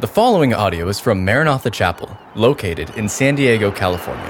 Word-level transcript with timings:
The 0.00 0.08
following 0.08 0.52
audio 0.52 0.88
is 0.88 0.98
from 0.98 1.24
Maranatha 1.24 1.70
Chapel, 1.70 2.18
located 2.34 2.90
in 2.96 3.08
San 3.08 3.36
Diego, 3.36 3.70
California. 3.70 4.26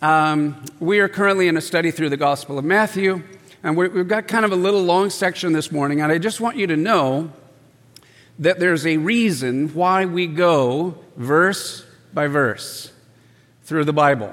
Um, 0.02 0.64
we 0.80 1.00
are 1.00 1.08
currently 1.08 1.46
in 1.46 1.56
a 1.56 1.60
study 1.60 1.90
through 1.90 2.08
the 2.08 2.16
Gospel 2.16 2.58
of 2.58 2.64
Matthew, 2.64 3.22
and 3.62 3.76
we 3.76 3.88
have 3.88 4.08
got 4.08 4.28
kind 4.28 4.44
of 4.44 4.52
a 4.52 4.56
little 4.56 4.82
long 4.82 5.10
section 5.10 5.52
this 5.52 5.70
morning, 5.70 6.00
and 6.00 6.10
I 6.10 6.18
just 6.18 6.40
want 6.40 6.56
you 6.56 6.66
to 6.68 6.76
know 6.76 7.32
that 8.38 8.58
there's 8.58 8.86
a 8.86 8.96
reason 8.96 9.68
why 9.74 10.06
we 10.06 10.26
go 10.26 10.96
verse 11.16 11.84
by 12.12 12.26
verse 12.26 12.92
through 13.64 13.84
the 13.84 13.92
Bible. 13.92 14.32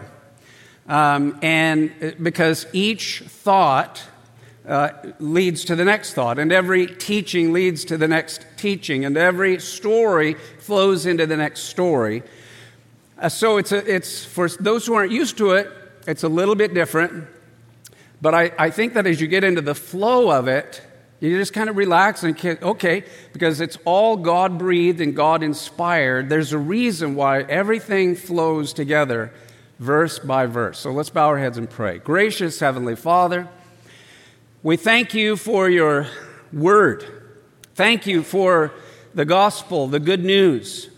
Um, 0.87 1.37
and 1.41 1.91
uh, 2.01 2.11
because 2.21 2.65
each 2.71 3.19
thought 3.19 4.01
uh, 4.67 4.89
leads 5.19 5.63
to 5.65 5.75
the 5.75 5.85
next 5.85 6.13
thought, 6.13 6.37
and 6.37 6.51
every 6.51 6.87
teaching 6.87 7.53
leads 7.53 7.85
to 7.85 7.97
the 7.97 8.07
next 8.07 8.45
teaching, 8.57 9.05
and 9.05 9.15
every 9.15 9.59
story 9.59 10.33
flows 10.59 11.05
into 11.05 11.25
the 11.25 11.37
next 11.37 11.61
story. 11.63 12.21
Uh, 13.17 13.29
so 13.29 13.57
it's, 13.57 13.71
a, 13.71 13.93
it's 13.93 14.25
for 14.25 14.49
those 14.49 14.85
who 14.85 14.93
aren't 14.93 15.11
used 15.11 15.37
to 15.37 15.51
it, 15.51 15.71
it's 16.05 16.23
a 16.23 16.29
little 16.29 16.55
bit 16.55 16.73
different. 16.73 17.27
But 18.21 18.35
I, 18.35 18.51
I 18.57 18.69
think 18.69 18.93
that 18.95 19.07
as 19.07 19.21
you 19.21 19.27
get 19.27 19.43
into 19.43 19.61
the 19.61 19.75
flow 19.75 20.31
of 20.31 20.47
it, 20.47 20.81
you 21.19 21.35
just 21.37 21.53
kind 21.53 21.69
of 21.69 21.77
relax 21.77 22.23
and 22.23 22.37
okay, 22.61 23.03
because 23.33 23.59
it's 23.61 23.77
all 23.85 24.17
God 24.17 24.57
breathed 24.57 25.01
and 25.01 25.15
God 25.15 25.43
inspired. 25.43 26.29
There's 26.29 26.53
a 26.53 26.59
reason 26.59 27.15
why 27.15 27.41
everything 27.41 28.15
flows 28.15 28.73
together, 28.73 29.31
verse 29.79 30.19
by 30.19 30.45
verse. 30.45 30.77
So 30.77 30.91
let's 30.91 31.09
bow 31.09 31.27
our 31.27 31.39
heads 31.39 31.57
and 31.57 31.69
pray. 31.69 31.97
Gracious 31.97 32.59
Heavenly 32.59 32.95
Father, 32.95 33.47
we 34.63 34.75
thank 34.75 35.13
you 35.13 35.35
for 35.35 35.69
your 35.69 36.07
word. 36.51 37.05
Thank 37.75 38.07
you 38.07 38.23
for 38.23 38.73
the 39.13 39.23
gospel, 39.23 39.87
the 39.87 39.99
good 39.99 40.25
news. 40.25 40.89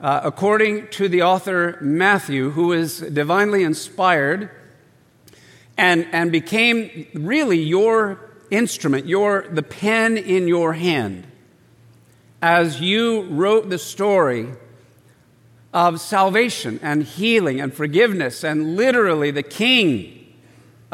Uh, 0.00 0.22
according 0.24 0.88
to 0.88 1.06
the 1.06 1.22
author 1.22 1.76
Matthew, 1.82 2.50
who 2.50 2.72
is 2.72 3.00
divinely 3.00 3.62
inspired 3.62 4.50
and, 5.76 6.06
and 6.12 6.32
became 6.32 7.06
really 7.12 7.60
your 7.60 8.18
instrument, 8.50 9.04
your, 9.06 9.46
the 9.50 9.62
pen 9.62 10.16
in 10.16 10.48
your 10.48 10.72
hand, 10.72 11.26
as 12.40 12.80
you 12.80 13.22
wrote 13.24 13.68
the 13.68 13.78
story 13.78 14.48
of 15.74 16.00
salvation 16.00 16.80
and 16.82 17.02
healing 17.02 17.60
and 17.60 17.74
forgiveness 17.74 18.42
and 18.42 18.76
literally 18.76 19.30
the 19.30 19.42
king 19.42 20.23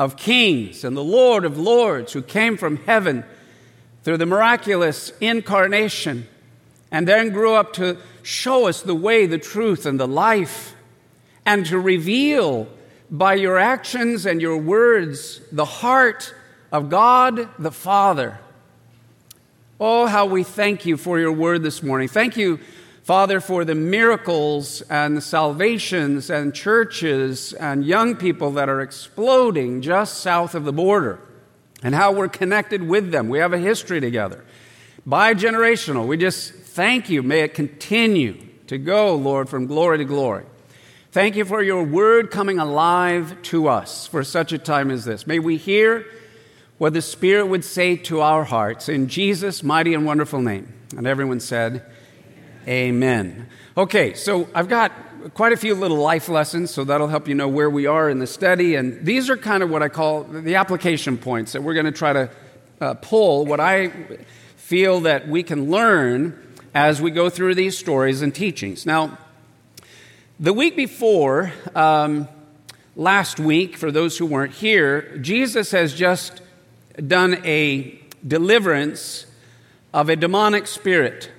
of 0.01 0.17
kings 0.17 0.83
and 0.83 0.97
the 0.97 1.05
Lord 1.05 1.45
of 1.45 1.59
lords 1.59 2.15
who 2.15 2.23
came 2.23 2.57
from 2.57 2.79
heaven 2.79 3.23
through 4.03 4.17
the 4.17 4.25
miraculous 4.25 5.13
incarnation 5.21 6.27
and 6.91 7.07
then 7.07 7.29
grew 7.29 7.53
up 7.53 7.75
to 7.75 7.99
show 8.23 8.67
us 8.67 8.81
the 8.81 8.95
way, 8.95 9.27
the 9.27 9.39
truth, 9.39 9.85
and 9.85 10.01
the 10.01 10.09
life, 10.09 10.75
and 11.45 11.67
to 11.67 11.79
reveal 11.79 12.67
by 13.11 13.35
your 13.35 13.59
actions 13.59 14.25
and 14.25 14.41
your 14.41 14.57
words 14.57 15.43
the 15.53 15.67
heart 15.67 16.35
of 16.73 16.89
God 16.89 17.51
the 17.59 17.71
Father. 17.71 18.39
Oh, 19.79 20.07
how 20.07 20.25
we 20.25 20.45
thank 20.45 20.87
you 20.87 20.97
for 20.97 21.19
your 21.19 21.33
word 21.33 21.63
this 21.63 21.83
morning. 21.83 22.09
Thank 22.09 22.39
you 22.39 22.59
Father, 23.11 23.41
for 23.41 23.65
the 23.65 23.75
miracles 23.75 24.83
and 24.83 25.17
the 25.17 25.21
salvations 25.21 26.31
and 26.31 26.55
churches 26.55 27.53
and 27.55 27.85
young 27.85 28.15
people 28.15 28.53
that 28.53 28.69
are 28.69 28.81
exploding 28.81 29.83
just 29.83 30.19
south 30.19 30.55
of 30.55 30.65
the 30.65 30.73
border 30.73 31.19
and 31.83 31.93
how 31.93 32.13
we're 32.13 32.29
connected 32.29 32.81
with 32.87 33.11
them. 33.11 33.29
We 33.29 33.41
have 33.41 33.53
a 33.53 33.59
history 33.59 34.01
together. 34.01 34.45
Bi 35.05 35.35
generational, 35.35 36.07
we 36.07 36.19
just 36.19 36.53
thank 36.53 37.11
you. 37.11 37.25
May 37.25 37.41
it 37.41 37.53
continue 37.53 38.47
to 38.69 38.79
go, 38.79 39.17
Lord, 39.17 39.49
from 39.49 39.67
glory 39.67 39.99
to 39.99 40.05
glory. 40.05 40.45
Thank 41.11 41.35
you 41.35 41.45
for 41.45 41.65
your 41.65 41.83
word 41.83 42.31
coming 42.31 42.61
alive 42.61 43.43
to 43.43 43.67
us 43.67 44.07
for 44.07 44.23
such 44.23 44.53
a 44.53 44.59
time 44.59 44.89
as 44.89 45.05
this. 45.05 45.27
May 45.27 45.41
we 45.41 45.57
hear 45.57 46.07
what 46.79 46.93
the 46.93 47.03
Spirit 47.03 47.49
would 47.49 47.65
say 47.65 47.97
to 47.97 48.21
our 48.21 48.45
hearts 48.45 48.89
in 48.89 49.09
Jesus' 49.09 49.65
mighty 49.65 49.95
and 49.95 50.07
wonderful 50.07 50.41
name. 50.41 50.73
And 50.97 51.09
everyone 51.09 51.41
said, 51.41 51.90
Amen. 52.71 53.49
Okay, 53.77 54.15
so 54.15 54.49
I've 54.55 54.69
got 54.69 54.93
quite 55.35 55.53
a 55.53 55.57
few 55.57 55.75
little 55.75 55.97
life 55.97 56.29
lessons, 56.29 56.71
so 56.71 56.85
that'll 56.85 57.09
help 57.09 57.27
you 57.27 57.35
know 57.35 57.49
where 57.49 57.69
we 57.69 57.87
are 57.87 58.09
in 58.09 58.21
the 58.21 58.29
study. 58.29 58.77
And 58.77 59.05
these 59.05 59.29
are 59.29 59.37
kind 59.37 59.65
of 59.65 59.71
what 59.71 59.83
I 59.83 59.89
call 59.89 60.23
the 60.23 60.55
application 60.55 61.19
points 61.19 61.51
that 61.51 61.65
we're 61.65 61.75
going 61.75 61.87
to 61.87 61.93
try 61.93 62.13
to 62.13 62.31
uh, 62.81 62.95
pull, 62.95 63.45
what 63.45 63.59
I 63.59 63.89
feel 64.55 65.01
that 65.01 65.27
we 65.27 65.43
can 65.43 65.69
learn 65.69 66.41
as 66.73 67.03
we 67.03 67.11
go 67.11 67.29
through 67.29 67.57
these 67.57 67.77
stories 67.77 68.23
and 68.23 68.33
teachings. 68.33 68.87
Now, 68.87 69.19
the 70.39 70.53
week 70.53 70.77
before, 70.77 71.53
um, 71.75 72.29
last 72.95 73.41
week, 73.41 73.77
for 73.77 73.91
those 73.91 74.17
who 74.17 74.27
weren't 74.27 74.55
here, 74.55 75.19
Jesus 75.19 75.73
has 75.73 75.93
just 75.93 76.41
done 77.05 77.45
a 77.45 78.01
deliverance 78.25 79.27
of 79.93 80.09
a 80.09 80.15
demonic 80.15 80.69
spirit 80.69 81.33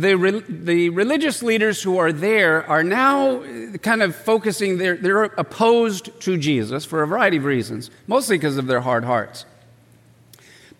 the, 0.00 0.14
re- 0.14 0.44
the 0.48 0.88
religious 0.90 1.42
leaders 1.42 1.82
who 1.82 1.98
are 1.98 2.12
there 2.12 2.66
are 2.68 2.82
now 2.82 3.42
kind 3.78 4.02
of 4.02 4.14
focusing, 4.14 4.78
they're, 4.78 4.96
they're 4.96 5.24
opposed 5.24 6.20
to 6.20 6.36
Jesus 6.36 6.84
for 6.84 7.02
a 7.02 7.06
variety 7.06 7.36
of 7.36 7.44
reasons, 7.44 7.90
mostly 8.06 8.36
because 8.38 8.56
of 8.56 8.66
their 8.66 8.80
hard 8.80 9.04
hearts. 9.04 9.44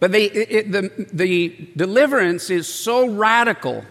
But 0.00 0.12
they, 0.12 0.24
it, 0.24 0.72
the, 0.72 0.90
the 1.12 1.70
deliverance 1.76 2.50
is 2.50 2.66
so 2.66 3.08
radical. 3.08 3.84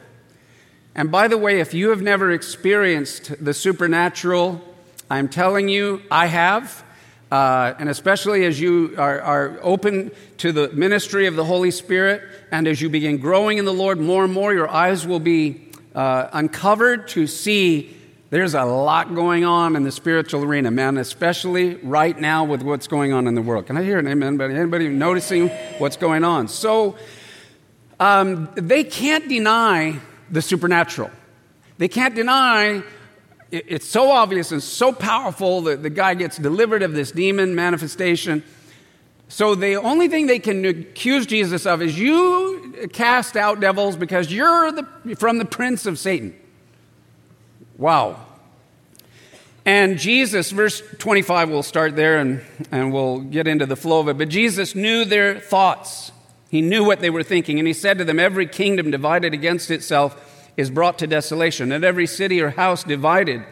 And 0.94 1.09
by 1.09 1.28
the 1.28 1.38
way, 1.38 1.62
if 1.62 1.74
you 1.74 1.90
have 1.92 2.02
never 2.02 2.32
experienced 2.32 3.44
the 3.44 3.53
supernatural, 3.53 4.62
I'm 5.09 5.30
telling 5.30 5.70
you, 5.70 6.02
I 6.12 6.26
have. 6.28 6.84
Uh, 7.31 7.74
and 7.80 7.88
especially 7.88 8.46
as 8.46 8.59
you 8.59 8.94
are, 8.97 9.22
are, 9.22 9.58
open 9.62 10.12
to 10.38 10.52
the 10.52 10.68
ministry 10.74 11.28
of 11.28 11.38
the 11.38 11.46
Holy 11.46 11.72
Spirit 11.72 12.22
and 12.52 12.68
as 12.68 12.81
you 12.81 12.90
begin 12.90 13.19
growing 13.19 13.58
in 13.58 13.64
the 13.64 13.74
Lord 13.74 14.02
more 14.02 14.25
and 14.25 14.34
more, 14.34 14.53
your 14.53 14.69
eyes 14.69 15.08
will 15.08 15.22
be 15.22 15.70
uh, 15.96 16.28
uncovered 16.34 17.08
to 17.08 17.28
see 17.28 17.96
there's 18.31 18.53
a 18.53 18.66
lot 18.66 19.16
going 19.16 19.46
on 19.46 19.78
in 19.78 19.84
the 19.84 19.91
spiritual 19.91 20.44
arena, 20.44 20.72
man, 20.72 20.97
especially 20.97 21.75
right 21.75 22.18
now 22.18 22.44
with 22.44 22.64
what's 22.64 22.88
going 22.88 23.14
on 23.14 23.28
in 23.28 23.36
the 23.36 23.41
world. 23.41 23.66
Can 23.66 23.78
I 23.78 23.84
hear 23.84 24.00
an 24.00 24.08
amen? 24.08 24.36
But 24.36 24.52
anybody 24.52 24.90
noticing 24.90 25.50
what's 25.80 25.97
going 25.97 26.25
on? 26.25 26.50
So 26.50 26.97
um, 28.00 28.50
they 28.56 28.84
can't 28.84 29.30
deny 29.30 30.00
the 30.30 30.41
supernatural. 30.41 31.12
They 31.78 31.88
can't 31.88 32.16
deny 32.16 32.84
it's 33.51 33.88
so 33.88 34.12
obvious 34.12 34.51
and 34.51 34.63
so 34.63 34.94
powerful 34.94 35.62
that 35.63 35.84
the 35.84 35.89
guy 35.89 36.13
gets 36.13 36.38
delivered 36.38 36.84
of 36.84 36.94
this 36.94 37.12
demon 37.12 37.53
manifestation. 37.53 38.44
So 39.28 39.56
the 39.56 39.75
only 39.75 40.07
thing 40.07 40.28
they 40.28 40.39
can 40.39 40.66
accuse 40.66 41.25
Jesus 41.25 41.66
of 41.66 41.81
is 41.81 42.00
you 42.00 42.90
cast 42.94 43.35
out 43.35 43.59
devils 43.59 43.95
because 43.95 44.31
you're 44.31 44.72
the, 44.72 45.16
from 45.17 45.38
the 45.38 45.45
prince 45.45 45.85
of 45.85 46.00
Satan. 46.00 46.35
Wow. 47.78 48.26
And 49.66 49.99
Jesus, 49.99 50.52
verse 50.52 50.81
25, 50.97 51.49
we'll 51.49 51.61
start 51.61 51.96
there 51.96 52.20
and, 52.20 52.41
and 52.72 52.91
we'll 52.91 53.20
get 53.20 53.47
into 53.47 53.66
the 53.66 53.76
flow 53.76 53.99
of 53.99 54.08
it. 54.08 54.17
But 54.17 54.29
Jesus 54.29 54.76
knew 54.76 55.05
their 55.05 55.40
thoughts. 55.40 56.11
He 56.49 56.61
knew 56.61 56.84
what 56.84 56.99
they 56.99 57.09
were 57.09 57.23
thinking. 57.23 57.59
And 57.59 57.67
he 57.67 57.73
said 57.73 57.97
to 57.99 58.05
them, 58.05 58.20
Every 58.20 58.47
kingdom 58.47 58.91
divided 58.91 59.34
against 59.34 59.70
itself 59.70 60.30
is 60.58 60.70
brought 60.70 61.00
to 61.00 61.08
desolation, 61.08 61.72
and 61.72 61.84
every 61.84 62.08
city 62.08 62.42
or 62.42 62.52
house 62.52 62.84
divided 62.84 63.44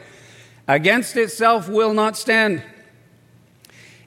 against 0.67 1.15
itself 1.15 1.67
will 1.67 1.93
not 1.93 2.17
stand. 2.17 2.63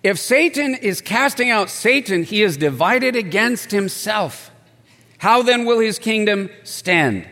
If 0.03 0.19
Satan 0.19 0.75
is 0.75 1.01
casting 1.01 1.51
out 1.51 1.71
Satan, 1.71 2.25
he 2.25 2.43
is 2.43 2.57
divided 2.57 3.15
against 3.15 3.71
himself. 3.71 4.51
How 5.19 5.43
then 5.43 5.65
will 5.65 5.79
his 5.79 5.99
kingdom 5.99 6.51
stand? 6.65 7.29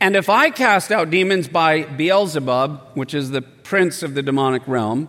And 0.00 0.14
if 0.14 0.28
I 0.28 0.50
cast 0.50 0.92
out 0.92 1.10
demons 1.10 1.48
by 1.48 1.84
Beelzebub, 1.84 2.90
which 2.94 3.14
is 3.14 3.30
the 3.30 3.42
prince 3.42 4.02
of 4.02 4.14
the 4.14 4.22
demonic 4.22 4.62
realm, 4.68 5.08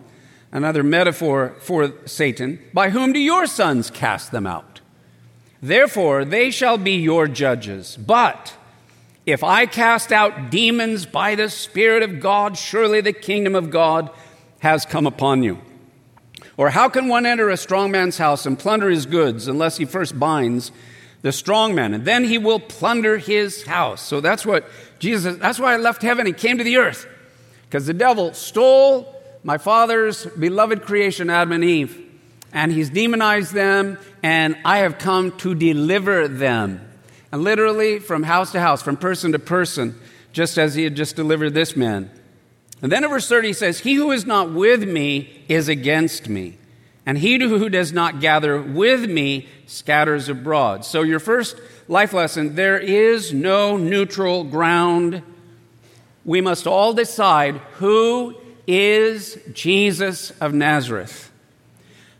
another 0.50 0.82
metaphor 0.82 1.54
for 1.60 1.92
Satan, 2.06 2.58
by 2.72 2.90
whom 2.90 3.12
do 3.12 3.20
your 3.20 3.46
sons 3.46 3.90
cast 3.90 4.32
them 4.32 4.46
out? 4.46 4.80
Therefore, 5.62 6.24
they 6.24 6.50
shall 6.50 6.78
be 6.78 6.92
your 6.92 7.28
judges. 7.28 7.96
But 7.98 8.56
If 9.26 9.44
I 9.44 9.66
cast 9.66 10.12
out 10.12 10.50
demons 10.50 11.06
by 11.06 11.34
the 11.34 11.50
Spirit 11.50 12.02
of 12.02 12.20
God, 12.20 12.56
surely 12.56 13.00
the 13.00 13.12
kingdom 13.12 13.54
of 13.54 13.70
God 13.70 14.10
has 14.60 14.86
come 14.86 15.06
upon 15.06 15.42
you. 15.42 15.58
Or 16.56 16.70
how 16.70 16.88
can 16.88 17.08
one 17.08 17.26
enter 17.26 17.48
a 17.48 17.56
strong 17.56 17.90
man's 17.90 18.18
house 18.18 18.46
and 18.46 18.58
plunder 18.58 18.90
his 18.90 19.06
goods 19.06 19.48
unless 19.48 19.76
he 19.76 19.84
first 19.84 20.18
binds 20.18 20.72
the 21.22 21.32
strong 21.32 21.74
man? 21.74 21.94
And 21.94 22.04
then 22.04 22.24
he 22.24 22.38
will 22.38 22.60
plunder 22.60 23.18
his 23.18 23.64
house. 23.64 24.02
So 24.02 24.20
that's 24.20 24.44
what 24.44 24.68
Jesus, 24.98 25.36
that's 25.36 25.58
why 25.58 25.74
I 25.74 25.76
left 25.76 26.02
heaven 26.02 26.26
and 26.26 26.36
came 26.36 26.58
to 26.58 26.64
the 26.64 26.76
earth. 26.76 27.06
Because 27.64 27.86
the 27.86 27.94
devil 27.94 28.34
stole 28.34 29.14
my 29.42 29.58
father's 29.58 30.26
beloved 30.26 30.82
creation, 30.82 31.30
Adam 31.30 31.52
and 31.52 31.64
Eve, 31.64 32.06
and 32.52 32.72
he's 32.72 32.90
demonized 32.90 33.54
them, 33.54 33.96
and 34.22 34.56
I 34.64 34.78
have 34.78 34.98
come 34.98 35.36
to 35.38 35.54
deliver 35.54 36.28
them. 36.28 36.89
And 37.32 37.42
literally, 37.42 37.98
from 37.98 38.24
house 38.24 38.52
to 38.52 38.60
house, 38.60 38.82
from 38.82 38.96
person 38.96 39.32
to 39.32 39.38
person, 39.38 39.98
just 40.32 40.58
as 40.58 40.74
he 40.74 40.84
had 40.84 40.96
just 40.96 41.16
delivered 41.16 41.54
this 41.54 41.76
man. 41.76 42.10
And 42.82 42.90
then 42.90 43.04
in 43.04 43.10
verse 43.10 43.28
30, 43.28 43.48
he 43.48 43.52
says, 43.52 43.80
He 43.80 43.94
who 43.94 44.10
is 44.10 44.26
not 44.26 44.52
with 44.52 44.88
me 44.88 45.44
is 45.48 45.68
against 45.68 46.28
me, 46.28 46.58
and 47.06 47.18
he 47.18 47.38
who 47.38 47.68
does 47.68 47.92
not 47.92 48.20
gather 48.20 48.60
with 48.60 49.08
me 49.08 49.48
scatters 49.66 50.28
abroad. 50.28 50.84
So, 50.84 51.02
your 51.02 51.20
first 51.20 51.56
life 51.88 52.12
lesson 52.12 52.54
there 52.54 52.78
is 52.78 53.32
no 53.32 53.76
neutral 53.76 54.44
ground. 54.44 55.22
We 56.24 56.40
must 56.40 56.66
all 56.66 56.92
decide 56.92 57.56
who 57.74 58.36
is 58.66 59.38
Jesus 59.52 60.30
of 60.32 60.54
Nazareth. 60.54 61.29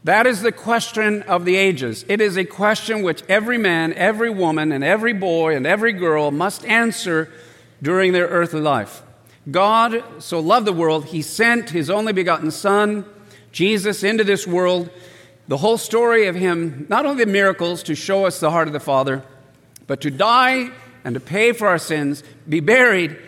That 0.04 0.26
is 0.26 0.40
the 0.40 0.52
question 0.52 1.22
of 1.22 1.44
the 1.44 1.56
ages. 1.56 2.06
It 2.08 2.22
is 2.22 2.38
a 2.38 2.44
question 2.44 3.02
which 3.02 3.22
every 3.28 3.58
man, 3.58 3.92
every 3.92 4.30
woman, 4.30 4.72
and 4.72 4.82
every 4.82 5.12
boy 5.12 5.54
and 5.54 5.66
every 5.66 5.92
girl 5.92 6.30
must 6.30 6.64
answer 6.64 7.30
during 7.82 8.12
their 8.12 8.26
earthly 8.26 8.60
life. 8.60 9.02
God 9.50 10.02
so 10.18 10.40
loved 10.40 10.66
the 10.66 10.72
world, 10.72 11.06
he 11.06 11.22
sent 11.22 11.70
his 11.70 11.90
only 11.90 12.12
begotten 12.12 12.50
Son, 12.50 13.04
Jesus, 13.52 14.02
into 14.02 14.24
this 14.24 14.46
world. 14.46 14.90
The 15.48 15.58
whole 15.58 15.78
story 15.78 16.26
of 16.26 16.34
him, 16.34 16.86
not 16.88 17.04
only 17.04 17.24
the 17.24 17.30
miracles 17.30 17.82
to 17.84 17.94
show 17.94 18.24
us 18.24 18.40
the 18.40 18.50
heart 18.50 18.68
of 18.68 18.72
the 18.72 18.80
Father, 18.80 19.22
but 19.86 20.00
to 20.02 20.10
die 20.10 20.70
and 21.04 21.14
to 21.14 21.20
pay 21.20 21.52
for 21.52 21.66
our 21.68 21.78
sins, 21.78 22.22
be 22.48 22.60
buried, 22.60 23.18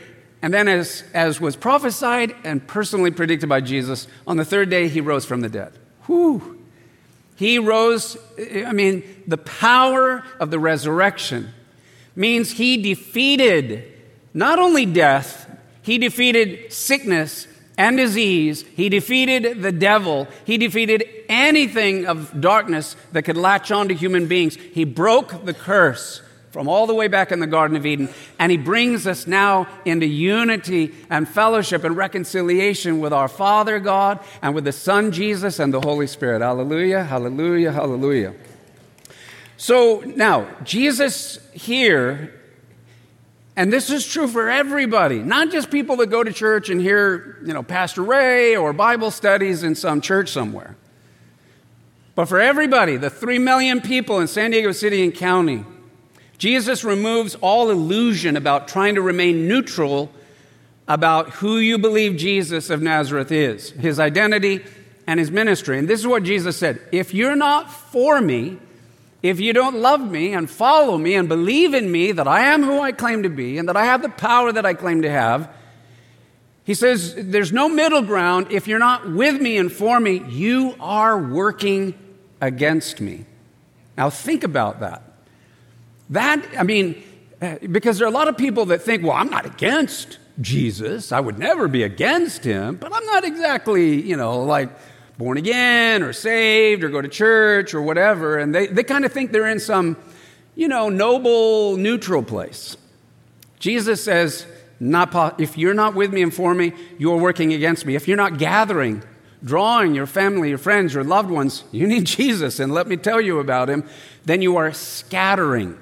and 0.40 0.52
then, 0.52 0.68
as, 0.68 1.04
as 1.14 1.40
was 1.40 1.54
prophesied 1.54 2.34
and 2.44 2.66
personally 2.66 3.10
predicted 3.10 3.48
by 3.48 3.60
Jesus, 3.60 4.08
on 4.26 4.36
the 4.36 4.44
third 4.44 4.70
day 4.70 4.88
he 4.88 5.00
rose 5.00 5.24
from 5.24 5.40
the 5.40 5.48
dead. 5.48 5.72
Whew. 6.06 6.61
He 7.42 7.58
rose, 7.58 8.16
I 8.38 8.70
mean, 8.70 9.02
the 9.26 9.36
power 9.36 10.22
of 10.38 10.52
the 10.52 10.60
resurrection 10.60 11.52
means 12.14 12.52
he 12.52 12.80
defeated 12.80 13.82
not 14.32 14.60
only 14.60 14.86
death, 14.86 15.50
he 15.82 15.98
defeated 15.98 16.72
sickness 16.72 17.48
and 17.76 17.96
disease. 17.96 18.62
He 18.76 18.88
defeated 18.88 19.60
the 19.60 19.72
devil. 19.72 20.28
He 20.44 20.56
defeated 20.56 21.04
anything 21.28 22.06
of 22.06 22.40
darkness 22.40 22.94
that 23.10 23.24
could 23.24 23.36
latch 23.36 23.72
on 23.72 23.88
to 23.88 23.94
human 23.94 24.28
beings. 24.28 24.54
He 24.54 24.84
broke 24.84 25.44
the 25.44 25.52
curse 25.52 26.22
from 26.52 26.68
all 26.68 26.86
the 26.86 26.94
way 26.94 27.08
back 27.08 27.32
in 27.32 27.40
the 27.40 27.46
Garden 27.46 27.78
of 27.78 27.86
Eden, 27.86 28.10
and 28.38 28.52
He 28.52 28.58
brings 28.58 29.06
us 29.06 29.26
now 29.26 29.66
into 29.86 30.06
unity 30.06 30.94
and 31.08 31.26
fellowship 31.26 31.82
and 31.82 31.96
reconciliation 31.96 33.00
with 33.00 33.12
our 33.12 33.26
Father 33.26 33.80
God 33.80 34.20
and 34.42 34.54
with 34.54 34.64
the 34.64 34.72
Son 34.72 35.12
Jesus 35.12 35.58
and 35.58 35.72
the 35.72 35.80
Holy 35.80 36.06
Spirit. 36.06 36.42
Hallelujah, 36.42 37.04
hallelujah, 37.04 37.72
hallelujah. 37.72 38.34
So 39.56 40.02
now, 40.04 40.46
Jesus 40.62 41.38
here, 41.52 42.38
and 43.56 43.72
this 43.72 43.88
is 43.88 44.06
true 44.06 44.28
for 44.28 44.50
everybody, 44.50 45.20
not 45.20 45.50
just 45.50 45.70
people 45.70 45.96
that 45.96 46.08
go 46.08 46.22
to 46.22 46.32
church 46.34 46.68
and 46.68 46.80
hear, 46.80 47.38
you 47.46 47.54
know, 47.54 47.62
Pastor 47.62 48.02
Ray 48.02 48.56
or 48.56 48.74
Bible 48.74 49.10
studies 49.10 49.62
in 49.62 49.74
some 49.74 50.02
church 50.02 50.30
somewhere. 50.30 50.76
But 52.14 52.26
for 52.26 52.38
everybody, 52.38 52.98
the 52.98 53.08
three 53.08 53.38
million 53.38 53.80
people 53.80 54.20
in 54.20 54.26
San 54.26 54.50
Diego 54.50 54.72
City 54.72 55.02
and 55.02 55.14
County, 55.14 55.64
Jesus 56.42 56.82
removes 56.82 57.36
all 57.36 57.70
illusion 57.70 58.36
about 58.36 58.66
trying 58.66 58.96
to 58.96 59.00
remain 59.00 59.46
neutral 59.46 60.10
about 60.88 61.30
who 61.34 61.58
you 61.58 61.78
believe 61.78 62.16
Jesus 62.16 62.68
of 62.68 62.82
Nazareth 62.82 63.30
is, 63.30 63.70
his 63.70 64.00
identity 64.00 64.64
and 65.06 65.20
his 65.20 65.30
ministry. 65.30 65.78
And 65.78 65.86
this 65.86 66.00
is 66.00 66.06
what 66.08 66.24
Jesus 66.24 66.56
said 66.56 66.80
If 66.90 67.14
you're 67.14 67.36
not 67.36 67.70
for 67.70 68.20
me, 68.20 68.58
if 69.22 69.38
you 69.38 69.52
don't 69.52 69.76
love 69.76 70.00
me 70.00 70.34
and 70.34 70.50
follow 70.50 70.98
me 70.98 71.14
and 71.14 71.28
believe 71.28 71.74
in 71.74 71.92
me 71.92 72.10
that 72.10 72.26
I 72.26 72.40
am 72.46 72.64
who 72.64 72.80
I 72.80 72.90
claim 72.90 73.22
to 73.22 73.28
be 73.28 73.56
and 73.56 73.68
that 73.68 73.76
I 73.76 73.84
have 73.84 74.02
the 74.02 74.08
power 74.08 74.50
that 74.50 74.66
I 74.66 74.74
claim 74.74 75.02
to 75.02 75.10
have, 75.12 75.48
he 76.64 76.74
says, 76.74 77.14
There's 77.14 77.52
no 77.52 77.68
middle 77.68 78.02
ground. 78.02 78.48
If 78.50 78.66
you're 78.66 78.80
not 78.80 79.08
with 79.08 79.40
me 79.40 79.58
and 79.58 79.70
for 79.70 80.00
me, 80.00 80.24
you 80.28 80.74
are 80.80 81.16
working 81.16 81.94
against 82.40 83.00
me. 83.00 83.26
Now, 83.96 84.10
think 84.10 84.42
about 84.42 84.80
that. 84.80 85.11
That, 86.12 86.44
I 86.58 86.62
mean, 86.62 87.02
uh, 87.40 87.56
because 87.70 87.98
there 87.98 88.06
are 88.06 88.10
a 88.10 88.14
lot 88.14 88.28
of 88.28 88.36
people 88.36 88.66
that 88.66 88.82
think, 88.82 89.02
well, 89.02 89.12
I'm 89.12 89.30
not 89.30 89.46
against 89.46 90.18
Jesus. 90.42 91.10
I 91.10 91.18
would 91.20 91.38
never 91.38 91.68
be 91.68 91.84
against 91.84 92.44
him, 92.44 92.76
but 92.76 92.94
I'm 92.94 93.04
not 93.06 93.24
exactly, 93.24 94.00
you 94.00 94.18
know, 94.18 94.42
like 94.42 94.68
born 95.16 95.38
again 95.38 96.02
or 96.02 96.12
saved 96.12 96.84
or 96.84 96.90
go 96.90 97.00
to 97.00 97.08
church 97.08 97.72
or 97.72 97.80
whatever. 97.80 98.38
And 98.38 98.54
they, 98.54 98.66
they 98.66 98.82
kind 98.82 99.06
of 99.06 99.12
think 99.12 99.32
they're 99.32 99.48
in 99.48 99.58
some, 99.58 99.96
you 100.54 100.68
know, 100.68 100.90
noble, 100.90 101.78
neutral 101.78 102.22
place. 102.22 102.76
Jesus 103.58 104.04
says, 104.04 104.44
not 104.78 105.12
po- 105.12 105.34
if 105.38 105.56
you're 105.56 105.72
not 105.72 105.94
with 105.94 106.12
me 106.12 106.22
and 106.22 106.34
for 106.34 106.54
me, 106.54 106.74
you're 106.98 107.16
working 107.16 107.54
against 107.54 107.86
me. 107.86 107.94
If 107.94 108.06
you're 108.06 108.18
not 108.18 108.36
gathering, 108.36 109.02
drawing 109.42 109.94
your 109.94 110.06
family, 110.06 110.50
your 110.50 110.58
friends, 110.58 110.92
your 110.92 111.04
loved 111.04 111.30
ones, 111.30 111.64
you 111.72 111.86
need 111.86 112.04
Jesus, 112.18 112.60
and 112.60 112.74
let 112.74 112.86
me 112.86 112.98
tell 112.98 113.20
you 113.20 113.38
about 113.38 113.70
him, 113.70 113.88
then 114.26 114.42
you 114.42 114.58
are 114.58 114.74
scattering 114.74 115.78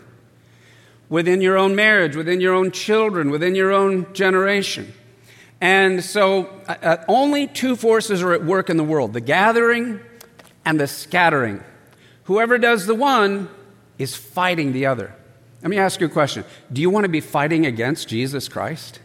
within 1.11 1.43
your 1.43 1.59
own 1.59 1.77
marriage, 1.77 2.17
within 2.17 2.41
your 2.41 2.55
own 2.55 2.71
children, 2.71 3.31
within 3.31 3.55
your 3.55 3.73
own 3.73 4.11
generation. 4.15 4.95
And 5.61 6.03
so, 6.03 6.47
uh, 6.67 6.77
uh, 6.83 7.05
only 7.09 7.47
two 7.47 7.77
forces 7.77 8.23
are 8.23 8.33
at 8.33 8.45
work 8.45 8.71
in 8.71 8.79
the 8.79 8.85
world 8.85 9.13
the 9.13 9.21
gathering 9.21 10.01
and 10.65 10.81
the 10.81 10.87
scattering. 10.87 11.63
Whoever 12.25 12.57
does 12.57 12.87
the 12.87 12.95
one 12.95 13.51
is 13.99 14.17
fighting 14.17 14.73
the 14.73 14.87
other. 14.87 15.15
Let 15.61 15.69
me 15.69 15.79
ask 15.79 16.01
you 16.01 16.07
a 16.07 16.11
question 16.11 16.45
Do 16.73 16.81
you 16.81 16.89
want 16.89 17.05
to 17.05 17.11
be 17.11 17.21
fighting 17.21 17.67
against 17.67 18.09
Jesus 18.09 18.49
Christ? 18.49 19.01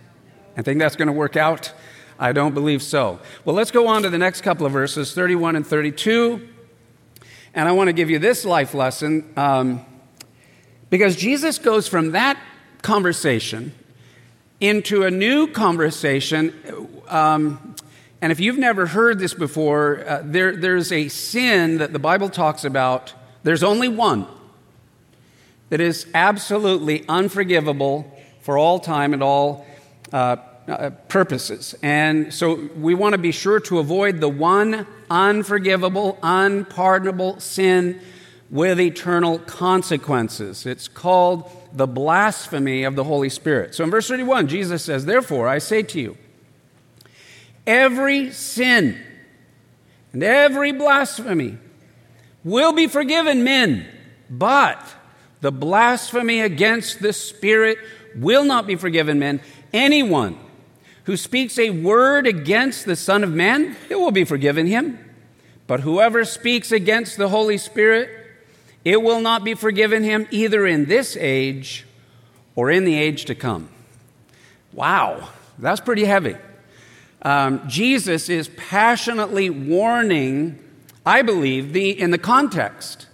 I 0.56 0.62
think 0.62 0.80
that's 0.80 0.96
going 0.96 1.08
to 1.08 1.14
work 1.14 1.36
out? 1.36 1.74
I 2.18 2.32
don't 2.32 2.54
believe 2.54 2.82
so. 2.82 3.20
Well, 3.44 3.58
let's 3.58 3.72
go 3.72 3.88
on 3.88 4.04
to 4.04 4.10
the 4.10 4.18
next 4.18 4.40
couple 4.40 4.66
of 4.66 4.72
verses 4.72 5.14
31 5.14 5.58
and 5.58 5.68
32. 5.68 6.48
And 7.54 7.68
I 7.68 7.74
want 7.74 7.90
to 7.90 7.94
give 7.94 8.10
you 8.10 8.20
this 8.20 8.46
life 8.46 8.74
lesson. 8.74 9.34
Um, 9.36 9.86
because 10.90 11.16
Jesus 11.16 11.58
goes 11.58 11.88
from 11.88 12.12
that 12.12 12.40
conversation 12.82 13.74
into 14.60 15.04
a 15.04 15.12
new 15.12 15.48
conversation. 15.48 16.54
Um, 17.08 17.76
and 18.22 18.32
if 18.32 18.40
you've 18.40 18.58
never 18.58 18.86
heard 18.86 19.20
this 19.20 19.34
before, 19.34 20.04
uh, 20.08 20.22
there, 20.24 20.56
there's 20.56 20.92
a 20.92 21.10
sin 21.10 21.80
that 21.80 21.94
the 21.94 22.00
Bible 22.00 22.30
talks 22.30 22.64
about. 22.64 23.14
There's 23.44 23.64
only 23.64 23.88
one 23.88 24.28
that 25.70 25.82
is 25.82 26.08
absolutely 26.14 27.06
unforgivable 27.10 28.12
for 28.42 28.58
all 28.58 28.80
time 28.80 29.14
and 29.14 29.22
all 29.22 29.66
uh, 30.14 30.38
uh, 30.68 30.92
purposes. 31.08 31.76
And 31.84 32.34
so 32.34 32.70
we 32.78 32.94
want 32.94 33.14
to 33.14 33.18
be 33.18 33.32
sure 33.32 33.60
to 33.62 33.80
avoid 33.80 34.20
the 34.20 34.30
one 34.30 34.88
unforgivable, 35.10 36.18
unpardonable 36.24 37.40
sin 37.40 38.00
with 38.50 38.80
eternal 38.80 39.40
consequences. 39.40 40.66
It's 40.66 40.88
called 40.88 41.50
the 41.74 41.88
blasphemy 41.88 42.84
of 42.84 42.96
the 42.96 43.04
Holy 43.04 43.30
Spirit. 43.30 43.76
So 43.76 43.84
in 43.84 43.92
verse 43.92 44.08
31, 44.08 44.48
Jesus 44.48 44.84
says, 44.84 45.06
Therefore, 45.06 45.48
I 45.48 45.58
say 45.58 45.84
to 45.84 46.00
you, 46.00 46.18
every 47.66 48.32
sin 48.32 49.02
and 50.14 50.24
every 50.24 50.72
blasphemy 50.72 51.58
will 52.44 52.72
be 52.72 52.88
forgiven 52.88 53.44
men, 53.44 53.88
but 54.30 54.96
the 55.42 55.52
blasphemy 55.52 56.40
against 56.40 57.02
the 57.02 57.14
Spirit 57.14 57.78
will 58.16 58.46
not 58.46 58.68
be 58.68 58.76
forgiven 58.76 59.20
men. 59.20 59.42
Anyone 59.74 60.38
who 61.04 61.18
speaks 61.18 61.60
a 61.60 61.70
word 61.72 62.26
against 62.26 62.86
the 62.86 62.96
Son 62.96 63.24
of 63.24 63.32
Man, 63.32 63.76
it 63.90 63.96
will 63.96 64.12
be 64.12 64.24
forgiven 64.24 64.68
him. 64.68 65.00
But 65.68 65.82
whoever 65.82 66.24
speaks 66.26 66.72
against 66.72 67.18
the 67.18 67.30
Holy 67.30 67.58
Spirit, 67.58 68.25
it 68.86 69.02
will 69.02 69.20
not 69.20 69.44
be 69.44 69.56
forgiven 69.56 70.04
him 70.04 70.28
either 70.32 70.66
in 70.66 70.86
this 70.86 71.18
age 71.18 71.86
or 72.56 72.72
in 72.72 72.86
the 72.86 72.96
age 72.96 73.26
to 73.26 73.36
come. 73.36 73.68
Wow, 74.72 75.30
that's 75.60 75.82
pretty 75.82 76.06
heavy. 76.06 76.36
Um, 77.24 77.68
Jesus 77.68 78.30
is 78.30 78.50
passionately 78.50 79.50
warning, 79.50 80.60
I 81.06 81.24
believe, 81.24 81.74
the, 81.74 82.00
in 82.00 82.12
the 82.12 82.20
context, 82.20 83.08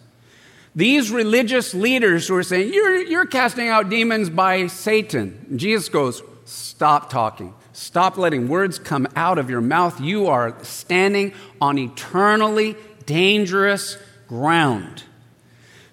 These 0.75 1.11
religious 1.11 1.73
leaders 1.73 2.27
who 2.27 2.35
are 2.35 2.43
saying, 2.43 2.73
you're, 2.73 3.01
you're 3.01 3.25
casting 3.25 3.67
out 3.67 3.89
demons 3.89 4.29
by 4.29 4.67
Satan. 4.67 5.57
Jesus 5.57 5.89
goes, 5.89 6.23
Stop 6.45 7.09
talking. 7.09 7.53
Stop 7.73 8.17
letting 8.17 8.47
words 8.47 8.79
come 8.79 9.07
out 9.15 9.37
of 9.37 9.49
your 9.49 9.61
mouth. 9.61 10.01
You 10.01 10.27
are 10.27 10.55
standing 10.63 11.33
on 11.61 11.77
eternally 11.77 12.75
dangerous 13.05 13.97
ground. 14.27 15.03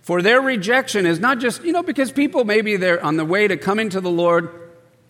For 0.09 0.23
their 0.23 0.41
rejection 0.41 1.05
is 1.05 1.21
not 1.21 1.39
just, 1.39 1.63
you 1.65 1.71
know, 1.71 1.83
because 1.83 2.11
people 2.11 2.45
maybe 2.45 2.77
they're 2.79 3.05
on 3.05 3.19
the 3.19 3.27
way 3.27 3.47
to 3.47 3.59
coming 3.59 3.91
to 3.91 4.01
the 4.01 4.09
Lord, 4.09 4.49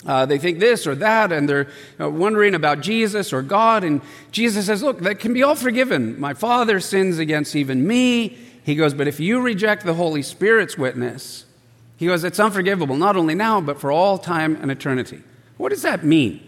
uh, 0.05 0.27
they 0.27 0.39
think 0.39 0.59
this 0.59 0.89
or 0.89 0.97
that, 0.97 1.31
and 1.31 1.49
they're 1.49 1.69
uh, 2.01 2.11
wondering 2.11 2.53
about 2.53 2.81
Jesus 2.81 3.33
or 3.33 3.41
God. 3.41 3.85
And 3.85 4.01
Jesus 4.33 4.67
says, 4.67 4.83
Look, 4.83 4.99
that 5.03 5.21
can 5.21 5.33
be 5.33 5.45
all 5.45 5.55
forgiven. 5.55 6.19
My 6.19 6.35
Father 6.35 6.81
sins 6.81 7.21
against 7.21 7.55
even 7.55 7.87
me. 7.87 8.37
He 8.65 8.75
goes, 8.75 8.93
But 8.93 9.07
if 9.07 9.21
you 9.21 9.41
reject 9.41 9.85
the 9.85 9.95
Holy 9.95 10.21
Spirit's 10.21 10.77
witness, 10.77 11.45
he 11.97 12.07
goes, 12.07 12.25
It's 12.25 12.41
unforgivable, 12.41 12.97
not 12.97 13.15
only 13.15 13.37
now, 13.37 13.61
but 13.61 13.81
for 13.81 13.93
all 13.93 14.19
time 14.19 14.59
and 14.61 14.69
eternity. 14.69 15.23
What 15.59 15.69
does 15.69 15.83
that 15.83 16.03
mean? 16.03 16.41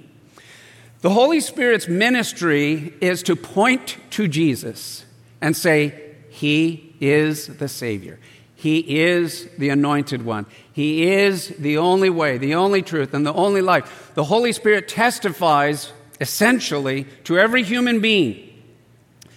The 1.02 1.10
Holy 1.10 1.38
Spirit's 1.38 1.86
ministry 1.86 2.94
is 3.00 3.22
to 3.22 3.36
point 3.36 3.98
to 4.10 4.26
Jesus 4.26 5.04
and 5.40 5.56
say, 5.56 6.16
He 6.30 6.96
is 6.98 7.46
the 7.46 7.68
Savior. 7.68 8.18
He 8.60 9.00
is 9.00 9.48
the 9.56 9.70
anointed 9.70 10.22
one. 10.22 10.44
He 10.70 11.10
is 11.10 11.48
the 11.48 11.78
only 11.78 12.10
way, 12.10 12.36
the 12.36 12.56
only 12.56 12.82
truth, 12.82 13.14
and 13.14 13.24
the 13.24 13.32
only 13.32 13.62
life. 13.62 14.12
The 14.14 14.24
Holy 14.24 14.52
Spirit 14.52 14.86
testifies 14.86 15.94
essentially 16.20 17.06
to 17.24 17.38
every 17.38 17.62
human 17.62 18.00
being 18.00 18.46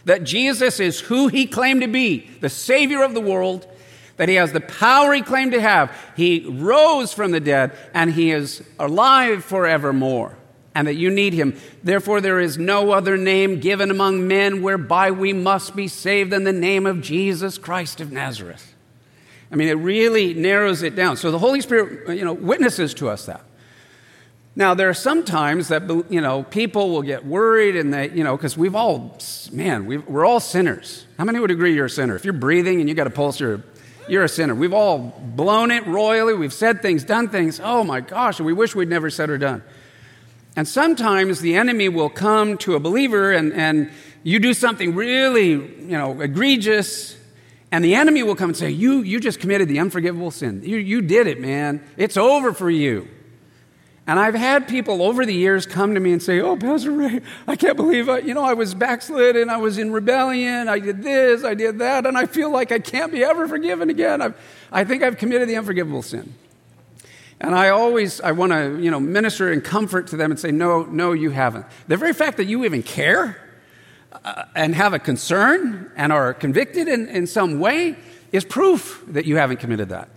that 0.04 0.26
Jesus 0.26 0.82
is 0.82 1.00
who 1.00 1.30
he 1.30 1.46
claimed 1.46 1.84
to 1.84 1.88
be, 1.88 2.30
the 2.42 2.50
Savior 2.50 3.02
of 3.02 3.14
the 3.14 3.22
world, 3.22 3.66
that 4.18 4.28
he 4.28 4.36
has 4.36 4.52
the 4.52 4.60
power 4.60 5.14
he 5.14 5.22
claimed 5.22 5.54
to 5.54 5.62
have. 5.62 5.90
He 6.18 6.46
rose 6.46 7.14
from 7.14 7.32
the 7.32 7.40
dead, 7.40 7.72
and 7.94 8.12
he 8.12 8.32
is 8.32 8.62
alive 8.78 9.46
forevermore 9.46 10.36
and 10.76 10.86
that 10.86 10.96
you 10.96 11.10
need 11.10 11.32
him. 11.32 11.58
Therefore, 11.82 12.20
there 12.20 12.42
is 12.42 12.58
no 12.58 12.92
other 12.92 13.16
name 13.16 13.62
given 13.62 13.90
among 13.90 14.28
men 14.28 14.62
whereby 14.62 15.12
we 15.12 15.32
must 15.32 15.78
be 15.78 15.88
saved 15.88 16.32
than 16.32 16.44
the 16.44 16.52
name 16.52 16.86
of 16.86 17.00
Jesus 17.00 17.58
Christ 17.58 18.02
of 18.02 18.12
Nazareth. 18.12 18.73
I 19.54 19.56
mean, 19.56 19.68
it 19.68 19.74
really 19.74 20.34
narrows 20.34 20.82
it 20.82 20.96
down. 20.96 21.16
So 21.16 21.30
the 21.30 21.38
Holy 21.38 21.62
Spirit, 21.62 22.10
uh, 22.10 22.12
you 22.12 22.26
know, 22.26 22.34
witnesses 22.34 22.96
to 22.96 23.08
us 23.08 23.28
that. 23.28 23.46
Now, 24.56 24.74
there 24.74 24.90
are 24.90 24.96
some 24.96 25.24
times 25.24 25.68
that, 25.68 25.84
you 26.10 26.22
know, 26.22 26.42
people 26.42 26.90
will 26.90 27.04
get 27.04 27.24
worried 27.24 27.76
and 27.76 27.94
they, 27.94 28.10
you 28.10 28.24
know, 28.24 28.36
because 28.36 28.58
we've 28.58 28.74
all, 28.74 29.20
man, 29.52 29.86
we 29.86 29.98
are 29.98 30.26
all 30.26 30.40
sinners. 30.40 31.06
How 31.20 31.24
many 31.24 31.40
would 31.40 31.52
agree 31.52 31.76
you're 31.76 31.86
a 31.86 31.90
sinner? 31.90 32.16
If 32.16 32.26
you're 32.26 32.34
breathing 32.34 32.80
and 32.80 32.90
you 32.90 32.96
got 32.96 33.06
a 33.06 33.12
pulse, 33.12 33.40
you're, 33.40 33.64
you're 34.08 34.24
a 34.24 34.30
sinner. 34.30 34.56
We've 34.56 34.74
all 34.74 34.98
blown 35.36 35.70
it 35.70 35.86
royally. 35.86 36.34
We've 36.34 36.54
said 36.54 36.82
things, 36.82 37.04
done 37.04 37.30
things. 37.30 37.62
Oh 37.64 37.84
my 37.84 38.02
gosh, 38.02 38.40
we 38.40 38.54
wish 38.54 38.74
we'd 38.74 38.90
never 38.90 39.12
said 39.12 39.30
or 39.30 39.38
done. 39.38 39.62
And 40.56 40.68
sometimes 40.68 41.42
the 41.42 41.56
enemy 41.56 41.90
will 41.90 42.10
come 42.10 42.58
to 42.60 42.74
a 42.74 42.80
believer 42.80 43.32
and, 43.32 43.54
and 43.54 43.92
you 44.24 44.40
do 44.40 44.56
something 44.56 44.96
really, 44.96 45.52
you 45.52 45.98
know, 45.98 46.22
egregious, 46.22 47.18
and 47.74 47.84
the 47.84 47.96
enemy 47.96 48.22
will 48.22 48.36
come 48.36 48.52
and 48.52 48.58
say, 48.58 48.70
You, 48.70 49.02
you 49.02 49.20
just 49.20 49.40
committed 49.40 49.68
the 49.68 49.80
unforgivable 49.80 50.30
sin. 50.30 50.62
You, 50.64 50.78
you 50.78 51.02
did 51.02 51.26
it, 51.26 51.42
man. 51.42 51.84
It's 51.98 52.18
over 52.18 52.54
for 52.54 52.70
you. 52.70 53.08
And 54.06 54.20
I've 54.20 54.36
had 54.36 54.68
people 54.68 55.02
over 55.02 55.26
the 55.26 55.34
years 55.34 55.66
come 55.66 55.96
to 55.96 56.00
me 56.00 56.12
and 56.12 56.22
say, 56.22 56.40
Oh, 56.40 56.56
Pastor 56.56 56.92
Ray, 56.92 57.22
I 57.48 57.56
can't 57.56 57.76
believe 57.76 58.10
I, 58.10 58.20
you 58.20 58.36
know, 58.36 58.44
I 58.44 58.54
was 58.54 58.76
backslid 58.76 59.36
and 59.36 59.50
I 59.50 59.58
was 59.58 59.80
in 59.80 59.92
rebellion. 59.92 60.70
I 60.70 60.78
did 60.78 61.02
this, 61.02 61.44
I 61.44 61.56
did 61.56 61.80
that, 61.80 62.06
and 62.06 62.16
I 62.16 62.28
feel 62.28 62.52
like 62.52 62.72
I 62.72 62.78
can't 62.78 63.12
be 63.12 63.24
ever 63.24 63.48
forgiven 63.48 63.90
again. 63.90 64.22
I've, 64.22 64.40
I 64.72 64.84
think 64.84 65.02
I've 65.02 65.18
committed 65.18 65.50
the 65.50 65.58
unforgivable 65.58 66.04
sin. 66.04 66.32
And 67.42 67.56
I 67.56 67.70
always, 67.70 68.22
I 68.22 68.34
want 68.34 68.52
to, 68.52 68.80
you 68.80 68.92
know, 68.92 69.00
minister 69.00 69.52
and 69.52 69.64
comfort 69.64 70.06
to 70.10 70.16
them 70.16 70.30
and 70.30 70.40
say, 70.40 70.52
no, 70.52 70.84
no, 70.84 71.14
you 71.14 71.32
haven't. 71.32 71.66
The 71.88 71.98
very 71.98 72.14
fact 72.14 72.38
that 72.38 72.46
you 72.46 72.66
even 72.66 72.84
care 72.84 73.44
uh, 74.24 74.46
and 74.56 74.76
have 74.76 74.94
a 74.94 75.00
concern 75.00 75.92
and 75.96 76.12
are 76.12 76.34
convicted 76.34 76.88
in, 76.88 77.08
in 77.08 77.28
some 77.28 77.60
way 77.60 77.96
is 78.32 78.44
proof 78.44 79.04
that 79.08 79.26
you 79.26 79.38
haven't 79.38 79.58
committed 79.58 79.90
that. 79.90 80.10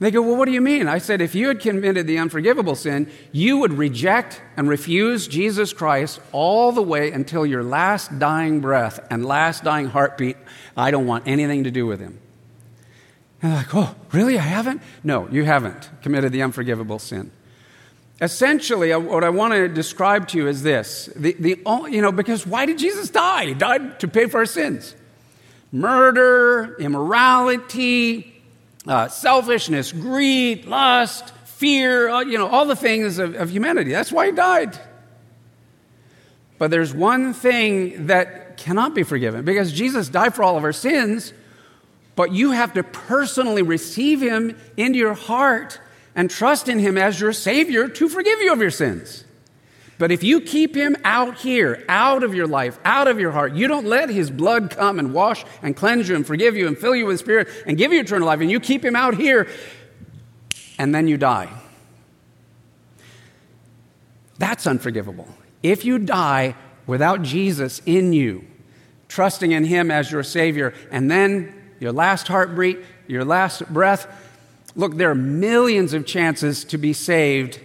They 0.00 0.10
go, 0.10 0.22
Well, 0.22 0.36
what 0.36 0.46
do 0.46 0.52
you 0.52 0.62
mean? 0.62 0.88
I 0.88 0.96
said, 0.96 1.20
If 1.20 1.34
you 1.34 1.48
had 1.48 1.60
committed 1.60 2.06
the 2.06 2.18
unforgivable 2.18 2.74
sin, 2.74 3.10
you 3.32 3.58
would 3.58 3.74
reject 3.74 4.40
and 4.56 4.68
refuse 4.68 5.28
Jesus 5.28 5.74
Christ 5.74 6.20
all 6.32 6.72
the 6.72 6.82
way 6.82 7.12
until 7.12 7.44
your 7.44 7.62
last 7.62 8.18
dying 8.18 8.60
breath 8.60 9.06
and 9.10 9.24
last 9.24 9.62
dying 9.62 9.86
heartbeat. 9.86 10.38
I 10.74 10.90
don't 10.90 11.06
want 11.06 11.28
anything 11.28 11.64
to 11.64 11.70
do 11.70 11.86
with 11.86 12.00
him. 12.00 12.18
And 13.42 13.52
they're 13.52 13.58
like, 13.58 13.74
oh, 13.74 13.94
really? 14.12 14.38
I 14.38 14.42
haven't? 14.42 14.80
No, 15.04 15.28
you 15.28 15.44
haven't 15.44 15.90
committed 16.02 16.32
the 16.32 16.42
unforgivable 16.42 16.98
sin. 16.98 17.30
Essentially, 18.20 18.94
what 18.94 19.24
I 19.24 19.30
want 19.30 19.54
to 19.54 19.66
describe 19.66 20.28
to 20.28 20.38
you 20.38 20.46
is 20.46 20.62
this. 20.62 21.08
The, 21.16 21.32
the, 21.38 21.58
you 21.90 22.02
know, 22.02 22.12
because 22.12 22.46
why 22.46 22.66
did 22.66 22.78
Jesus 22.78 23.08
die? 23.08 23.46
He 23.46 23.54
died 23.54 24.00
to 24.00 24.08
pay 24.08 24.26
for 24.26 24.38
our 24.38 24.46
sins. 24.46 24.94
Murder, 25.72 26.76
immorality, 26.78 28.42
uh, 28.86 29.08
selfishness, 29.08 29.92
greed, 29.92 30.66
lust, 30.66 31.30
fear, 31.46 32.10
uh, 32.10 32.20
you 32.20 32.36
know, 32.36 32.48
all 32.48 32.66
the 32.66 32.76
things 32.76 33.18
of, 33.18 33.34
of 33.36 33.50
humanity. 33.50 33.90
That's 33.90 34.12
why 34.12 34.26
he 34.26 34.32
died. 34.32 34.78
But 36.58 36.70
there's 36.70 36.92
one 36.92 37.32
thing 37.32 38.08
that 38.08 38.58
cannot 38.58 38.94
be 38.94 39.02
forgiven 39.02 39.46
because 39.46 39.72
Jesus 39.72 40.10
died 40.10 40.34
for 40.34 40.42
all 40.42 40.58
of 40.58 40.64
our 40.64 40.74
sins, 40.74 41.32
but 42.16 42.32
you 42.32 42.50
have 42.50 42.74
to 42.74 42.82
personally 42.82 43.62
receive 43.62 44.20
him 44.20 44.58
into 44.76 44.98
your 44.98 45.14
heart 45.14 45.80
and 46.20 46.28
trust 46.28 46.68
in 46.68 46.78
him 46.78 46.98
as 46.98 47.18
your 47.18 47.32
Savior 47.32 47.88
to 47.88 48.06
forgive 48.06 48.42
you 48.42 48.52
of 48.52 48.60
your 48.60 48.70
sins. 48.70 49.24
But 49.96 50.12
if 50.12 50.22
you 50.22 50.42
keep 50.42 50.74
him 50.74 50.94
out 51.02 51.38
here, 51.38 51.82
out 51.88 52.22
of 52.22 52.34
your 52.34 52.46
life, 52.46 52.78
out 52.84 53.08
of 53.08 53.18
your 53.18 53.30
heart, 53.30 53.54
you 53.54 53.66
don't 53.66 53.86
let 53.86 54.10
his 54.10 54.30
blood 54.30 54.68
come 54.68 54.98
and 54.98 55.14
wash 55.14 55.46
and 55.62 55.74
cleanse 55.74 56.10
you 56.10 56.16
and 56.16 56.26
forgive 56.26 56.54
you 56.58 56.66
and 56.68 56.76
fill 56.76 56.94
you 56.94 57.06
with 57.06 57.20
spirit 57.20 57.48
and 57.66 57.78
give 57.78 57.90
you 57.90 58.00
eternal 58.00 58.26
life, 58.26 58.42
and 58.42 58.50
you 58.50 58.60
keep 58.60 58.84
him 58.84 58.94
out 58.94 59.14
here, 59.14 59.48
and 60.78 60.94
then 60.94 61.08
you 61.08 61.16
die. 61.16 61.48
That's 64.36 64.66
unforgivable. 64.66 65.26
If 65.62 65.86
you 65.86 65.98
die 65.98 66.54
without 66.86 67.22
Jesus 67.22 67.80
in 67.86 68.12
you, 68.12 68.44
trusting 69.08 69.52
in 69.52 69.64
him 69.64 69.90
as 69.90 70.12
your 70.12 70.22
Savior, 70.22 70.74
and 70.90 71.10
then 71.10 71.54
your 71.78 71.92
last 71.92 72.28
heartbeat, 72.28 72.78
your 73.06 73.24
last 73.24 73.66
breath. 73.72 74.06
Look, 74.76 74.96
there 74.96 75.10
are 75.10 75.14
millions 75.14 75.92
of 75.92 76.06
chances 76.06 76.64
to 76.64 76.78
be 76.78 76.92
saved 76.92 77.60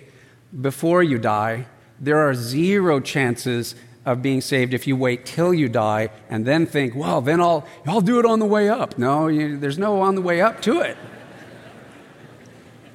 before 0.59 1.03
you 1.03 1.17
die. 1.17 1.67
There 1.99 2.27
are 2.27 2.33
zero 2.33 2.99
chances 2.99 3.75
of 4.05 4.21
being 4.21 4.41
saved 4.41 4.73
if 4.73 4.85
you 4.87 4.95
wait 4.95 5.25
till 5.25 5.53
you 5.53 5.67
die 5.67 6.09
and 6.29 6.45
then 6.45 6.65
think, 6.65 6.95
well, 6.95 7.21
then 7.21 7.41
I'll, 7.41 7.65
I'll 7.87 8.01
do 8.01 8.19
it 8.19 8.25
on 8.25 8.39
the 8.39 8.45
way 8.45 8.69
up. 8.69 8.97
No, 8.97 9.27
you, 9.27 9.57
there's 9.57 9.77
no 9.77 10.01
on 10.01 10.15
the 10.15 10.21
way 10.21 10.41
up 10.41 10.61
to 10.63 10.81
it. 10.81 10.97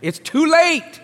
It's 0.02 0.18
too 0.18 0.46
late. 0.46 1.00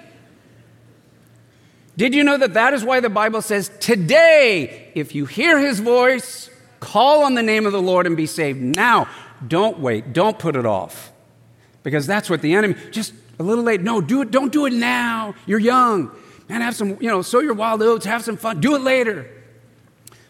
Did 1.96 2.14
you 2.14 2.24
know 2.24 2.36
that 2.36 2.54
that 2.54 2.74
is 2.74 2.84
why 2.84 3.00
the 3.00 3.08
Bible 3.08 3.42
says, 3.42 3.70
today, 3.80 4.92
if 4.94 5.14
you 5.14 5.26
hear 5.26 5.58
his 5.58 5.80
voice, 5.80 6.50
call 6.80 7.24
on 7.24 7.34
the 7.34 7.42
name 7.42 7.66
of 7.66 7.72
the 7.72 7.82
Lord 7.82 8.06
and 8.06 8.16
be 8.16 8.26
saved 8.26 8.60
now. 8.60 9.08
Don't 9.46 9.78
wait. 9.78 10.12
Don't 10.12 10.38
put 10.38 10.56
it 10.56 10.66
off. 10.66 11.12
Because 11.86 12.04
that's 12.04 12.28
what 12.28 12.42
the 12.42 12.54
enemy, 12.54 12.74
just 12.90 13.14
a 13.38 13.44
little 13.44 13.62
late. 13.62 13.80
No, 13.80 14.00
do 14.00 14.22
it. 14.22 14.32
Don't 14.32 14.52
do 14.52 14.66
it 14.66 14.72
now. 14.72 15.36
You're 15.46 15.60
young. 15.60 16.10
Man, 16.48 16.60
have 16.60 16.74
some, 16.74 16.98
you 17.00 17.08
know, 17.08 17.22
sow 17.22 17.38
your 17.38 17.54
wild 17.54 17.80
oats, 17.80 18.04
have 18.06 18.24
some 18.24 18.36
fun. 18.36 18.60
Do 18.60 18.74
it 18.74 18.80
later. 18.80 19.30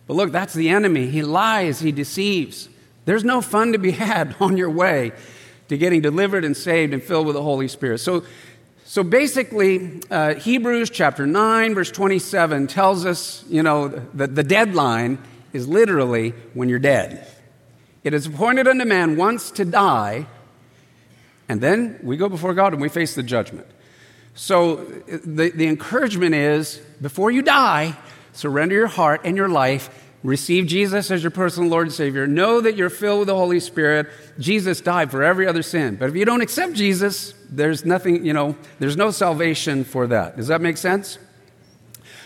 But 0.07 0.15
look, 0.19 0.33
that's 0.33 0.53
the 0.53 0.69
enemy. 0.69 1.07
He 1.07 1.23
lies, 1.23 1.81
he 1.81 1.93
deceives. 1.93 2.69
There's 3.07 3.25
no 3.25 3.41
fun 3.41 3.73
to 3.73 3.79
be 3.79 3.91
had 3.93 4.37
on 4.39 4.59
your 4.59 4.69
way 4.69 5.13
to 5.69 5.79
getting 5.79 6.03
delivered 6.03 6.45
and 6.45 6.55
saved 6.55 6.93
and 6.93 7.03
filled 7.03 7.27
with 7.27 7.37
the 7.37 7.43
Holy 7.43 7.69
Spirit. 7.69 8.01
So, 8.01 8.25
so 8.85 9.03
basically, 9.03 10.03
uh, 10.11 10.35
Hebrews 10.35 10.91
chapter 10.91 11.27
9, 11.27 11.75
verse 11.75 11.91
27 11.91 12.67
tells 12.67 13.07
us, 13.07 13.47
you 13.49 13.63
know, 13.63 13.89
that 13.89 14.35
the 14.35 14.45
deadline 14.45 15.17
is 15.55 15.67
literally 15.67 16.35
when 16.53 16.69
you're 16.69 16.79
dead. 16.79 17.27
It 18.05 18.13
is 18.13 18.27
appointed 18.27 18.69
unto 18.69 18.85
man 18.85 19.17
once 19.17 19.51
to 19.53 19.65
die, 19.65 20.27
and 21.49 21.61
then 21.61 21.99
we 22.03 22.17
go 22.17 22.29
before 22.29 22.55
God 22.55 22.73
and 22.73 22.83
we 22.83 22.89
face 22.89 23.15
the 23.15 23.23
judgment. 23.23 23.67
So 24.35 24.77
the, 24.77 25.51
the 25.51 25.67
encouragement 25.67 26.35
is 26.35 26.79
before 27.01 27.31
you 27.31 27.43
die, 27.43 27.97
surrender 28.33 28.75
your 28.75 28.87
heart 28.87 29.23
and 29.25 29.37
your 29.37 29.49
life. 29.49 30.03
Receive 30.23 30.67
Jesus 30.67 31.11
as 31.11 31.23
your 31.23 31.31
personal 31.31 31.71
Lord 31.71 31.87
and 31.87 31.95
Savior. 31.95 32.27
Know 32.27 32.61
that 32.61 32.77
you're 32.77 32.91
filled 32.91 33.21
with 33.21 33.29
the 33.29 33.37
Holy 33.37 33.61
Spirit. 33.61 34.09
Jesus 34.39 34.81
died 34.81 35.11
for 35.11 35.23
every 35.23 35.47
other 35.47 35.63
sin. 35.63 35.97
But 35.97 36.09
if 36.09 36.17
you 36.17 36.25
don't 36.25 36.41
accept 36.41 36.73
Jesus, 36.73 37.33
there's 37.49 37.85
nothing, 37.85 38.27
you 38.27 38.33
know, 38.33 38.57
there's 38.79 38.97
no 38.97 39.11
salvation 39.11 39.85
for 39.85 40.09
that. 40.09 40.37
Does 40.37 40.49
that 40.49 40.61
make 40.61 40.79
sense? 40.79 41.19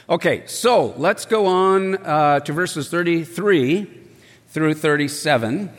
Okay, 0.09 0.45
so 0.47 0.95
let's 0.97 1.27
go 1.27 1.47
on 1.47 1.97
uh, 1.99 2.41
to 2.41 2.53
verses 2.53 2.89
33 2.89 3.87
through 4.49 4.75
37. 4.75 5.71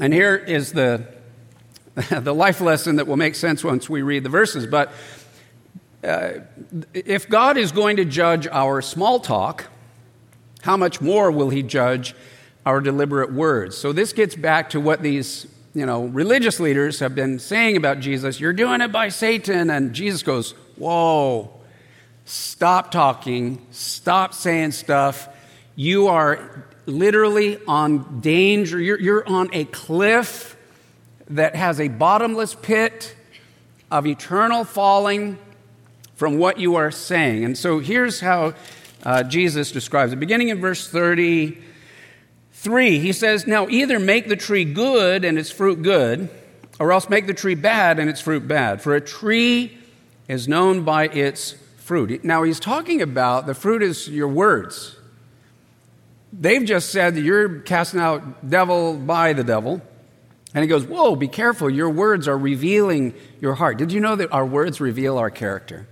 And 0.00 0.12
here 0.12 0.34
is 0.34 0.72
the, 0.72 1.06
the 2.10 2.34
life 2.34 2.60
lesson 2.60 2.96
that 2.96 3.06
will 3.06 3.16
make 3.16 3.34
sense 3.34 3.62
once 3.62 3.88
we 3.88 4.02
read 4.02 4.22
the 4.22 4.28
verses. 4.28 4.66
But 4.66 4.92
uh, 6.02 6.40
if 6.92 7.28
God 7.28 7.56
is 7.56 7.72
going 7.72 7.96
to 7.96 8.04
judge 8.04 8.46
our 8.48 8.82
small 8.82 9.20
talk, 9.20 9.66
how 10.62 10.76
much 10.76 11.00
more 11.00 11.30
will 11.30 11.50
he 11.50 11.62
judge 11.62 12.14
our 12.66 12.80
deliberate 12.80 13.32
words? 13.32 13.76
So 13.76 13.92
this 13.92 14.12
gets 14.12 14.34
back 14.34 14.70
to 14.70 14.80
what 14.80 15.02
these 15.02 15.46
you 15.74 15.84
know, 15.84 16.04
religious 16.04 16.60
leaders 16.60 17.00
have 17.00 17.14
been 17.14 17.38
saying 17.38 17.76
about 17.76 17.98
Jesus, 17.98 18.38
you're 18.38 18.52
doing 18.52 18.80
it 18.80 18.92
by 18.92 19.08
Satan. 19.08 19.70
And 19.70 19.92
Jesus 19.92 20.22
goes, 20.22 20.52
Whoa, 20.76 21.50
stop 22.24 22.90
talking, 22.90 23.64
stop 23.70 24.34
saying 24.34 24.70
stuff. 24.72 25.28
You 25.74 26.06
are 26.08 26.68
literally 26.86 27.58
on 27.66 28.20
danger. 28.20 28.80
You're, 28.80 29.00
you're 29.00 29.28
on 29.28 29.50
a 29.52 29.64
cliff 29.66 30.56
that 31.28 31.54
has 31.56 31.80
a 31.80 31.88
bottomless 31.88 32.54
pit 32.54 33.16
of 33.90 34.06
eternal 34.06 34.64
falling 34.64 35.38
from 36.14 36.38
what 36.38 36.58
you 36.58 36.76
are 36.76 36.90
saying. 36.90 37.44
And 37.44 37.56
so 37.56 37.78
here's 37.78 38.20
how 38.20 38.52
uh, 39.02 39.22
Jesus 39.22 39.72
describes 39.72 40.12
it. 40.12 40.16
Beginning 40.16 40.48
in 40.48 40.60
verse 40.60 40.86
33, 40.88 42.98
he 42.98 43.12
says, 43.12 43.46
Now 43.46 43.68
either 43.68 43.98
make 43.98 44.28
the 44.28 44.36
tree 44.36 44.64
good 44.64 45.24
and 45.24 45.38
its 45.38 45.50
fruit 45.50 45.82
good, 45.82 46.28
or 46.78 46.92
else 46.92 47.08
make 47.08 47.26
the 47.26 47.34
tree 47.34 47.54
bad 47.54 47.98
and 47.98 48.10
its 48.10 48.20
fruit 48.20 48.46
bad. 48.48 48.82
For 48.82 48.94
a 48.94 49.00
tree 49.00 49.78
is 50.28 50.48
known 50.48 50.84
by 50.84 51.08
its 51.08 51.52
fruit. 51.76 52.24
Now 52.24 52.42
he's 52.42 52.60
talking 52.60 53.02
about 53.02 53.46
the 53.46 53.54
fruit 53.54 53.82
is 53.82 54.08
your 54.08 54.28
words. 54.28 54.96
They've 56.40 56.64
just 56.64 56.90
said 56.90 57.14
that 57.14 57.20
you're 57.20 57.60
casting 57.60 58.00
out 58.00 58.48
devil 58.48 58.96
by 58.96 59.32
the 59.34 59.44
devil. 59.44 59.80
And 60.52 60.62
he 60.62 60.68
goes, 60.68 60.84
Whoa, 60.84 61.14
be 61.16 61.28
careful. 61.28 61.70
Your 61.70 61.90
words 61.90 62.26
are 62.26 62.38
revealing 62.38 63.14
your 63.40 63.54
heart. 63.54 63.78
Did 63.78 63.92
you 63.92 64.00
know 64.00 64.16
that 64.16 64.32
our 64.32 64.46
words 64.46 64.80
reveal 64.80 65.18
our 65.18 65.30
character? 65.30 65.86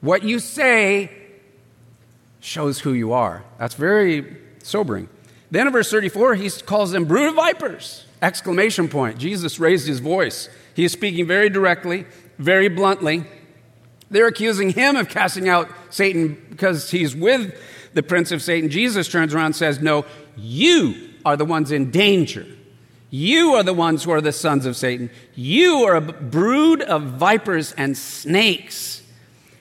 What 0.00 0.22
you 0.22 0.38
say 0.38 1.10
shows 2.40 2.80
who 2.80 2.92
you 2.92 3.12
are. 3.12 3.44
That's 3.58 3.74
very 3.74 4.36
sobering. 4.62 5.08
Then 5.50 5.66
in 5.66 5.72
verse 5.72 5.90
34, 5.90 6.34
he 6.36 6.50
calls 6.50 6.90
them 6.90 7.04
brood 7.04 7.28
of 7.28 7.34
vipers! 7.34 8.04
Exclamation 8.20 8.88
point. 8.88 9.18
Jesus 9.18 9.58
raised 9.58 9.86
his 9.86 10.00
voice. 10.00 10.48
He 10.74 10.84
is 10.84 10.92
speaking 10.92 11.26
very 11.26 11.50
directly, 11.50 12.06
very 12.38 12.68
bluntly. 12.68 13.24
They're 14.10 14.26
accusing 14.26 14.70
him 14.70 14.96
of 14.96 15.08
casting 15.08 15.48
out 15.48 15.68
Satan 15.90 16.40
because 16.50 16.90
he's 16.90 17.14
with 17.14 17.54
the 17.94 18.02
prince 18.02 18.32
of 18.32 18.42
Satan. 18.42 18.70
Jesus 18.70 19.08
turns 19.08 19.34
around 19.34 19.46
and 19.46 19.56
says, 19.56 19.80
No, 19.80 20.04
you 20.36 21.10
are 21.24 21.36
the 21.36 21.44
ones 21.44 21.72
in 21.72 21.90
danger. 21.90 22.46
You 23.10 23.54
are 23.54 23.62
the 23.62 23.74
ones 23.74 24.04
who 24.04 24.10
are 24.10 24.22
the 24.22 24.32
sons 24.32 24.64
of 24.64 24.76
Satan. 24.76 25.10
You 25.34 25.84
are 25.84 25.96
a 25.96 26.00
brood 26.00 26.80
of 26.80 27.02
vipers 27.02 27.72
and 27.72 27.96
snakes. 27.96 29.02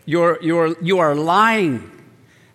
You're, 0.06 0.40
you're, 0.42 0.82
you 0.82 1.00
are 1.00 1.14
lying 1.14 1.92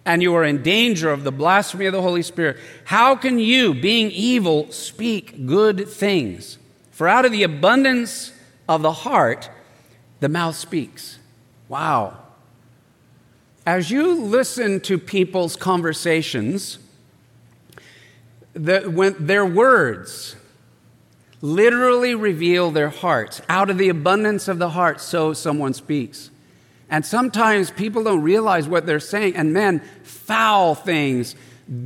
and 0.06 0.23
you 0.23 0.35
are 0.37 0.45
in 0.45 0.62
danger 0.62 1.11
of 1.11 1.25
the 1.25 1.33
blasphemy 1.33 1.87
of 1.87 1.92
the 1.92 2.00
Holy 2.00 2.23
Spirit. 2.23 2.59
How 2.85 3.16
can 3.16 3.38
you, 3.38 3.75
being 3.75 4.11
evil, 4.11 4.71
speak 4.73 5.47
good 5.47 5.88
things? 5.88 6.59
For 6.92 7.09
out 7.09 7.26
of 7.26 7.33
the 7.33 7.42
abundance 7.42 8.33
of 8.68 8.83
the 8.83 8.92
heart, 8.92 9.50
the 10.21 10.28
mouth 10.28 10.54
speaks. 10.54 11.18
Wow. 11.68 12.16
As 13.66 13.90
you 13.90 14.14
listen 14.14 14.80
to 14.82 14.96
people's 14.96 15.56
conversations, 15.56 16.78
the, 18.54 18.82
when 18.82 19.26
their 19.26 19.44
words 19.44 20.37
literally 21.42 22.14
reveal 22.14 22.70
their 22.70 22.88
hearts. 22.88 23.42
Out 23.49 23.70
of 23.70 23.78
the 23.78 23.88
abundance 23.88 24.49
of 24.49 24.58
the 24.58 24.70
heart, 24.70 25.00
so 25.00 25.32
someone 25.32 25.75
speaks. 25.75 26.30
And 26.88 27.04
sometimes 27.04 27.70
people 27.70 28.04
don't 28.04 28.23
realize 28.23 28.68
what 28.68 28.87
they're 28.87 29.00
saying. 29.00 29.37
And 29.37 29.52
men, 29.52 29.80
foul 30.02 30.74
things, 30.74 31.35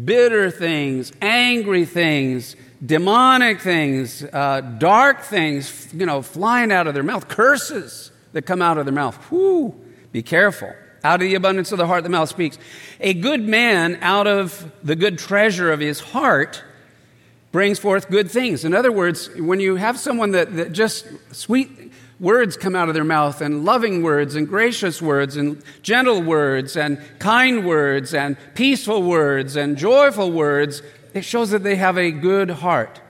bitter 0.05 0.51
things, 0.51 1.13
angry 1.23 1.85
things, 1.85 2.57
demonic 2.85 3.61
things, 3.61 4.23
uh, 4.25 4.61
dark 4.79 5.23
things, 5.23 5.89
you 5.93 6.07
know, 6.07 6.23
flying 6.23 6.71
out 6.71 6.87
of 6.87 6.95
their 6.95 7.03
mouth, 7.03 7.29
curses 7.29 8.13
that 8.33 8.43
come 8.43 8.63
out 8.63 8.79
of 8.79 8.85
their 8.85 8.95
mouth. 8.95 9.31
Whoo, 9.31 9.75
be 10.13 10.23
careful. 10.23 10.73
Out 11.03 11.23
of 11.23 11.29
the 11.29 11.35
abundance 11.35 11.73
of 11.73 11.79
the 11.79 11.87
heart, 11.87 12.05
the 12.05 12.11
mouth 12.11 12.29
speaks. 12.29 12.59
A 13.01 13.15
good 13.15 13.43
man, 13.43 13.99
out 14.03 14.27
of 14.27 14.71
the 14.83 14.97
good 14.97 15.19
treasure 15.19 15.73
of 15.73 15.81
his 15.81 16.01
heart, 16.01 16.63
brings 17.53 17.79
forth 17.79 18.11
good 18.11 18.31
things. 18.31 18.65
In 18.65 18.75
other 18.75 18.93
words, 18.93 19.31
when 19.37 19.61
you 19.61 19.77
have 19.77 19.99
someone 19.99 20.33
that, 20.33 20.55
that 20.57 20.73
just 20.73 21.07
sweet 21.35 21.71
words 22.21 22.57
come 22.57 22.77
out 22.77 22.89
of 22.89 22.95
their 22.95 23.03
mouth, 23.03 23.41
and 23.41 23.65
loving 23.65 24.03
words, 24.03 24.35
and 24.35 24.47
gracious 24.47 25.01
words, 25.01 25.37
and 25.37 25.63
gentle 25.83 26.23
words, 26.23 26.77
and 26.77 27.01
kind 27.19 27.67
words, 27.67 28.13
and 28.13 28.37
peaceful 28.55 29.03
words, 29.03 29.57
and 29.57 29.79
joyful 29.79 30.31
words, 30.31 30.83
it 31.15 31.25
shows 31.25 31.51
that 31.51 31.63
they 31.63 31.77
have 31.77 31.97
a 31.97 32.11
good 32.11 32.51
heart. 32.51 33.01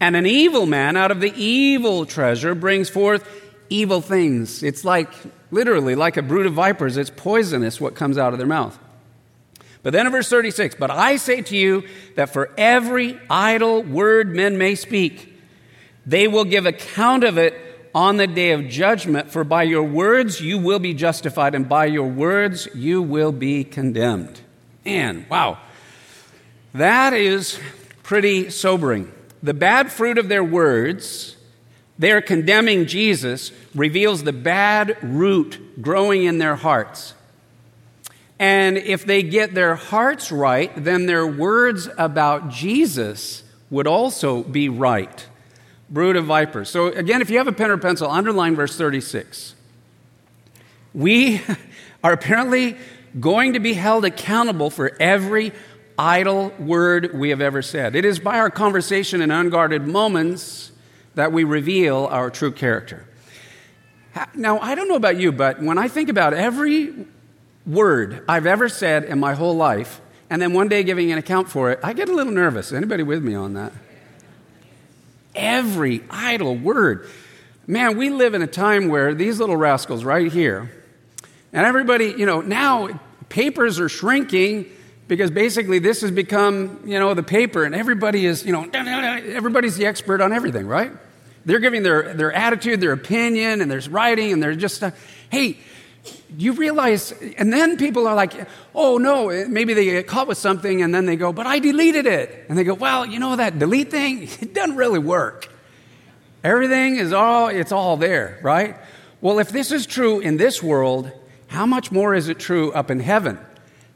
And 0.00 0.16
an 0.16 0.26
evil 0.26 0.66
man 0.66 0.96
out 0.96 1.10
of 1.10 1.20
the 1.20 1.32
evil 1.36 2.06
treasure 2.06 2.54
brings 2.54 2.88
forth 2.88 3.28
evil 3.68 4.00
things. 4.00 4.62
It's 4.62 4.84
like, 4.84 5.10
literally, 5.54 5.94
like 5.94 6.16
a 6.16 6.22
brood 6.22 6.46
of 6.46 6.52
vipers. 6.52 6.96
It's 6.96 7.10
poisonous 7.10 7.80
what 7.80 7.94
comes 7.94 8.18
out 8.18 8.32
of 8.34 8.38
their 8.38 8.46
mouth. 8.46 8.78
But 9.84 9.92
then 9.92 10.06
in 10.06 10.12
verse 10.12 10.28
36, 10.28 10.74
but 10.74 10.90
I 10.90 11.16
say 11.16 11.42
to 11.42 11.56
you 11.56 11.84
that 12.16 12.30
for 12.30 12.50
every 12.58 13.18
idle 13.30 13.82
word 13.82 14.34
men 14.34 14.58
may 14.58 14.74
speak, 14.74 15.32
they 16.04 16.26
will 16.26 16.44
give 16.44 16.66
account 16.66 17.22
of 17.22 17.38
it 17.38 17.54
on 17.94 18.16
the 18.16 18.26
day 18.26 18.50
of 18.50 18.68
judgment, 18.68 19.30
for 19.30 19.44
by 19.44 19.62
your 19.62 19.84
words 19.84 20.40
you 20.40 20.58
will 20.58 20.80
be 20.80 20.94
justified, 20.94 21.54
and 21.54 21.68
by 21.68 21.84
your 21.84 22.08
words 22.08 22.66
you 22.74 23.00
will 23.00 23.30
be 23.30 23.62
condemned. 23.62 24.40
And 24.84 25.28
wow, 25.28 25.58
that 26.72 27.12
is 27.12 27.60
pretty 28.02 28.50
sobering. 28.50 29.12
The 29.42 29.54
bad 29.54 29.92
fruit 29.92 30.18
of 30.18 30.28
their 30.28 30.42
words, 30.42 31.36
they're 31.98 32.20
condemning 32.20 32.86
Jesus, 32.86 33.52
reveals 33.74 34.24
the 34.24 34.32
bad 34.32 34.96
root 35.02 35.80
growing 35.80 36.24
in 36.24 36.38
their 36.38 36.56
hearts. 36.56 37.14
And 38.38 38.76
if 38.76 39.06
they 39.06 39.22
get 39.22 39.54
their 39.54 39.76
hearts 39.76 40.32
right, 40.32 40.72
then 40.76 41.06
their 41.06 41.26
words 41.26 41.88
about 41.96 42.48
Jesus 42.48 43.44
would 43.70 43.86
also 43.86 44.42
be 44.42 44.68
right 44.68 45.26
brood 45.90 46.16
of 46.16 46.24
vipers. 46.24 46.68
So, 46.68 46.88
again, 46.88 47.20
if 47.20 47.30
you 47.30 47.38
have 47.38 47.46
a 47.46 47.52
pen 47.52 47.70
or 47.70 47.78
pencil, 47.78 48.10
underline 48.10 48.56
verse 48.56 48.76
36. 48.76 49.54
We 50.92 51.40
are 52.04 52.12
apparently 52.12 52.76
going 53.18 53.52
to 53.52 53.60
be 53.60 53.74
held 53.74 54.04
accountable 54.04 54.70
for 54.70 54.96
every 55.00 55.52
idle 55.96 56.48
word 56.58 57.14
we 57.14 57.30
have 57.30 57.40
ever 57.40 57.62
said. 57.62 57.94
It 57.94 58.04
is 58.04 58.18
by 58.18 58.38
our 58.38 58.50
conversation 58.50 59.20
in 59.20 59.30
unguarded 59.30 59.86
moments 59.86 60.72
that 61.14 61.32
we 61.32 61.44
reveal 61.44 62.06
our 62.06 62.30
true 62.30 62.52
character. 62.52 63.06
Now, 64.34 64.58
I 64.60 64.74
don't 64.74 64.88
know 64.88 64.96
about 64.96 65.16
you, 65.16 65.32
but 65.32 65.60
when 65.60 65.78
I 65.78 65.88
think 65.88 66.08
about 66.08 66.34
every 66.34 66.94
word 67.66 68.24
I've 68.28 68.46
ever 68.46 68.68
said 68.68 69.04
in 69.04 69.18
my 69.18 69.34
whole 69.34 69.56
life, 69.56 70.00
and 70.30 70.40
then 70.40 70.52
one 70.52 70.68
day 70.68 70.82
giving 70.84 71.10
an 71.10 71.18
account 71.18 71.48
for 71.48 71.70
it, 71.70 71.80
I 71.82 71.92
get 71.92 72.08
a 72.08 72.14
little 72.14 72.32
nervous. 72.32 72.72
Anybody 72.72 73.02
with 73.02 73.22
me 73.22 73.34
on 73.34 73.54
that? 73.54 73.72
every 75.34 76.02
idle 76.10 76.56
word. 76.56 77.08
Man, 77.66 77.96
we 77.96 78.10
live 78.10 78.34
in 78.34 78.42
a 78.42 78.46
time 78.46 78.88
where 78.88 79.14
these 79.14 79.40
little 79.40 79.56
rascals 79.56 80.04
right 80.04 80.30
here, 80.30 80.70
and 81.52 81.66
everybody, 81.66 82.14
you 82.16 82.26
know, 82.26 82.40
now 82.40 83.00
papers 83.28 83.80
are 83.80 83.88
shrinking 83.88 84.66
because 85.08 85.30
basically 85.30 85.78
this 85.78 86.00
has 86.00 86.10
become, 86.10 86.80
you 86.84 86.98
know, 86.98 87.14
the 87.14 87.22
paper, 87.22 87.64
and 87.64 87.74
everybody 87.74 88.26
is, 88.26 88.44
you 88.44 88.52
know, 88.52 88.68
everybody's 88.72 89.76
the 89.76 89.86
expert 89.86 90.20
on 90.20 90.32
everything, 90.32 90.66
right? 90.66 90.92
They're 91.44 91.58
giving 91.58 91.82
their, 91.82 92.14
their 92.14 92.32
attitude, 92.32 92.80
their 92.80 92.92
opinion, 92.92 93.60
and 93.60 93.70
there's 93.70 93.88
writing, 93.88 94.32
and 94.32 94.42
they're 94.42 94.54
just, 94.54 94.82
uh, 94.82 94.92
hey, 95.30 95.58
you 96.36 96.52
realize, 96.52 97.12
and 97.38 97.52
then 97.52 97.76
people 97.76 98.06
are 98.06 98.14
like, 98.14 98.48
oh 98.74 98.98
no, 98.98 99.46
maybe 99.48 99.74
they 99.74 99.84
get 99.84 100.06
caught 100.06 100.26
with 100.26 100.38
something 100.38 100.82
and 100.82 100.94
then 100.94 101.06
they 101.06 101.16
go, 101.16 101.32
but 101.32 101.46
I 101.46 101.58
deleted 101.58 102.06
it. 102.06 102.46
And 102.48 102.58
they 102.58 102.64
go, 102.64 102.74
well, 102.74 103.06
you 103.06 103.18
know 103.18 103.36
that 103.36 103.58
delete 103.58 103.90
thing? 103.90 104.28
It 104.40 104.54
doesn't 104.54 104.76
really 104.76 104.98
work. 104.98 105.48
Everything 106.42 106.96
is 106.96 107.12
all, 107.12 107.48
it's 107.48 107.72
all 107.72 107.96
there, 107.96 108.38
right? 108.42 108.76
Well, 109.20 109.38
if 109.38 109.50
this 109.50 109.72
is 109.72 109.86
true 109.86 110.20
in 110.20 110.36
this 110.36 110.62
world, 110.62 111.10
how 111.46 111.64
much 111.64 111.90
more 111.90 112.14
is 112.14 112.28
it 112.28 112.38
true 112.38 112.72
up 112.72 112.90
in 112.90 113.00
heaven? 113.00 113.38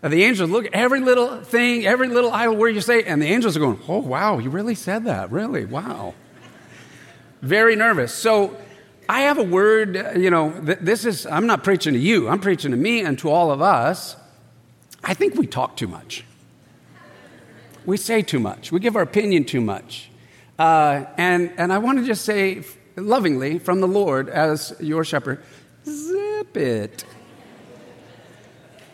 Now, 0.03 0.11
the 0.11 0.23
angels 0.25 0.51
look 0.51 0.67
at 0.67 0.75
every 0.75 1.01
little 1.01 1.43
thing, 1.43 1.87
every 1.87 2.09
little 2.09 2.31
idle 2.31 2.57
word 2.57 2.69
you 2.69 2.81
say, 2.81 3.03
and 3.03 3.21
the 3.21 3.27
angels 3.27 3.57
are 3.57 3.61
going, 3.61 3.81
oh 3.89 3.99
wow, 3.99 4.39
you 4.39 4.49
really 4.49 4.77
said 4.77 5.05
that, 5.07 5.33
really, 5.33 5.65
wow. 5.65 6.15
Very 7.43 7.75
nervous. 7.75 8.15
So, 8.15 8.57
I 9.09 9.23
have 9.23 9.39
a 9.39 9.43
word, 9.43 9.97
you 10.17 10.31
know, 10.31 10.51
this 10.61 11.07
is, 11.07 11.25
I'm 11.25 11.47
not 11.47 11.65
preaching 11.65 11.95
to 11.95 11.99
you, 11.99 12.29
I'm 12.29 12.41
preaching 12.41 12.73
to 12.73 12.77
me 12.77 13.01
and 13.01 13.19
to 13.21 13.31
all 13.31 13.51
of 13.51 13.63
us. 13.63 14.17
I 15.03 15.15
think 15.15 15.35
we 15.35 15.47
talk 15.47 15.77
too 15.77 15.89
much. 15.89 16.25
We 17.87 17.97
say 17.97 18.21
too 18.21 18.39
much. 18.39 18.71
We 18.71 18.81
give 18.81 18.97
our 18.97 19.03
opinion 19.03 19.47
too 19.47 19.63
much. 19.63 20.11
Uh, 20.59 21.07
and, 21.17 21.53
and 21.57 21.73
I 21.73 21.79
want 21.79 21.99
to 22.01 22.05
just 22.05 22.25
say 22.25 22.65
lovingly 22.97 23.59
from 23.59 23.81
the 23.81 23.89
Lord 23.89 24.29
as 24.29 24.77
your 24.79 25.05
shepherd 25.05 25.43
zip 25.87 26.57
it. 26.57 27.05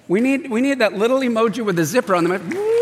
We 0.07 0.21
need, 0.21 0.51
we 0.51 0.61
need 0.61 0.81
that 0.81 0.93
little 0.93 1.21
emoji 1.21 1.64
with 1.64 1.77
the 1.77 1.85
zipper 1.85 2.14
on 2.14 2.25
the 2.25 2.75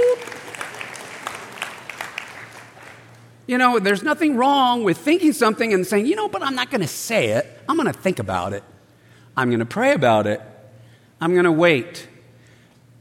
You 3.46 3.58
know, 3.58 3.78
there's 3.78 4.02
nothing 4.02 4.36
wrong 4.36 4.82
with 4.82 4.98
thinking 4.98 5.32
something 5.32 5.72
and 5.72 5.86
saying, 5.86 6.06
you 6.06 6.16
know, 6.16 6.28
but 6.28 6.42
I'm 6.42 6.54
not 6.54 6.70
going 6.70 6.80
to 6.80 6.88
say 6.88 7.28
it. 7.30 7.46
I'm 7.68 7.76
going 7.76 7.92
to 7.92 7.98
think 7.98 8.18
about 8.18 8.52
it. 8.52 8.64
I'm 9.36 9.50
going 9.50 9.60
to 9.60 9.66
pray 9.66 9.92
about 9.92 10.26
it. 10.26 10.40
I'm 11.20 11.32
going 11.32 11.44
to 11.44 11.52
wait. 11.52 12.08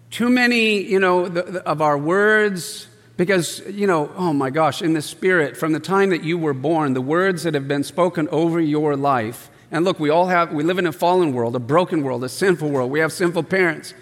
Too 0.10 0.30
many, 0.30 0.82
you 0.82 1.00
know, 1.00 1.28
the, 1.28 1.44
the, 1.44 1.68
of 1.68 1.82
our 1.82 1.98
words, 1.98 2.88
because, 3.18 3.62
you 3.68 3.88
know, 3.88 4.12
oh 4.16 4.34
my 4.34 4.50
gosh, 4.50 4.82
in 4.82 4.94
the 4.94 5.02
spirit, 5.02 5.56
from 5.56 5.72
the 5.72 5.80
time 5.80 6.10
that 6.10 6.24
you 6.24 6.38
were 6.38 6.54
born, 6.54 6.94
the 6.94 7.02
words 7.02 7.44
that 7.44 7.54
have 7.54 7.68
been 7.68 7.84
spoken 7.84 8.28
over 8.30 8.60
your 8.60 8.96
life, 8.96 9.50
and 9.72 9.86
look, 9.86 10.00
we 10.00 10.10
all 10.10 10.28
have, 10.28 10.52
we 10.52 10.64
live 10.64 10.80
in 10.80 10.86
a 10.86 10.92
fallen 10.92 11.34
world, 11.34 11.56
a 11.56 11.60
broken 11.60 12.04
world, 12.04 12.24
a 12.26 12.30
sinful 12.30 12.70
world. 12.70 12.92
We 12.92 13.00
have 13.00 13.14
sinful 13.14 13.44
parents. 13.44 13.94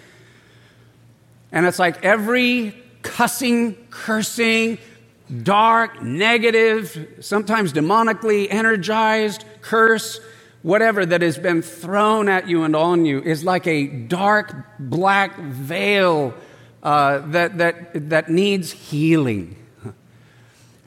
And 1.52 1.66
it's 1.66 1.78
like 1.78 2.04
every 2.04 2.74
cussing, 3.02 3.76
cursing, 3.90 4.78
dark, 5.42 6.02
negative, 6.02 7.18
sometimes 7.20 7.72
demonically 7.72 8.46
energized 8.50 9.44
curse, 9.60 10.20
whatever 10.62 11.06
that 11.06 11.22
has 11.22 11.38
been 11.38 11.62
thrown 11.62 12.28
at 12.28 12.48
you 12.48 12.64
and 12.64 12.76
on 12.76 13.04
you 13.04 13.20
is 13.22 13.44
like 13.44 13.66
a 13.66 13.86
dark 13.86 14.54
black 14.78 15.38
veil 15.38 16.34
uh, 16.82 17.18
that, 17.28 17.58
that, 17.58 18.10
that 18.10 18.28
needs 18.28 18.70
healing. 18.70 19.56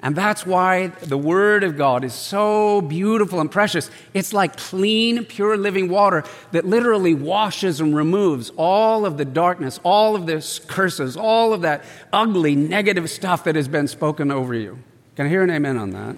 And 0.04 0.18
that's 0.18 0.46
why 0.46 0.88
the 0.88 1.18
Word 1.18 1.64
of 1.64 1.78
God 1.78 2.04
is 2.04 2.14
so 2.14 2.82
beautiful 2.82 3.40
and 3.40 3.50
precious. 3.50 3.90
It's 4.14 4.34
like 4.34 4.58
clean, 4.58 5.24
pure 5.24 5.56
living 5.56 5.88
water 5.88 6.26
that 6.52 6.66
literally 6.66 7.14
washes 7.14 7.80
and 7.80 7.96
removes 7.96 8.52
all 8.58 9.06
of 9.06 9.18
the 9.18 9.24
darkness, 9.24 9.80
all 9.82 10.18
of 10.18 10.26
the 10.26 10.46
curses, 10.68 11.16
all 11.16 11.54
of 11.54 11.62
that 11.62 11.86
ugly, 12.12 12.54
negative 12.54 13.10
stuff 13.10 13.46
that 13.46 13.56
has 13.56 13.70
been 13.70 13.88
spoken 13.88 14.30
over 14.30 14.54
you. 14.54 14.78
Can 15.16 15.28
I 15.28 15.30
hear 15.30 15.42
an 15.42 15.50
amen 15.50 15.78
on 15.78 15.92
that? 15.92 16.18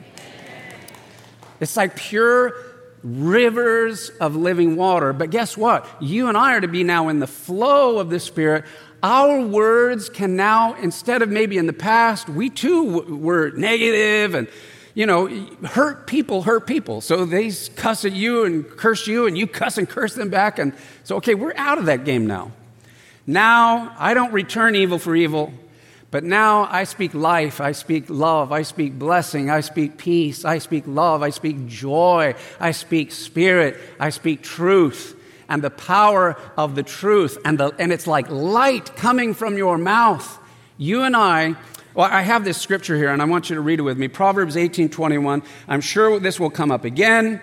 It's 1.60 1.78
like 1.78 1.96
pure 1.96 2.56
rivers 3.04 4.10
of 4.20 4.36
living 4.36 4.78
water. 4.78 5.14
But 5.14 5.30
guess 5.30 5.56
what? 5.56 5.88
You 6.02 6.28
and 6.28 6.36
I 6.36 6.56
are 6.56 6.62
to 6.62 6.68
be 6.68 6.84
now 6.84 7.10
in 7.10 7.20
the 7.20 7.28
flow 7.28 8.00
of 8.00 8.10
the 8.10 8.20
Spirit 8.20 8.66
our 9.04 9.42
words 9.42 10.10
can 10.10 10.36
now, 10.36 10.74
instead 10.76 11.22
of 11.22 11.30
maybe 11.30 11.58
in 11.58 11.68
the 11.68 11.74
past, 11.74 12.30
we 12.30 12.50
too 12.50 13.02
were 13.18 13.52
negative 13.52 14.34
and, 14.34 14.48
you 14.94 15.06
know, 15.06 15.28
hurt 15.64 16.08
people 16.08 16.44
hurt 16.44 16.66
people. 16.66 17.02
So 17.02 17.26
they 17.26 17.52
cuss 17.76 18.06
at 18.06 18.14
you 18.14 18.46
and 18.46 18.68
curse 18.68 19.08
you, 19.08 19.28
and 19.28 19.38
you 19.38 19.48
cuss 19.48 19.78
and 19.78 19.88
curse 19.88 20.16
them 20.16 20.30
back. 20.30 20.58
And 20.58 20.74
so, 21.04 21.18
okay, 21.18 21.36
we're 21.36 21.56
out 21.56 21.78
of 21.78 21.86
that 21.86 22.06
game 22.06 22.26
now. 22.26 22.52
Now, 23.28 23.94
I 23.98 24.14
don't 24.14 24.34
return 24.34 24.76
evil 24.76 25.00
for 25.00 25.16
evil, 25.16 25.52
but 26.12 26.24
now 26.24 26.68
I 26.70 26.84
speak 26.86 27.14
life, 27.14 27.60
I 27.60 27.74
speak 27.74 28.06
love, 28.08 28.52
I 28.52 28.62
speak 28.62 28.98
blessing, 28.98 29.50
I 29.50 29.62
speak 29.62 29.98
peace, 29.98 30.46
I 30.46 30.60
speak 30.60 30.86
love, 30.88 31.24
I 31.24 31.32
speak 31.32 31.68
joy, 31.68 32.36
I 32.60 32.72
speak 32.72 33.12
spirit, 33.12 33.78
I 34.00 34.12
speak 34.12 34.44
truth 34.44 35.16
and 35.48 35.62
the 35.62 35.70
power 35.70 36.38
of 36.58 36.76
the 36.76 36.84
truth, 36.84 37.38
and, 37.46 37.60
the, 37.60 37.74
and 37.80 37.92
it's 37.92 38.08
like 38.08 38.30
light 38.30 38.96
coming 38.96 39.34
from 39.34 39.58
your 39.58 39.78
mouth. 39.78 40.40
You 40.78 41.04
and 41.04 41.16
I, 41.16 41.56
well, 41.94 42.10
I 42.12 42.22
have 42.22 42.44
this 42.44 42.58
scripture 42.62 42.98
here, 42.98 43.10
and 43.10 43.22
I 43.22 43.26
want 43.26 43.50
you 43.50 43.56
to 43.56 43.62
read 43.62 43.80
it 43.80 43.84
with 43.84 43.98
me. 43.98 44.08
Proverbs 44.08 44.58
18 44.58 44.90
21. 44.90 45.44
I'm 45.68 45.82
sure 45.82 46.20
this 46.20 46.40
will 46.40 46.50
come 46.50 46.72
up 46.72 46.84
again 46.84 47.42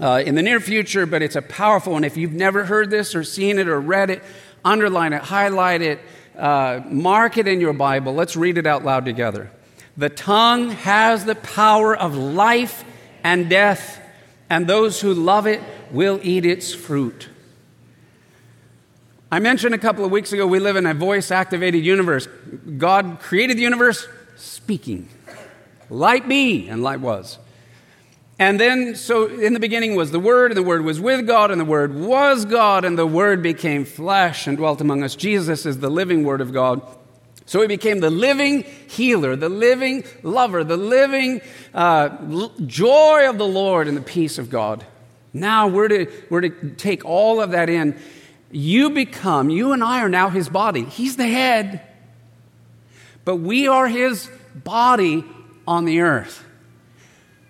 uh, 0.00 0.22
in 0.24 0.34
the 0.34 0.42
near 0.42 0.60
future, 0.60 1.06
but 1.06 1.22
it's 1.22 1.36
a 1.36 1.42
powerful 1.42 1.94
one. 1.94 2.04
If 2.04 2.16
you've 2.16 2.32
never 2.32 2.64
heard 2.64 2.90
this 2.90 3.14
or 3.14 3.24
seen 3.24 3.58
it 3.58 3.68
or 3.68 3.80
read 3.80 4.10
it, 4.10 4.22
underline 4.64 5.12
it, 5.12 5.22
highlight 5.22 5.82
it, 5.82 5.98
uh, 6.38 6.80
mark 6.86 7.38
it 7.38 7.48
in 7.48 7.60
your 7.60 7.72
Bible. 7.72 8.14
Let's 8.14 8.36
read 8.36 8.58
it 8.58 8.66
out 8.66 8.84
loud 8.84 9.04
together. 9.04 9.50
The 9.96 10.08
tongue 10.08 10.70
has 10.70 11.24
the 11.24 11.34
power 11.34 11.94
of 11.94 12.16
life 12.16 12.84
and 13.22 13.50
death, 13.50 14.00
and 14.52 14.66
those 14.66 15.00
who 15.00 15.14
love 15.14 15.46
it 15.46 15.62
will 15.90 16.20
eat 16.22 16.44
its 16.44 16.74
fruit. 16.74 17.30
I 19.30 19.38
mentioned 19.38 19.74
a 19.74 19.78
couple 19.78 20.04
of 20.04 20.10
weeks 20.10 20.30
ago 20.34 20.46
we 20.46 20.58
live 20.58 20.76
in 20.76 20.84
a 20.84 20.92
voice 20.92 21.30
activated 21.30 21.82
universe. 21.82 22.28
God 22.76 23.16
created 23.18 23.56
the 23.56 23.62
universe 23.62 24.06
speaking. 24.36 25.08
Light 25.88 26.28
be, 26.28 26.68
and 26.68 26.82
light 26.82 27.00
was. 27.00 27.38
And 28.38 28.60
then, 28.60 28.94
so 28.94 29.26
in 29.26 29.54
the 29.54 29.60
beginning 29.60 29.96
was 29.96 30.10
the 30.10 30.20
Word, 30.20 30.50
and 30.50 30.58
the 30.58 30.62
Word 30.62 30.84
was 30.84 31.00
with 31.00 31.26
God, 31.26 31.50
and 31.50 31.58
the 31.58 31.64
Word 31.64 31.94
was 31.94 32.44
God, 32.44 32.84
and 32.84 32.98
the 32.98 33.06
Word 33.06 33.42
became 33.42 33.86
flesh 33.86 34.46
and 34.46 34.58
dwelt 34.58 34.82
among 34.82 35.02
us. 35.02 35.16
Jesus 35.16 35.64
is 35.64 35.78
the 35.78 35.88
living 35.88 36.24
Word 36.24 36.42
of 36.42 36.52
God. 36.52 36.82
So 37.52 37.60
he 37.60 37.66
became 37.66 38.00
the 38.00 38.08
living 38.08 38.62
healer, 38.88 39.36
the 39.36 39.50
living 39.50 40.04
lover, 40.22 40.64
the 40.64 40.78
living 40.78 41.42
uh, 41.74 42.08
joy 42.64 43.28
of 43.28 43.36
the 43.36 43.46
Lord 43.46 43.88
and 43.88 43.94
the 43.94 44.00
peace 44.00 44.38
of 44.38 44.48
God. 44.48 44.86
Now 45.34 45.68
we're 45.68 45.88
to, 45.88 46.06
we're 46.30 46.40
to 46.40 46.70
take 46.70 47.04
all 47.04 47.42
of 47.42 47.50
that 47.50 47.68
in. 47.68 48.00
You 48.50 48.88
become, 48.88 49.50
you 49.50 49.72
and 49.72 49.84
I 49.84 50.00
are 50.00 50.08
now 50.08 50.30
his 50.30 50.48
body. 50.48 50.86
He's 50.86 51.16
the 51.16 51.28
head, 51.28 51.82
but 53.22 53.36
we 53.36 53.68
are 53.68 53.86
his 53.86 54.30
body 54.54 55.22
on 55.68 55.84
the 55.84 56.00
earth. 56.00 56.42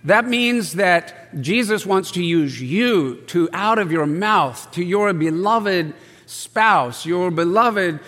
That 0.03 0.27
means 0.27 0.73
that 0.73 1.41
Jesus 1.41 1.87
wants 1.87 2.11
to 2.11 2.25
use 2.25 2.61
you 2.61 3.21
to, 3.29 3.49
out 3.53 3.79
of 3.79 3.93
your 3.93 4.07
mouth, 4.07 4.69
to 4.73 4.83
your 4.83 5.13
beloved 5.13 5.95
spouse, 6.27 7.07
your 7.07 7.31
beloved 7.31 8.01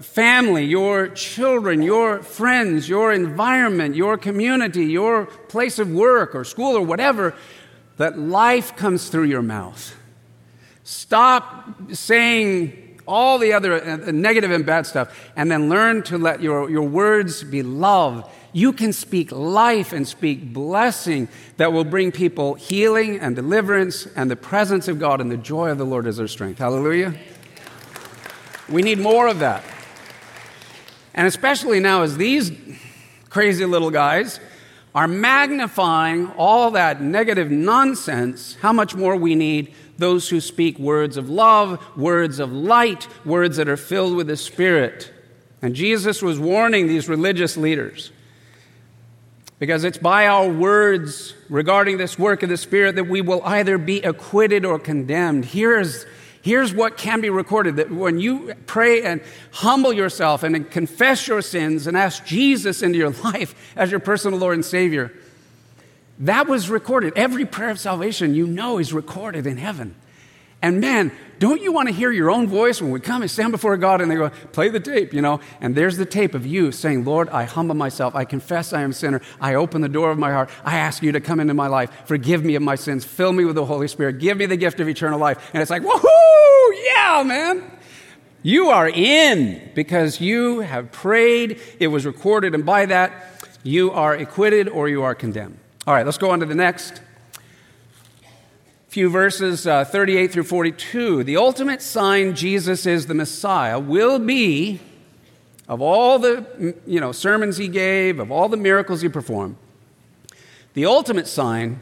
family, 0.00 0.64
your 0.64 1.08
children, 1.08 1.82
your 1.82 2.22
friends, 2.22 2.88
your 2.88 3.12
environment, 3.12 3.94
your 3.94 4.16
community, 4.16 4.86
your 4.86 5.26
place 5.26 5.78
of 5.78 5.90
work 5.90 6.34
or 6.34 6.44
school 6.44 6.76
or 6.76 6.82
whatever 6.82 7.34
that 7.96 8.18
life 8.18 8.76
comes 8.76 9.08
through 9.08 9.24
your 9.24 9.42
mouth. 9.42 9.94
Stop 10.84 11.92
saying 11.92 13.00
all 13.06 13.38
the 13.38 13.52
other 13.52 13.82
uh, 13.82 13.96
negative 14.10 14.50
and 14.50 14.66
bad 14.66 14.86
stuff, 14.86 15.30
and 15.36 15.50
then 15.50 15.68
learn 15.68 16.02
to 16.02 16.18
let 16.18 16.42
your, 16.42 16.68
your 16.68 16.82
words 16.82 17.44
be 17.44 17.62
love. 17.62 18.30
You 18.52 18.72
can 18.72 18.92
speak 18.92 19.30
life 19.32 19.92
and 19.92 20.06
speak 20.06 20.52
blessing 20.52 21.28
that 21.56 21.72
will 21.72 21.84
bring 21.84 22.10
people 22.10 22.54
healing 22.54 23.20
and 23.20 23.36
deliverance 23.36 24.06
and 24.16 24.30
the 24.30 24.36
presence 24.36 24.88
of 24.88 24.98
God 24.98 25.20
and 25.20 25.30
the 25.30 25.36
joy 25.36 25.70
of 25.70 25.78
the 25.78 25.84
Lord 25.84 26.06
as 26.06 26.16
their 26.16 26.28
strength. 26.28 26.58
Hallelujah. 26.58 27.14
We 28.68 28.82
need 28.82 28.98
more 28.98 29.28
of 29.28 29.38
that. 29.40 29.64
And 31.14 31.26
especially 31.26 31.80
now, 31.80 32.02
as 32.02 32.16
these 32.16 32.52
crazy 33.30 33.64
little 33.64 33.90
guys 33.90 34.40
are 34.94 35.06
magnifying 35.06 36.28
all 36.32 36.70
that 36.72 37.02
negative 37.02 37.50
nonsense, 37.50 38.56
how 38.60 38.72
much 38.72 38.94
more 38.94 39.16
we 39.16 39.34
need 39.34 39.74
those 39.98 40.28
who 40.28 40.40
speak 40.40 40.78
words 40.78 41.16
of 41.16 41.28
love, 41.30 41.82
words 41.96 42.38
of 42.38 42.52
light, 42.52 43.06
words 43.24 43.56
that 43.56 43.68
are 43.68 43.76
filled 43.76 44.16
with 44.16 44.26
the 44.26 44.36
Spirit. 44.36 45.12
And 45.62 45.74
Jesus 45.74 46.22
was 46.22 46.38
warning 46.38 46.86
these 46.86 47.08
religious 47.08 47.56
leaders 47.56 48.10
because 49.58 49.84
it's 49.84 49.98
by 49.98 50.26
our 50.26 50.48
words 50.48 51.34
regarding 51.48 51.96
this 51.96 52.18
work 52.18 52.42
of 52.42 52.48
the 52.48 52.56
Spirit 52.56 52.96
that 52.96 53.08
we 53.08 53.22
will 53.22 53.42
either 53.44 53.78
be 53.78 54.02
acquitted 54.02 54.64
or 54.64 54.78
condemned. 54.78 55.46
Here's 55.46 56.04
Here's 56.46 56.72
what 56.72 56.96
can 56.96 57.20
be 57.20 57.28
recorded 57.28 57.74
that 57.74 57.90
when 57.90 58.20
you 58.20 58.54
pray 58.66 59.02
and 59.02 59.20
humble 59.50 59.92
yourself 59.92 60.44
and 60.44 60.70
confess 60.70 61.26
your 61.26 61.42
sins 61.42 61.88
and 61.88 61.96
ask 61.96 62.24
Jesus 62.24 62.82
into 62.82 62.98
your 62.98 63.10
life 63.24 63.74
as 63.74 63.90
your 63.90 63.98
personal 63.98 64.38
Lord 64.38 64.54
and 64.54 64.64
Savior, 64.64 65.12
that 66.20 66.46
was 66.46 66.70
recorded. 66.70 67.14
Every 67.16 67.46
prayer 67.46 67.70
of 67.70 67.80
salvation 67.80 68.36
you 68.36 68.46
know 68.46 68.78
is 68.78 68.92
recorded 68.92 69.44
in 69.44 69.56
heaven. 69.56 69.96
And 70.62 70.80
man, 70.80 71.10
don't 71.40 71.60
you 71.60 71.72
want 71.72 71.88
to 71.88 71.94
hear 71.94 72.12
your 72.12 72.30
own 72.30 72.46
voice 72.46 72.80
when 72.80 72.92
we 72.92 73.00
come 73.00 73.22
and 73.22 73.30
stand 73.30 73.50
before 73.50 73.76
God 73.76 74.00
and 74.00 74.08
they 74.08 74.14
go, 74.14 74.28
play 74.52 74.68
the 74.68 74.78
tape, 74.78 75.12
you 75.12 75.20
know? 75.20 75.40
And 75.60 75.74
there's 75.74 75.96
the 75.96 76.06
tape 76.06 76.32
of 76.32 76.46
you 76.46 76.70
saying, 76.70 77.04
Lord, 77.04 77.28
I 77.30 77.42
humble 77.42 77.74
myself. 77.74 78.14
I 78.14 78.24
confess 78.24 78.72
I 78.72 78.82
am 78.82 78.90
a 78.90 78.94
sinner. 78.94 79.20
I 79.40 79.56
open 79.56 79.80
the 79.80 79.88
door 79.88 80.12
of 80.12 80.18
my 80.18 80.30
heart. 80.30 80.48
I 80.64 80.78
ask 80.78 81.02
you 81.02 81.10
to 81.10 81.20
come 81.20 81.40
into 81.40 81.54
my 81.54 81.66
life. 81.66 81.90
Forgive 82.04 82.44
me 82.44 82.54
of 82.54 82.62
my 82.62 82.76
sins. 82.76 83.04
Fill 83.04 83.32
me 83.32 83.44
with 83.44 83.56
the 83.56 83.64
Holy 83.64 83.88
Spirit. 83.88 84.20
Give 84.20 84.38
me 84.38 84.46
the 84.46 84.56
gift 84.56 84.78
of 84.78 84.88
eternal 84.88 85.18
life. 85.18 85.50
And 85.52 85.60
it's 85.60 85.72
like, 85.72 85.82
woohoo! 85.82 86.25
Yeah, 87.06 87.22
man. 87.22 87.62
You 88.42 88.70
are 88.70 88.88
in 88.88 89.70
because 89.76 90.20
you 90.20 90.58
have 90.60 90.90
prayed. 90.90 91.60
It 91.78 91.86
was 91.86 92.04
recorded. 92.04 92.52
And 92.52 92.66
by 92.66 92.86
that, 92.86 93.46
you 93.62 93.92
are 93.92 94.12
acquitted 94.12 94.68
or 94.68 94.88
you 94.88 95.04
are 95.04 95.14
condemned. 95.14 95.56
All 95.86 95.94
right, 95.94 96.04
let's 96.04 96.18
go 96.18 96.30
on 96.30 96.40
to 96.40 96.46
the 96.46 96.56
next 96.56 97.00
few 98.88 99.08
verses 99.08 99.68
uh, 99.68 99.84
38 99.84 100.32
through 100.32 100.42
42. 100.42 101.22
The 101.22 101.36
ultimate 101.36 101.80
sign 101.80 102.34
Jesus 102.34 102.86
is 102.86 103.06
the 103.06 103.14
Messiah 103.14 103.78
will 103.78 104.18
be, 104.18 104.80
of 105.68 105.80
all 105.80 106.18
the 106.18 106.74
you 106.88 106.98
know, 106.98 107.12
sermons 107.12 107.56
he 107.56 107.68
gave, 107.68 108.18
of 108.18 108.32
all 108.32 108.48
the 108.48 108.56
miracles 108.56 109.00
he 109.00 109.08
performed, 109.08 109.54
the 110.74 110.86
ultimate 110.86 111.28
sign 111.28 111.78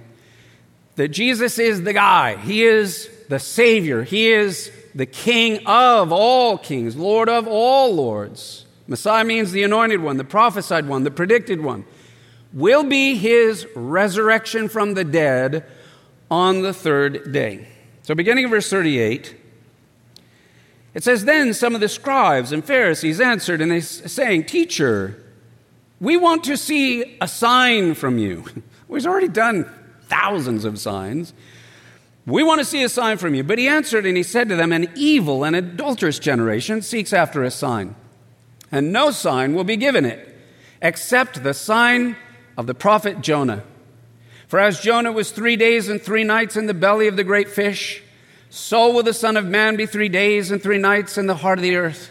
that 0.96 1.08
Jesus 1.08 1.58
is 1.58 1.82
the 1.82 1.94
guy. 1.94 2.36
He 2.36 2.62
is 2.62 3.08
the 3.30 3.38
Savior. 3.38 4.02
He 4.02 4.30
is 4.30 4.70
the 4.94 5.06
King 5.06 5.60
of 5.66 6.12
all 6.12 6.56
kings, 6.56 6.96
Lord 6.96 7.28
of 7.28 7.48
all 7.48 7.94
lords. 7.94 8.66
Messiah 8.86 9.24
means 9.24 9.52
the 9.52 9.62
anointed 9.62 10.00
one, 10.00 10.18
the 10.18 10.24
prophesied 10.24 10.86
one, 10.86 11.04
the 11.04 11.10
predicted 11.10 11.60
one. 11.60 11.84
Will 12.52 12.84
be 12.84 13.16
his 13.16 13.66
resurrection 13.74 14.68
from 14.68 14.94
the 14.94 15.04
dead 15.04 15.64
on 16.30 16.62
the 16.62 16.72
third 16.72 17.32
day. 17.32 17.66
So, 18.02 18.14
beginning 18.14 18.44
of 18.44 18.50
verse 18.50 18.68
38, 18.68 19.34
it 20.94 21.02
says, 21.02 21.24
Then 21.24 21.52
some 21.54 21.74
of 21.74 21.80
the 21.80 21.88
scribes 21.88 22.52
and 22.52 22.64
Pharisees 22.64 23.20
answered, 23.20 23.60
and 23.60 23.70
they 23.70 23.80
saying, 23.80 24.44
Teacher, 24.44 25.20
we 26.00 26.16
want 26.16 26.44
to 26.44 26.56
see 26.56 27.16
a 27.20 27.26
sign 27.26 27.94
from 27.94 28.18
you. 28.18 28.44
We've 28.88 29.06
already 29.06 29.28
done 29.28 29.68
thousands 30.02 30.64
of 30.64 30.78
signs. 30.78 31.32
We 32.26 32.42
want 32.42 32.60
to 32.60 32.64
see 32.64 32.82
a 32.82 32.88
sign 32.88 33.18
from 33.18 33.34
you. 33.34 33.44
But 33.44 33.58
he 33.58 33.68
answered 33.68 34.06
and 34.06 34.16
he 34.16 34.22
said 34.22 34.48
to 34.48 34.56
them, 34.56 34.72
An 34.72 34.90
evil 34.94 35.44
and 35.44 35.54
adulterous 35.54 36.18
generation 36.18 36.82
seeks 36.82 37.12
after 37.12 37.42
a 37.42 37.50
sign, 37.50 37.94
and 38.72 38.92
no 38.92 39.10
sign 39.10 39.54
will 39.54 39.64
be 39.64 39.76
given 39.76 40.04
it, 40.04 40.36
except 40.80 41.42
the 41.42 41.54
sign 41.54 42.16
of 42.56 42.66
the 42.66 42.74
prophet 42.74 43.20
Jonah. 43.20 43.62
For 44.48 44.58
as 44.58 44.80
Jonah 44.80 45.12
was 45.12 45.30
three 45.30 45.56
days 45.56 45.88
and 45.88 46.00
three 46.00 46.24
nights 46.24 46.56
in 46.56 46.66
the 46.66 46.74
belly 46.74 47.08
of 47.08 47.16
the 47.16 47.24
great 47.24 47.48
fish, 47.48 48.02
so 48.50 48.92
will 48.92 49.02
the 49.02 49.12
Son 49.12 49.36
of 49.36 49.44
Man 49.46 49.76
be 49.76 49.84
three 49.84 50.08
days 50.08 50.50
and 50.50 50.62
three 50.62 50.78
nights 50.78 51.18
in 51.18 51.26
the 51.26 51.34
heart 51.36 51.58
of 51.58 51.62
the 51.62 51.76
earth. 51.76 52.10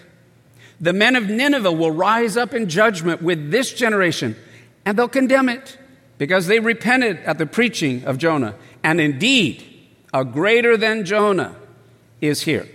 The 0.81 0.91
men 0.91 1.15
of 1.15 1.29
Nineveh 1.29 1.71
will 1.71 1.91
rise 1.91 2.35
up 2.35 2.53
in 2.53 2.67
judgment 2.67 3.21
with 3.21 3.49
this 3.49 3.71
generation, 3.73 4.35
and 4.85 4.97
they'll 4.97 5.07
condemn 5.07 5.47
it, 5.47 5.77
because 6.17 6.47
they 6.47 6.59
repented 6.59 7.17
at 7.19 7.37
the 7.37 7.45
preaching 7.45 8.03
of 8.03 8.17
Jonah. 8.17 8.55
And 8.83 8.99
indeed, 8.99 9.72
a 10.13 10.23
greater 10.23 10.77
than 10.77 11.05
Jonah 11.05 11.55
is 12.21 12.43
here. 12.43 12.67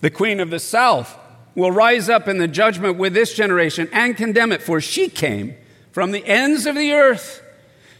The 0.00 0.10
queen 0.10 0.40
of 0.40 0.50
the 0.50 0.58
south 0.58 1.16
will 1.54 1.70
rise 1.70 2.08
up 2.08 2.28
in 2.28 2.38
the 2.38 2.48
judgment 2.48 2.98
with 2.98 3.14
this 3.14 3.34
generation 3.34 3.88
and 3.92 4.16
condemn 4.16 4.52
it, 4.52 4.60
for 4.60 4.80
she 4.80 5.08
came 5.08 5.54
from 5.92 6.10
the 6.10 6.26
ends 6.26 6.66
of 6.66 6.74
the 6.74 6.92
earth 6.92 7.42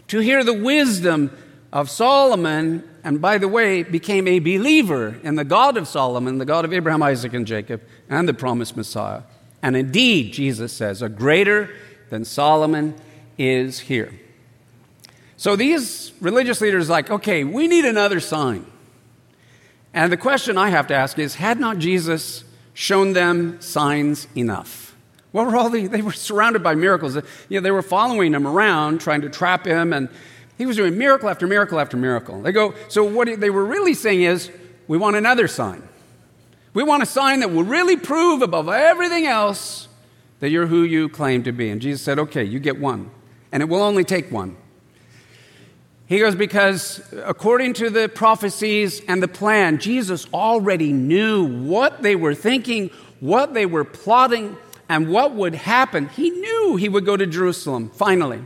to 0.09 0.18
hear 0.18 0.44
the 0.44 0.52
wisdom 0.52 1.35
of 1.72 1.90
Solomon, 1.90 2.88
and 3.02 3.20
by 3.20 3.38
the 3.38 3.48
way, 3.48 3.83
became 3.83 4.29
a 4.29 4.38
believer 4.38 5.18
in 5.22 5.37
the 5.37 5.44
God 5.44 5.76
of 5.76 5.88
Solomon, 5.88 6.38
the 6.38 6.44
God 6.44 6.64
of 6.64 6.72
Abraham, 6.72 7.02
Isaac, 7.02 7.33
and 7.33 7.46
Jacob, 7.46 7.83
and 8.09 8.29
the 8.29 8.35
promised 8.35 8.76
Messiah. 8.76 9.22
And 9.62 9.76
indeed, 9.76 10.33
Jesus 10.33 10.72
says, 10.72 11.02
a 11.02 11.09
greater 11.09 11.74
than 12.11 12.24
Solomon 12.24 12.94
is 13.38 13.81
here. 13.81 14.12
So 15.37 15.57
these 15.57 16.12
religious 16.20 16.61
leaders 16.61 16.88
like, 16.88 17.11
okay, 17.11 17.44
we 17.44 17.68
need 17.68 17.85
another 17.85 18.20
sign. 18.20 18.66
And 19.92 20.12
the 20.12 20.16
question 20.16 20.59
I 20.59 20.70
have 20.70 20.87
to 20.88 20.94
ask 20.94 21.18
is, 21.18 21.35
had 21.37 21.59
not 21.59 21.79
Jesus 21.79 22.44
shown 22.75 23.12
them 23.12 23.61
signs 23.61 24.29
enough? 24.37 24.94
What 25.33 25.46
were 25.46 25.57
all 25.57 25.70
the, 25.70 25.87
they 25.87 26.03
were 26.03 26.12
surrounded 26.12 26.62
by 26.62 26.75
miracles. 26.75 27.16
You 27.49 27.59
know, 27.59 27.61
they 27.61 27.70
were 27.70 27.83
following 27.83 28.33
him 28.33 28.46
around, 28.46 29.01
trying 29.01 29.22
to 29.22 29.29
trap 29.29 29.66
him, 29.66 29.92
and 29.92 30.09
he 30.57 30.64
was 30.64 30.77
doing 30.77 30.96
miracle 30.96 31.29
after 31.29 31.46
miracle 31.46 31.79
after 31.79 31.96
miracle. 31.96 32.40
They 32.40 32.53
go, 32.53 32.75
so 32.88 33.05
what 33.05 33.40
they 33.40 33.51
were 33.51 33.64
really 33.64 33.94
saying 33.94 34.22
is, 34.22 34.51
we 34.88 34.96
want 34.96 35.16
another 35.16 35.49
sign. 35.49 35.87
We 36.72 36.83
want 36.83 37.03
a 37.03 37.07
sign 37.07 37.40
that 37.40 37.51
will 37.51 37.64
really 37.64 37.96
prove 37.96 38.42
above 38.42 38.68
everything 38.68 39.27
else 39.27 39.88
that 40.40 40.51
you're 40.51 40.66
who 40.66 40.83
you 40.83 41.09
claim 41.09 41.42
to 41.44 41.53
be. 41.53 41.70
And 41.70 41.81
Jesus 41.81 42.03
said, 42.03 42.18
okay, 42.18 42.44
you 42.44 42.59
get 42.59 42.79
one. 42.79 43.11
And 43.53 43.62
it 43.62 43.66
will 43.66 43.83
only 43.83 44.05
take 44.05 44.31
one. 44.31 44.57
He 46.07 46.21
goes, 46.21 46.37
because 46.37 47.03
according 47.25 47.75
to 47.75 47.90
the 47.90 48.09
prophecies 48.09 49.01
and 49.09 49.21
the 49.21 49.29
plan, 49.29 49.79
Jesus 49.79 50.27
already 50.33 50.92
knew 50.92 51.45
what 51.45 52.03
they 52.03 52.14
were 52.14 52.35
thinking, 52.35 52.90
what 53.19 53.55
they 53.55 53.66
were 53.66 53.85
plotting, 53.85 54.57
and 54.88 55.09
what 55.09 55.35
would 55.35 55.57
happen. 55.57 56.09
He 56.11 56.31
knew 56.31 56.77
he 56.77 56.88
would 56.88 57.05
go 57.05 57.16
to 57.16 57.27
Jerusalem, 57.27 57.90
finally. 57.90 58.45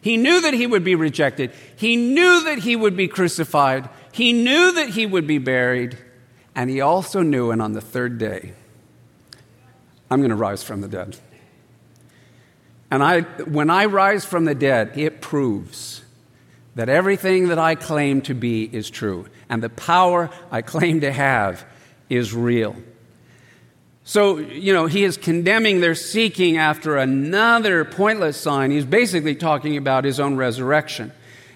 He 0.00 0.16
knew 0.16 0.42
that 0.42 0.54
he 0.54 0.66
would 0.66 0.84
be 0.84 0.94
rejected. 0.94 1.50
He 1.74 1.96
knew 1.96 2.44
that 2.44 2.58
he 2.58 2.76
would 2.76 2.96
be 2.96 3.08
crucified. 3.08 3.88
He 4.12 4.32
knew 4.32 4.72
that 4.74 4.90
he 4.90 5.06
would 5.06 5.26
be 5.26 5.38
buried. 5.38 5.98
And 6.54 6.70
he 6.70 6.80
also 6.80 7.22
knew, 7.22 7.50
and 7.50 7.60
on 7.60 7.72
the 7.72 7.80
third 7.80 8.16
day, 8.16 8.52
I'm 10.08 10.20
going 10.20 10.30
to 10.30 10.36
rise 10.36 10.62
from 10.62 10.82
the 10.82 10.88
dead. 10.88 11.16
And 12.92 13.02
I, 13.02 13.22
when 13.22 13.70
I 13.70 13.86
rise 13.86 14.24
from 14.24 14.44
the 14.44 14.54
dead, 14.54 14.96
it 14.96 15.20
proves 15.20 16.03
that 16.74 16.88
everything 16.88 17.48
that 17.48 17.58
I 17.58 17.74
claim 17.74 18.20
to 18.22 18.34
be 18.34 18.64
is 18.64 18.90
true, 18.90 19.26
and 19.48 19.62
the 19.62 19.70
power 19.70 20.30
I 20.50 20.62
claim 20.62 21.00
to 21.02 21.12
have 21.12 21.64
is 22.08 22.34
real. 22.34 22.76
So, 24.06 24.36
you 24.36 24.74
know, 24.74 24.86
he 24.86 25.02
is 25.04 25.16
condemning 25.16 25.80
their 25.80 25.94
seeking 25.94 26.58
after 26.58 26.98
another 26.98 27.86
pointless 27.86 28.36
sign. 28.36 28.70
He's 28.70 28.84
basically 28.84 29.34
talking 29.34 29.78
about 29.78 30.04
his 30.04 30.20
own 30.20 30.36
resurrection. 30.36 31.10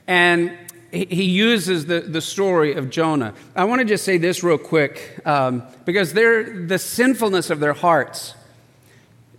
And 0.07 0.57
he 0.91 1.25
uses 1.25 1.85
the, 1.85 2.01
the 2.01 2.23
story 2.23 2.73
of 2.73 2.89
Jonah. 2.89 3.35
I 3.55 3.65
want 3.65 3.81
to 3.81 3.85
just 3.85 4.05
say 4.05 4.17
this 4.17 4.43
real 4.43 4.57
quick 4.57 5.21
um, 5.27 5.63
because 5.85 6.15
they're, 6.15 6.67
the 6.67 6.79
sinfulness 6.79 7.51
of 7.51 7.61
their 7.61 7.75
hearts. 7.75 8.33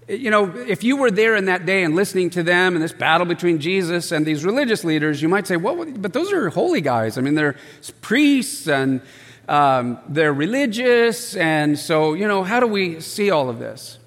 You 0.09 0.31
know, 0.31 0.49
if 0.55 0.83
you 0.83 0.97
were 0.97 1.11
there 1.11 1.35
in 1.35 1.45
that 1.45 1.67
day 1.67 1.83
and 1.83 1.95
listening 1.95 2.31
to 2.31 2.41
them 2.41 2.73
and 2.73 2.83
this 2.83 2.91
battle 2.91 3.27
between 3.27 3.59
Jesus 3.59 4.11
and 4.11 4.25
these 4.25 4.43
religious 4.43 4.83
leaders, 4.83 5.21
you 5.21 5.29
might 5.29 5.45
say, 5.45 5.55
well, 5.55 5.85
but 5.85 6.13
those 6.13 6.33
are 6.33 6.49
holy 6.49 6.81
guys. 6.81 7.19
I 7.19 7.21
mean, 7.21 7.35
they're 7.35 7.55
priests 8.01 8.67
and 8.67 9.01
um, 9.47 9.99
they're 10.07 10.33
religious, 10.33 11.35
and 11.35 11.77
so, 11.77 12.13
you 12.13 12.27
know, 12.27 12.43
how 12.43 12.59
do 12.59 12.67
we 12.67 12.99
see 13.01 13.31
all 13.31 13.49
of 13.49 13.57
this? 13.59 13.97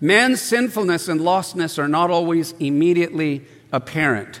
Man's 0.00 0.40
sinfulness 0.40 1.08
and 1.08 1.20
lostness 1.20 1.78
are 1.78 1.88
not 1.88 2.10
always 2.10 2.52
immediately 2.52 3.44
apparent. 3.72 4.40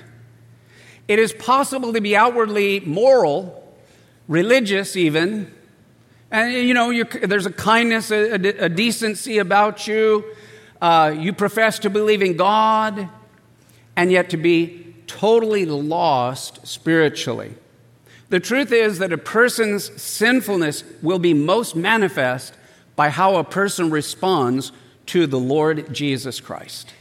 It 1.06 1.18
is 1.18 1.32
possible 1.32 1.92
to 1.94 2.00
be 2.00 2.14
outwardly 2.14 2.80
moral, 2.80 3.76
religious 4.26 4.96
even, 4.96 5.52
and 6.30 6.52
you 6.52 6.74
know, 6.74 7.02
there's 7.22 7.46
a 7.46 7.52
kindness, 7.52 8.10
a, 8.10 8.32
a, 8.32 8.64
a, 8.64 8.68
decency 8.68 9.38
about 9.38 9.86
you. 9.86 10.24
Uh, 10.80 11.14
you 11.18 11.32
profess 11.32 11.78
to 11.80 11.90
believe 11.90 12.22
in 12.22 12.36
God, 12.36 13.08
and 13.96 14.12
yet 14.12 14.30
to 14.30 14.36
be 14.36 14.94
totally 15.06 15.64
lost 15.64 16.66
spiritually. 16.66 17.54
The 18.28 18.40
truth 18.40 18.72
is 18.72 18.98
that 18.98 19.12
a 19.12 19.18
person's 19.18 20.00
sinfulness 20.00 20.84
will 21.02 21.18
be 21.18 21.34
most 21.34 21.74
manifest 21.74 22.54
by 22.94 23.08
how 23.08 23.36
a 23.36 23.44
person 23.44 23.90
responds 23.90 24.70
to 25.06 25.26
the 25.26 25.38
Lord 25.38 25.92
Jesus 25.92 26.40
Christ. 26.40 26.92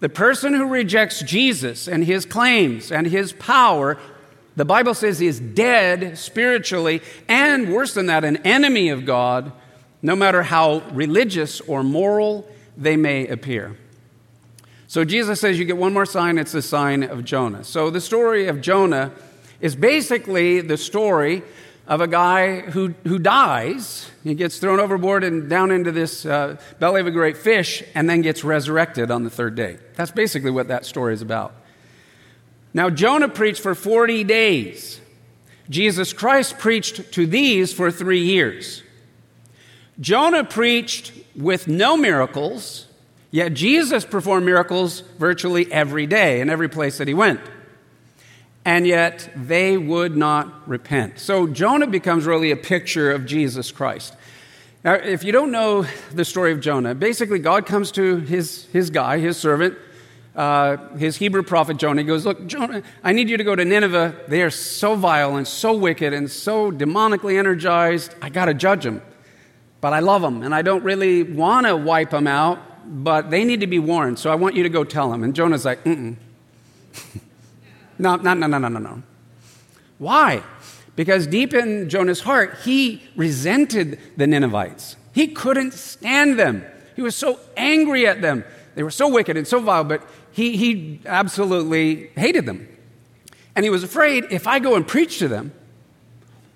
The 0.00 0.08
person 0.08 0.54
who 0.54 0.66
rejects 0.66 1.20
Jesus 1.22 1.88
and 1.88 2.04
his 2.04 2.24
claims 2.24 2.92
and 2.92 3.06
his 3.06 3.32
power, 3.32 3.98
the 4.54 4.64
Bible 4.64 4.94
says 4.94 5.20
is 5.20 5.40
dead 5.40 6.16
spiritually, 6.16 7.02
and 7.26 7.72
worse 7.72 7.94
than 7.94 8.06
that, 8.06 8.24
an 8.24 8.36
enemy 8.38 8.90
of 8.90 9.04
God, 9.04 9.50
no 10.00 10.14
matter 10.14 10.44
how 10.44 10.78
religious 10.92 11.60
or 11.62 11.82
moral 11.82 12.48
they 12.78 12.96
may 12.96 13.26
appear. 13.26 13.76
So 14.86 15.04
Jesus 15.04 15.40
says 15.40 15.58
you 15.58 15.66
get 15.66 15.76
one 15.76 15.92
more 15.92 16.06
sign, 16.06 16.38
it's 16.38 16.52
the 16.52 16.62
sign 16.62 17.02
of 17.02 17.24
Jonah. 17.24 17.64
So 17.64 17.90
the 17.90 18.00
story 18.00 18.46
of 18.46 18.62
Jonah 18.62 19.12
is 19.60 19.76
basically 19.76 20.62
the 20.62 20.78
story 20.78 21.42
of 21.86 22.00
a 22.00 22.06
guy 22.06 22.60
who, 22.60 22.94
who 23.04 23.18
dies. 23.18 24.10
He 24.22 24.34
gets 24.34 24.58
thrown 24.58 24.78
overboard 24.78 25.24
and 25.24 25.48
down 25.50 25.70
into 25.70 25.90
this 25.90 26.24
uh, 26.24 26.56
belly 26.78 27.00
of 27.00 27.06
a 27.06 27.10
great 27.10 27.36
fish 27.36 27.82
and 27.94 28.08
then 28.08 28.22
gets 28.22 28.44
resurrected 28.44 29.10
on 29.10 29.24
the 29.24 29.30
third 29.30 29.54
day. 29.54 29.78
That's 29.96 30.10
basically 30.10 30.50
what 30.50 30.68
that 30.68 30.86
story 30.86 31.14
is 31.14 31.22
about. 31.22 31.54
Now, 32.72 32.90
Jonah 32.90 33.28
preached 33.28 33.62
for 33.62 33.74
40 33.74 34.24
days. 34.24 35.00
Jesus 35.70 36.12
Christ 36.12 36.58
preached 36.58 37.12
to 37.12 37.26
these 37.26 37.72
for 37.72 37.90
three 37.90 38.22
years. 38.22 38.82
Jonah 40.00 40.44
preached 40.44 41.12
with 41.36 41.68
no 41.68 41.96
miracles, 41.96 42.86
yet 43.30 43.54
Jesus 43.54 44.04
performed 44.04 44.46
miracles 44.46 45.00
virtually 45.18 45.70
every 45.72 46.06
day 46.06 46.40
in 46.40 46.50
every 46.50 46.68
place 46.68 46.98
that 46.98 47.08
he 47.08 47.14
went 47.14 47.40
and 48.68 48.86
yet 48.86 49.30
they 49.34 49.78
would 49.78 50.14
not 50.14 50.68
repent. 50.68 51.18
So 51.18 51.46
Jonah 51.46 51.86
becomes 51.86 52.26
really 52.26 52.50
a 52.50 52.56
picture 52.56 53.10
of 53.10 53.24
Jesus 53.24 53.72
Christ. 53.72 54.14
Now, 54.84 54.92
if 54.92 55.24
you 55.24 55.32
don't 55.32 55.50
know 55.50 55.86
the 56.12 56.22
story 56.22 56.52
of 56.52 56.60
Jonah, 56.60 56.94
basically 56.94 57.38
God 57.38 57.64
comes 57.64 57.90
to 57.92 58.18
his, 58.18 58.66
his 58.66 58.90
guy, 58.90 59.20
his 59.20 59.38
servant, 59.38 59.78
uh, 60.36 60.76
his 60.98 61.16
Hebrew 61.16 61.42
prophet 61.42 61.78
Jonah. 61.78 62.02
He 62.02 62.06
goes, 62.06 62.26
Look, 62.26 62.46
Jonah, 62.46 62.82
I 63.02 63.12
need 63.12 63.30
you 63.30 63.38
to 63.38 63.44
go 63.44 63.56
to 63.56 63.64
Nineveh. 63.64 64.14
They 64.28 64.42
are 64.42 64.50
so 64.50 64.96
vile 64.96 65.36
and 65.36 65.48
so 65.48 65.74
wicked 65.74 66.12
and 66.12 66.30
so 66.30 66.70
demonically 66.70 67.38
energized. 67.38 68.14
I 68.20 68.28
got 68.28 68.44
to 68.44 68.54
judge 68.54 68.84
them. 68.84 69.00
But 69.80 69.92
I 69.92 70.00
love 70.00 70.22
them, 70.22 70.42
and 70.42 70.54
I 70.54 70.62
don't 70.62 70.82
really 70.82 71.22
want 71.22 71.66
to 71.66 71.76
wipe 71.76 72.10
them 72.10 72.26
out, 72.26 72.58
but 73.04 73.30
they 73.30 73.44
need 73.44 73.60
to 73.60 73.66
be 73.66 73.78
warned. 73.78 74.18
So 74.18 74.30
I 74.30 74.34
want 74.34 74.56
you 74.56 74.62
to 74.64 74.68
go 74.68 74.82
tell 74.84 75.10
them. 75.10 75.22
And 75.22 75.34
Jonah's 75.34 75.64
like, 75.64 75.84
Mm. 75.84 76.16
No, 78.00 78.14
no, 78.16 78.32
no, 78.34 78.46
no, 78.46 78.58
no, 78.58 78.68
no, 78.68 78.78
no. 78.78 79.02
Why? 79.98 80.42
Because 80.94 81.26
deep 81.26 81.52
in 81.52 81.88
Jonah's 81.88 82.20
heart, 82.20 82.58
he 82.64 83.02
resented 83.16 83.98
the 84.16 84.26
Ninevites. 84.26 84.96
He 85.12 85.28
couldn't 85.28 85.72
stand 85.72 86.38
them. 86.38 86.64
He 86.94 87.02
was 87.02 87.16
so 87.16 87.40
angry 87.56 88.06
at 88.06 88.22
them. 88.22 88.44
They 88.76 88.84
were 88.84 88.90
so 88.90 89.08
wicked 89.08 89.36
and 89.36 89.46
so 89.46 89.58
vile, 89.58 89.82
but 89.84 90.06
he, 90.30 90.56
he 90.56 91.00
absolutely 91.06 92.10
hated 92.16 92.46
them. 92.46 92.68
And 93.56 93.64
he 93.64 93.70
was 93.70 93.82
afraid 93.82 94.26
if 94.30 94.46
I 94.46 94.60
go 94.60 94.76
and 94.76 94.86
preach 94.86 95.18
to 95.18 95.26
them, 95.26 95.52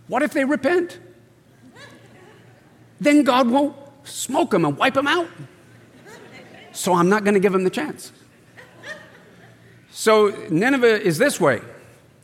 what 0.06 0.22
if 0.22 0.32
they 0.32 0.44
repent? 0.44 1.00
Then 3.02 3.24
God 3.24 3.50
won't 3.50 3.74
smoke 4.04 4.50
them 4.50 4.64
and 4.64 4.76
wipe 4.76 4.94
them 4.94 5.06
out. 5.06 5.28
So 6.72 6.94
I'm 6.94 7.08
not 7.08 7.24
going 7.24 7.34
to 7.34 7.40
give 7.40 7.52
them 7.52 7.64
the 7.64 7.70
chance. 7.70 8.12
So 9.90 10.28
Nineveh 10.50 11.02
is 11.02 11.18
this 11.18 11.40
way. 11.40 11.60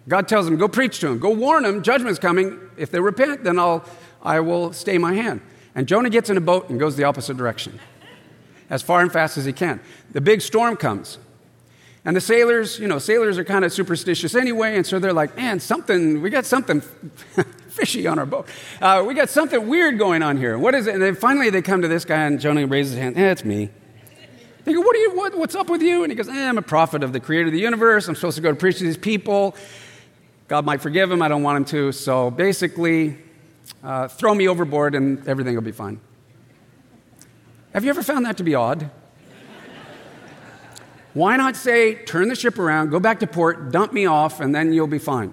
God 0.09 0.27
tells 0.27 0.47
them, 0.47 0.57
go 0.57 0.69
preach 0.69 1.01
to 1.01 1.09
them, 1.09 1.19
go 1.19 1.31
warn 1.31 1.65
them, 1.65 1.83
judgment's 1.83 2.19
coming. 2.19 2.59
If 2.79 2.91
they 2.91 3.01
repent, 3.01 3.45
then 3.45 3.59
I'll, 3.59 3.85
I 4.23 4.41
will 4.41 4.73
stay 4.73 4.97
my 4.97 5.13
hand. 5.13 5.43
And 5.75 5.87
Jonah 5.87 6.11
gets 6.11 6.31
in 6.31 6.37
a 6.37 6.41
boat 6.41 6.71
and 6.71 6.81
goes 6.81 6.97
the 6.97 7.05
opposite 7.05 7.37
direction, 7.37 7.79
as 8.71 8.81
far 8.81 9.03
and 9.03 9.13
fast 9.13 9.37
as 9.37 9.45
he 9.45 9.53
can. 9.53 9.81
The 10.13 10.21
big 10.21 10.41
storm 10.41 10.77
comes. 10.77 11.19
And 12.05 12.17
the 12.17 12.23
sailors, 12.23 12.79
you 12.79 12.89
know, 12.89 12.99
sailors 12.99 13.37
are 13.37 13.45
kind 13.45 13.67
of 13.67 13.73
superstitious 13.73 14.35
anyway, 14.35 14.77
and 14.77 14.87
so 14.87 14.99
they're 14.99 15.13
like, 15.13 15.37
man, 15.37 15.61
something, 15.61 16.23
we 16.23 16.31
got 16.31 16.47
something 16.47 16.83
fishy 17.79 18.07
on 18.07 18.19
our 18.19 18.27
boat. 18.27 18.49
Uh, 18.81 19.05
we 19.07 19.15
got 19.15 19.31
something 19.31 19.69
weird 19.69 19.99
going 19.99 20.23
on 20.23 20.37
here. 20.37 20.59
What 20.59 20.75
is 20.75 20.87
it? 20.87 20.95
And 20.95 21.03
then 21.03 21.15
finally 21.15 21.51
they 21.51 21.63
come 21.63 21.83
to 21.83 21.89
this 21.89 22.05
guy, 22.05 22.25
and 22.25 22.41
Jonah 22.41 22.67
raises 22.67 22.95
his 22.95 23.03
hand, 23.03 23.17
eh, 23.17 23.31
it's 23.31 23.45
me. 23.45 23.71
They 24.65 24.75
go, 24.75 24.81
what 24.81 24.95
are 24.97 24.99
you, 24.99 25.17
what, 25.17 25.39
what's 25.39 25.55
up 25.55 25.71
with 25.71 25.81
you? 25.81 26.03
And 26.03 26.13
he 26.13 26.17
goes, 26.17 26.29
eh, 26.29 26.49
I'm 26.49 26.59
a 26.59 26.63
prophet 26.63 27.03
of 27.03 27.13
the 27.13 27.21
creator 27.21 27.47
of 27.47 27.53
the 27.53 27.61
universe. 27.61 28.09
I'm 28.09 28.15
supposed 28.15 28.37
to 28.37 28.43
go 28.43 28.51
to 28.51 28.57
preach 28.57 28.79
to 28.79 28.85
these 28.85 28.99
people. 28.99 29.55
God 30.49 30.65
might 30.65 30.83
forgive 30.83 31.11
him. 31.11 31.23
I 31.23 31.29
don't 31.29 31.43
want 31.43 31.57
him 31.59 31.65
to. 31.67 31.93
So 31.93 32.31
basically, 32.31 33.17
uh, 33.83 34.09
throw 34.09 34.35
me 34.35 34.49
overboard 34.49 34.95
and 34.95 35.27
everything 35.29 35.55
will 35.55 35.63
be 35.63 35.73
fine. 35.73 36.01
Have 37.73 37.85
you 37.85 37.91
ever 37.91 38.03
found 38.03 38.27
that 38.27 38.37
to 38.39 38.43
be 38.43 38.55
odd? 38.55 38.91
Why 41.15 41.37
not 41.37 41.55
say, 41.55 41.95
turn 41.95 42.29
the 42.29 42.35
ship 42.35 42.59
around, 42.59 42.91
go 42.91 42.99
back 42.99 43.21
to 43.21 43.27
port, 43.27 43.71
dump 43.71 43.93
me 43.93 44.07
off, 44.07 44.41
and 44.41 44.55
then 44.55 44.73
you'll 44.73 44.87
be 44.87 44.99
fine? 44.99 45.33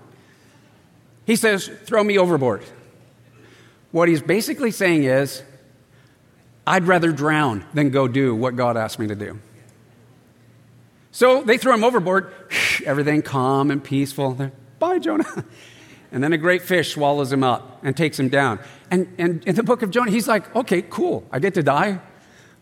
He 1.26 1.36
says, 1.36 1.70
throw 1.86 2.04
me 2.04 2.18
overboard. 2.18 2.64
What 3.92 4.10
he's 4.10 4.22
basically 4.22 4.72
saying 4.72 5.04
is, 5.04 5.44
I'd 6.68 6.86
rather 6.86 7.12
drown 7.12 7.66
than 7.74 7.92
go 7.92 8.08
do 8.08 8.36
what 8.36 8.56
God 8.56 8.78
asked 8.78 9.00
me 9.00 9.08
to 9.08 9.16
do. 9.16 9.40
So 11.12 11.44
they 11.44 11.58
throw 11.58 11.74
him 11.74 11.84
overboard, 11.84 12.34
everything 12.86 13.22
calm 13.22 13.72
and 13.72 13.84
peaceful. 13.84 14.34
They're, 14.34 14.52
Bye, 14.80 15.00
Jonah. 15.00 15.46
And 16.12 16.24
then 16.24 16.32
a 16.32 16.38
great 16.38 16.62
fish 16.62 16.94
swallows 16.94 17.34
him 17.34 17.44
up 17.44 17.84
and 17.84 17.98
takes 17.98 18.18
him 18.18 18.30
down. 18.30 18.60
And, 18.90 19.14
and 19.18 19.44
in 19.44 19.56
the 19.56 19.64
book 19.64 19.82
of 19.82 19.92
Jonah, 19.92 20.12
he's 20.12 20.30
like, 20.30 20.56
okay, 20.56 20.82
cool. 20.82 21.28
I 21.30 21.40
get 21.40 21.56
to 21.56 21.64
die. 21.64 22.00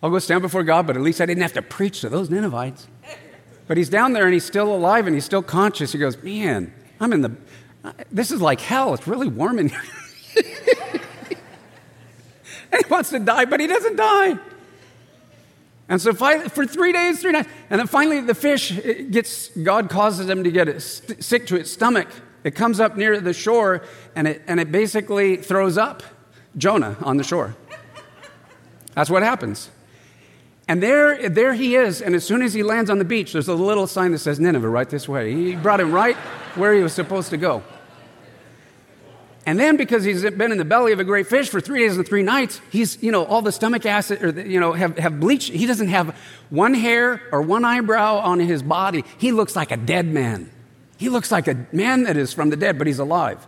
I'll 0.01 0.09
go 0.09 0.17
stand 0.17 0.41
before 0.41 0.63
God, 0.63 0.87
but 0.87 0.95
at 0.95 1.03
least 1.03 1.21
I 1.21 1.27
didn't 1.27 1.43
have 1.43 1.53
to 1.53 1.61
preach 1.61 2.01
to 2.01 2.09
those 2.09 2.31
Ninevites. 2.31 2.87
But 3.67 3.77
he's 3.77 3.89
down 3.89 4.13
there 4.13 4.23
and 4.23 4.33
he's 4.33 4.45
still 4.45 4.73
alive 4.73 5.05
and 5.05 5.15
he's 5.15 5.25
still 5.25 5.43
conscious. 5.43 5.91
He 5.91 5.99
goes, 5.99 6.17
man, 6.23 6.73
I'm 6.99 7.13
in 7.13 7.21
the, 7.21 7.35
this 8.11 8.31
is 8.31 8.41
like 8.41 8.61
hell. 8.61 8.93
It's 8.93 9.07
really 9.07 9.27
warm 9.27 9.59
in 9.59 9.69
here. 9.69 9.81
and 12.71 12.85
he 12.85 12.89
wants 12.89 13.09
to 13.09 13.19
die, 13.19 13.45
but 13.45 13.59
he 13.59 13.67
doesn't 13.67 13.95
die. 13.95 14.37
And 15.89 16.01
so 16.01 16.13
for 16.13 16.65
three 16.65 16.93
days, 16.93 17.21
three 17.21 17.33
nights, 17.33 17.49
and 17.69 17.79
then 17.79 17.87
finally 17.87 18.21
the 18.21 18.35
fish 18.35 18.71
gets, 19.11 19.49
God 19.49 19.89
causes 19.89 20.29
him 20.29 20.43
to 20.43 20.51
get 20.51 20.81
sick 20.81 21.45
to 21.47 21.57
its 21.57 21.71
stomach. 21.71 22.07
It 22.43 22.55
comes 22.55 22.79
up 22.79 22.95
near 22.95 23.19
the 23.19 23.33
shore 23.33 23.83
and 24.15 24.27
it, 24.27 24.41
and 24.47 24.59
it 24.59 24.71
basically 24.71 25.37
throws 25.37 25.77
up 25.77 26.03
Jonah 26.57 26.97
on 27.01 27.17
the 27.17 27.23
shore. 27.23 27.55
That's 28.95 29.09
what 29.09 29.23
happens. 29.23 29.69
And 30.67 30.81
there, 30.81 31.27
there 31.27 31.53
he 31.53 31.75
is, 31.75 32.01
and 32.01 32.15
as 32.15 32.23
soon 32.23 32.41
as 32.41 32.53
he 32.53 32.63
lands 32.63 32.89
on 32.89 32.97
the 32.97 33.05
beach, 33.05 33.33
there's 33.33 33.49
a 33.49 33.53
little 33.53 33.85
sign 33.85 34.13
that 34.13 34.19
says 34.19 34.39
Nineveh 34.39 34.69
right 34.69 34.89
this 34.89 35.09
way. 35.09 35.33
He 35.33 35.55
brought 35.55 35.81
him 35.81 35.91
right 35.91 36.15
where 36.55 36.73
he 36.73 36.81
was 36.81 36.93
supposed 36.93 37.29
to 37.31 37.37
go. 37.37 37.63
And 39.45 39.59
then, 39.59 39.75
because 39.75 40.05
he's 40.05 40.21
been 40.21 40.53
in 40.53 40.57
the 40.57 40.65
belly 40.65 40.93
of 40.93 40.99
a 40.99 41.03
great 41.03 41.27
fish 41.27 41.49
for 41.49 41.59
three 41.59 41.79
days 41.79 41.97
and 41.97 42.07
three 42.07 42.23
nights, 42.23 42.61
he's, 42.69 43.01
you 43.03 43.11
know, 43.11 43.25
all 43.25 43.41
the 43.41 43.51
stomach 43.51 43.85
acid, 43.85 44.23
or, 44.23 44.29
you 44.41 44.59
know, 44.59 44.71
have, 44.71 44.97
have 44.97 45.19
bleached. 45.19 45.51
He 45.51 45.65
doesn't 45.65 45.89
have 45.89 46.15
one 46.49 46.73
hair 46.73 47.21
or 47.31 47.41
one 47.41 47.65
eyebrow 47.65 48.19
on 48.19 48.39
his 48.39 48.63
body. 48.63 49.03
He 49.17 49.33
looks 49.33 49.55
like 49.55 49.71
a 49.71 49.77
dead 49.77 50.07
man. 50.07 50.49
He 50.97 51.09
looks 51.09 51.29
like 51.31 51.49
a 51.49 51.67
man 51.73 52.03
that 52.03 52.15
is 52.15 52.31
from 52.31 52.51
the 52.51 52.55
dead, 52.55 52.77
but 52.77 52.87
he's 52.87 52.99
alive. 52.99 53.45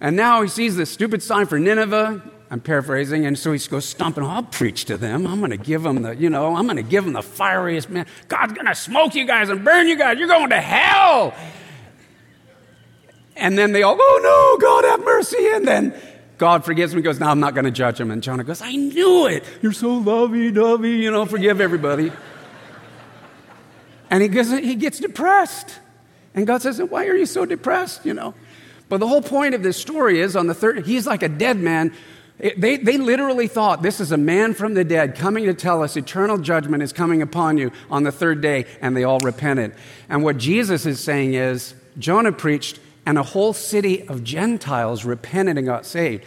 And 0.00 0.14
now 0.14 0.42
he 0.42 0.48
sees 0.48 0.76
this 0.76 0.90
stupid 0.90 1.22
sign 1.22 1.46
for 1.46 1.58
Nineveh. 1.58 2.22
I'm 2.50 2.60
paraphrasing, 2.60 3.24
and 3.24 3.38
so 3.38 3.50
he 3.50 3.58
goes 3.66 3.86
stomping. 3.86 4.22
I'll 4.22 4.42
preach 4.42 4.84
to 4.84 4.96
them. 4.96 5.26
I'm 5.26 5.38
going 5.38 5.52
to 5.52 5.56
give 5.56 5.82
them 5.82 6.02
the, 6.02 6.14
you 6.14 6.28
know, 6.28 6.54
I'm 6.54 6.66
going 6.66 6.76
to 6.76 6.82
give 6.82 7.02
them 7.02 7.14
the 7.14 7.22
fieriest 7.22 7.88
man. 7.88 8.06
God's 8.28 8.52
going 8.52 8.66
to 8.66 8.74
smoke 8.74 9.14
you 9.14 9.24
guys 9.24 9.48
and 9.48 9.64
burn 9.64 9.88
you 9.88 9.96
guys. 9.96 10.18
You're 10.18 10.28
going 10.28 10.50
to 10.50 10.60
hell. 10.60 11.34
And 13.36 13.56
then 13.56 13.72
they 13.72 13.82
all, 13.82 13.96
oh 13.98 14.20
no, 14.22 14.66
God 14.66 14.84
have 14.84 15.04
mercy. 15.04 15.48
And 15.52 15.66
then 15.66 15.94
God 16.38 16.64
forgives 16.64 16.92
him. 16.92 16.98
He 16.98 17.02
goes, 17.02 17.20
no, 17.20 17.26
I'm 17.26 17.40
not 17.40 17.54
going 17.54 17.64
to 17.64 17.70
judge 17.70 18.00
him. 18.00 18.10
And 18.10 18.22
Jonah 18.22 18.44
goes, 18.44 18.60
I 18.60 18.72
knew 18.72 19.26
it. 19.26 19.44
You're 19.62 19.72
so 19.72 19.94
lovey-dovey, 19.94 20.90
you 20.90 21.10
know, 21.10 21.24
forgive 21.24 21.60
everybody. 21.60 22.12
and 24.10 24.22
he 24.22 24.28
gets, 24.28 24.50
he 24.50 24.74
gets 24.74 24.98
depressed. 24.98 25.78
And 26.34 26.46
God 26.46 26.62
says, 26.62 26.80
Why 26.80 27.06
are 27.06 27.16
you 27.16 27.26
so 27.26 27.44
depressed? 27.44 28.04
You 28.04 28.14
know? 28.14 28.34
But 28.88 28.98
the 28.98 29.08
whole 29.08 29.22
point 29.22 29.54
of 29.54 29.62
this 29.62 29.76
story 29.76 30.20
is 30.20 30.36
on 30.36 30.46
the 30.46 30.54
third, 30.54 30.84
he's 30.84 31.06
like 31.06 31.22
a 31.22 31.28
dead 31.28 31.58
man. 31.58 31.94
It, 32.38 32.60
they, 32.60 32.76
they 32.76 32.98
literally 32.98 33.46
thought 33.46 33.82
this 33.82 34.00
is 34.00 34.10
a 34.12 34.16
man 34.16 34.52
from 34.52 34.74
the 34.74 34.84
dead 34.84 35.14
coming 35.14 35.44
to 35.44 35.54
tell 35.54 35.82
us 35.82 35.96
eternal 35.96 36.38
judgment 36.38 36.82
is 36.82 36.92
coming 36.92 37.22
upon 37.22 37.56
you 37.56 37.70
on 37.90 38.02
the 38.02 38.12
third 38.12 38.40
day, 38.40 38.66
and 38.80 38.96
they 38.96 39.04
all 39.04 39.18
repented. 39.20 39.74
And 40.08 40.24
what 40.24 40.38
Jesus 40.38 40.86
is 40.86 40.98
saying 40.98 41.34
is 41.34 41.74
Jonah 41.98 42.32
preached, 42.32 42.80
and 43.04 43.18
a 43.18 43.22
whole 43.22 43.52
city 43.52 44.06
of 44.08 44.24
Gentiles 44.24 45.04
repented 45.04 45.58
and 45.58 45.66
got 45.66 45.86
saved. 45.86 46.24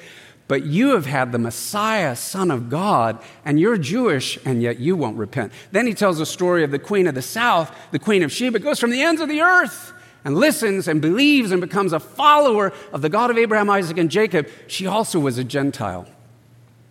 But 0.48 0.64
you 0.64 0.90
have 0.90 1.08
had 1.08 1.32
the 1.32 1.40
Messiah, 1.40 2.16
Son 2.16 2.52
of 2.52 2.70
God, 2.70 3.20
and 3.44 3.60
you're 3.60 3.78
Jewish, 3.78 4.38
and 4.46 4.62
yet 4.62 4.80
you 4.80 4.96
won't 4.96 5.18
repent. 5.18 5.52
Then 5.72 5.88
he 5.88 5.94
tells 5.94 6.20
the 6.20 6.26
story 6.26 6.64
of 6.64 6.72
the 6.72 6.78
Queen 6.78 7.08
of 7.08 7.16
the 7.16 7.22
South, 7.22 7.76
the 7.92 8.00
Queen 8.00 8.22
of 8.22 8.32
Sheba, 8.32 8.60
goes 8.60 8.80
from 8.80 8.92
the 8.92 9.02
ends 9.02 9.22
of 9.22 9.30
the 9.30 9.42
earth 9.42 9.94
and 10.26 10.36
listens 10.36 10.88
and 10.88 11.02
believes 11.02 11.52
and 11.52 11.62
becomes 11.62 11.94
a 11.94 12.00
follower 12.00 12.74
of 12.92 13.02
the 13.02 13.10
God 13.10 13.30
of 13.30 13.38
Abraham, 13.38 13.70
Isaac, 13.70 13.98
and 13.98 14.10
Jacob, 14.10 14.50
she 14.68 14.88
also 14.88 15.20
was 15.20 15.38
a 15.38 15.44
Gentile. 15.44 16.08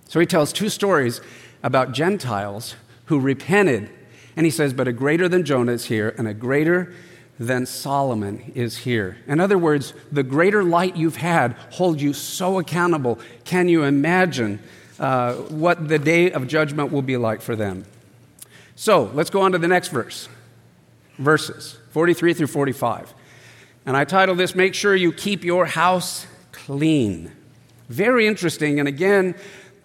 So 0.06 0.20
he 0.20 0.26
tells 0.26 0.52
two 0.52 0.68
stories 0.68 1.20
about 1.62 1.92
Gentiles 1.92 2.76
who 3.06 3.18
repented. 3.18 3.90
And 4.36 4.46
he 4.46 4.50
says, 4.50 4.72
But 4.72 4.86
a 4.86 4.92
greater 4.92 5.28
than 5.28 5.44
Jonah 5.44 5.72
is 5.72 5.86
here, 5.86 6.14
and 6.16 6.28
a 6.28 6.34
greater 6.34 6.94
than 7.38 7.66
Solomon 7.66 8.52
is 8.54 8.78
here. 8.78 9.16
In 9.26 9.40
other 9.40 9.58
words, 9.58 9.92
the 10.12 10.22
greater 10.22 10.62
light 10.62 10.96
you've 10.96 11.16
had 11.16 11.52
hold 11.70 12.00
you 12.00 12.12
so 12.12 12.58
accountable. 12.58 13.18
Can 13.44 13.68
you 13.68 13.84
imagine 13.84 14.60
uh, 14.98 15.34
what 15.34 15.88
the 15.88 15.98
day 15.98 16.30
of 16.30 16.46
judgment 16.46 16.92
will 16.92 17.02
be 17.02 17.16
like 17.16 17.42
for 17.42 17.56
them? 17.56 17.84
So 18.76 19.10
let's 19.14 19.30
go 19.30 19.40
on 19.42 19.52
to 19.52 19.58
the 19.58 19.68
next 19.68 19.88
verse. 19.88 20.28
Verses 21.18 21.78
43 21.90 22.34
through 22.34 22.46
45. 22.48 23.14
And 23.86 23.96
I 23.96 24.04
title 24.04 24.34
this, 24.34 24.54
Make 24.54 24.74
Sure 24.74 24.94
You 24.94 25.12
Keep 25.12 25.44
Your 25.44 25.66
House 25.66 26.26
Clean. 26.52 27.30
Very 27.88 28.26
interesting. 28.26 28.78
And 28.78 28.88
again, 28.88 29.34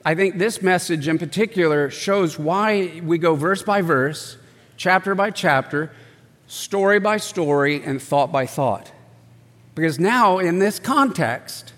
I 0.06 0.16
think 0.16 0.38
this 0.38 0.62
message 0.62 1.08
in 1.08 1.20
particular 1.20 1.90
shows 1.90 2.40
why 2.40 3.02
we 3.04 3.18
go 3.18 3.36
verse 3.36 3.62
by 3.62 3.82
verse, 3.82 4.38
chapter 4.78 5.14
by 5.14 5.32
chapter, 5.32 5.92
story 6.50 7.00
by 7.00 7.16
story, 7.16 7.82
and 7.84 8.02
thought 8.02 8.32
by 8.32 8.45
thought. 8.45 8.91
Because 9.76 10.00
now, 10.00 10.39
in 10.39 10.60
this 10.60 10.80
context, 10.80 11.74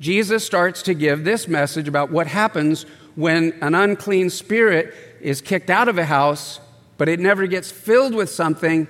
Jesus 0.00 0.44
starts 0.44 0.82
to 0.82 0.94
give 0.94 1.22
this 1.22 1.46
message 1.46 1.86
about 1.86 2.10
what 2.10 2.26
happens 2.26 2.84
when 3.14 3.52
an 3.60 3.76
unclean 3.76 4.30
spirit 4.30 4.94
is 5.20 5.40
kicked 5.40 5.70
out 5.70 5.88
of 5.88 5.98
a 5.98 6.06
house, 6.06 6.58
but 6.98 7.08
it 7.08 7.20
never 7.20 7.46
gets 7.46 7.70
filled 7.70 8.14
with 8.14 8.30
something, 8.30 8.88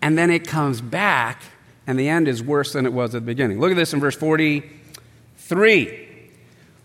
and 0.00 0.16
then 0.16 0.30
it 0.30 0.46
comes 0.46 0.80
back 0.80 1.42
and 1.86 1.98
the 1.98 2.08
end 2.08 2.28
is 2.28 2.42
worse 2.42 2.72
than 2.72 2.86
it 2.86 2.92
was 2.92 3.14
at 3.14 3.22
the 3.22 3.26
beginning. 3.26 3.60
Look 3.60 3.70
at 3.70 3.76
this 3.76 3.92
in 3.92 4.00
verse 4.00 4.16
43. 4.16 6.08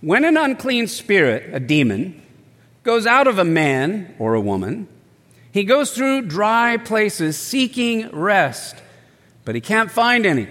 When 0.01 0.25
an 0.25 0.37
unclean 0.37 0.87
spirit, 0.87 1.53
a 1.53 1.59
demon, 1.59 2.21
goes 2.83 3.05
out 3.05 3.27
of 3.27 3.37
a 3.37 3.45
man 3.45 4.15
or 4.17 4.33
a 4.33 4.41
woman, 4.41 4.87
he 5.57 5.63
goes 5.63 5.91
through 5.91 6.23
dry 6.23 6.77
places 6.77 7.37
seeking 7.37 8.09
rest, 8.11 8.75
but 9.43 9.55
he 9.55 9.61
can't 9.61 9.89
find 9.89 10.25
any. 10.25 10.47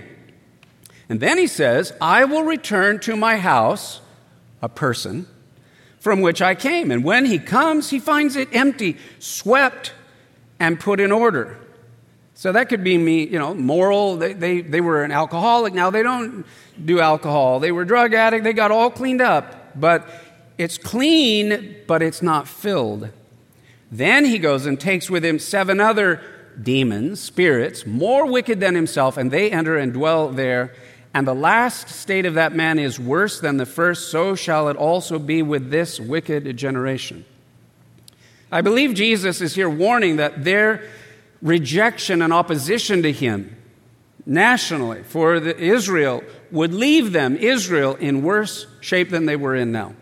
And 1.08 1.20
then 1.20 1.38
he 1.38 1.46
says, 1.46 1.92
I 2.00 2.24
will 2.24 2.42
return 2.42 2.98
to 3.00 3.14
my 3.14 3.36
house, 3.36 4.00
a 4.60 4.68
person, 4.68 5.28
from 6.00 6.22
which 6.22 6.42
I 6.42 6.54
came. 6.56 6.90
And 6.90 7.04
when 7.04 7.24
he 7.24 7.38
comes, 7.38 7.90
he 7.90 8.00
finds 8.00 8.34
it 8.34 8.48
empty, 8.52 8.96
swept, 9.20 9.92
and 10.58 10.80
put 10.80 10.98
in 10.98 11.12
order. 11.12 11.56
So 12.34 12.52
that 12.52 12.68
could 12.68 12.82
be 12.82 12.98
me, 12.98 13.26
you 13.26 13.38
know, 13.38 13.54
moral. 13.54 14.16
They, 14.16 14.32
they, 14.32 14.60
they 14.60 14.80
were 14.80 15.04
an 15.04 15.12
alcoholic. 15.12 15.72
Now 15.72 15.90
they 15.90 16.02
don't 16.02 16.44
do 16.84 17.00
alcohol. 17.00 17.60
They 17.60 17.72
were 17.72 17.84
drug 17.84 18.12
addict. 18.12 18.44
They 18.44 18.52
got 18.52 18.70
all 18.72 18.90
cleaned 18.90 19.22
up. 19.22 19.78
But 19.78 20.08
it's 20.58 20.78
clean, 20.78 21.76
but 21.86 22.02
it's 22.02 22.22
not 22.22 22.48
filled. 22.48 23.10
Then 23.96 24.26
he 24.26 24.38
goes 24.38 24.66
and 24.66 24.78
takes 24.78 25.08
with 25.08 25.24
him 25.24 25.38
seven 25.38 25.80
other 25.80 26.20
demons, 26.60 27.18
spirits, 27.18 27.86
more 27.86 28.26
wicked 28.26 28.60
than 28.60 28.74
himself, 28.74 29.16
and 29.16 29.30
they 29.30 29.50
enter 29.50 29.78
and 29.78 29.94
dwell 29.94 30.28
there. 30.28 30.74
And 31.14 31.26
the 31.26 31.34
last 31.34 31.88
state 31.88 32.26
of 32.26 32.34
that 32.34 32.54
man 32.54 32.78
is 32.78 33.00
worse 33.00 33.40
than 33.40 33.56
the 33.56 33.64
first, 33.64 34.10
so 34.10 34.34
shall 34.34 34.68
it 34.68 34.76
also 34.76 35.18
be 35.18 35.40
with 35.40 35.70
this 35.70 35.98
wicked 35.98 36.58
generation. 36.58 37.24
I 38.52 38.60
believe 38.60 38.92
Jesus 38.92 39.40
is 39.40 39.54
here 39.54 39.70
warning 39.70 40.16
that 40.16 40.44
their 40.44 40.82
rejection 41.40 42.20
and 42.20 42.34
opposition 42.34 43.02
to 43.02 43.12
him 43.12 43.56
nationally 44.26 45.04
for 45.04 45.36
Israel 45.36 46.22
would 46.50 46.74
leave 46.74 47.12
them, 47.12 47.36
Israel, 47.36 47.94
in 47.94 48.22
worse 48.22 48.66
shape 48.80 49.08
than 49.08 49.24
they 49.24 49.36
were 49.36 49.54
in 49.54 49.72
now. 49.72 49.94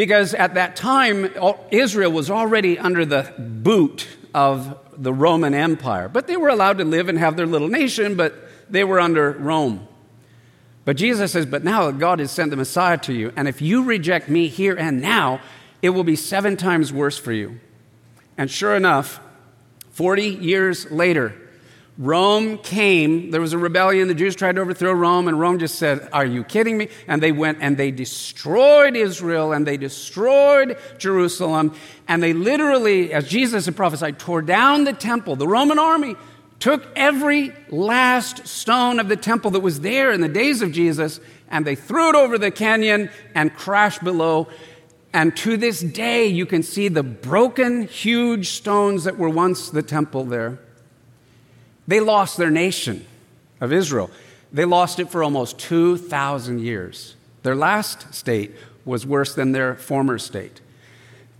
Because 0.00 0.32
at 0.32 0.54
that 0.54 0.76
time, 0.76 1.30
Israel 1.70 2.10
was 2.10 2.30
already 2.30 2.78
under 2.78 3.04
the 3.04 3.34
boot 3.36 4.08
of 4.32 4.78
the 4.96 5.12
Roman 5.12 5.52
Empire. 5.52 6.08
But 6.08 6.26
they 6.26 6.38
were 6.38 6.48
allowed 6.48 6.78
to 6.78 6.84
live 6.84 7.10
and 7.10 7.18
have 7.18 7.36
their 7.36 7.44
little 7.44 7.68
nation, 7.68 8.14
but 8.14 8.34
they 8.70 8.82
were 8.82 8.98
under 8.98 9.32
Rome. 9.32 9.86
But 10.86 10.96
Jesus 10.96 11.32
says, 11.32 11.44
But 11.44 11.64
now 11.64 11.90
God 11.90 12.18
has 12.18 12.30
sent 12.30 12.48
the 12.48 12.56
Messiah 12.56 12.96
to 12.96 13.12
you, 13.12 13.30
and 13.36 13.46
if 13.46 13.60
you 13.60 13.82
reject 13.84 14.30
me 14.30 14.48
here 14.48 14.74
and 14.74 15.02
now, 15.02 15.42
it 15.82 15.90
will 15.90 16.02
be 16.02 16.16
seven 16.16 16.56
times 16.56 16.94
worse 16.94 17.18
for 17.18 17.32
you. 17.32 17.60
And 18.38 18.50
sure 18.50 18.74
enough, 18.74 19.20
40 19.90 20.28
years 20.28 20.90
later, 20.90 21.34
Rome 21.98 22.58
came. 22.58 23.30
There 23.30 23.40
was 23.40 23.52
a 23.52 23.58
rebellion. 23.58 24.08
The 24.08 24.14
Jews 24.14 24.34
tried 24.34 24.56
to 24.56 24.62
overthrow 24.62 24.92
Rome, 24.92 25.28
and 25.28 25.38
Rome 25.38 25.58
just 25.58 25.76
said, 25.78 26.08
Are 26.12 26.24
you 26.24 26.44
kidding 26.44 26.78
me? 26.78 26.88
And 27.06 27.22
they 27.22 27.32
went 27.32 27.58
and 27.60 27.76
they 27.76 27.90
destroyed 27.90 28.96
Israel 28.96 29.52
and 29.52 29.66
they 29.66 29.76
destroyed 29.76 30.78
Jerusalem. 30.98 31.74
And 32.08 32.22
they 32.22 32.32
literally, 32.32 33.12
as 33.12 33.28
Jesus 33.28 33.66
had 33.66 33.76
prophesied, 33.76 34.18
tore 34.18 34.42
down 34.42 34.84
the 34.84 34.92
temple. 34.92 35.36
The 35.36 35.48
Roman 35.48 35.78
army 35.78 36.16
took 36.58 36.86
every 36.94 37.52
last 37.70 38.46
stone 38.46 39.00
of 39.00 39.08
the 39.08 39.16
temple 39.16 39.50
that 39.52 39.60
was 39.60 39.80
there 39.80 40.12
in 40.12 40.20
the 40.20 40.28
days 40.28 40.62
of 40.62 40.72
Jesus 40.72 41.20
and 41.50 41.66
they 41.66 41.74
threw 41.74 42.10
it 42.10 42.14
over 42.14 42.38
the 42.38 42.50
canyon 42.50 43.10
and 43.34 43.54
crashed 43.54 44.02
below. 44.02 44.48
And 45.12 45.36
to 45.38 45.56
this 45.56 45.80
day, 45.80 46.26
you 46.26 46.46
can 46.46 46.62
see 46.62 46.88
the 46.88 47.02
broken, 47.02 47.88
huge 47.88 48.50
stones 48.50 49.04
that 49.04 49.18
were 49.18 49.28
once 49.28 49.70
the 49.70 49.82
temple 49.82 50.24
there. 50.24 50.60
They 51.90 51.98
lost 51.98 52.36
their 52.36 52.52
nation 52.52 53.04
of 53.60 53.72
Israel. 53.72 54.12
They 54.52 54.64
lost 54.64 55.00
it 55.00 55.10
for 55.10 55.24
almost 55.24 55.58
2,000 55.58 56.60
years. 56.60 57.16
Their 57.42 57.56
last 57.56 58.14
state 58.14 58.54
was 58.84 59.04
worse 59.04 59.34
than 59.34 59.50
their 59.50 59.74
former 59.74 60.16
state. 60.16 60.60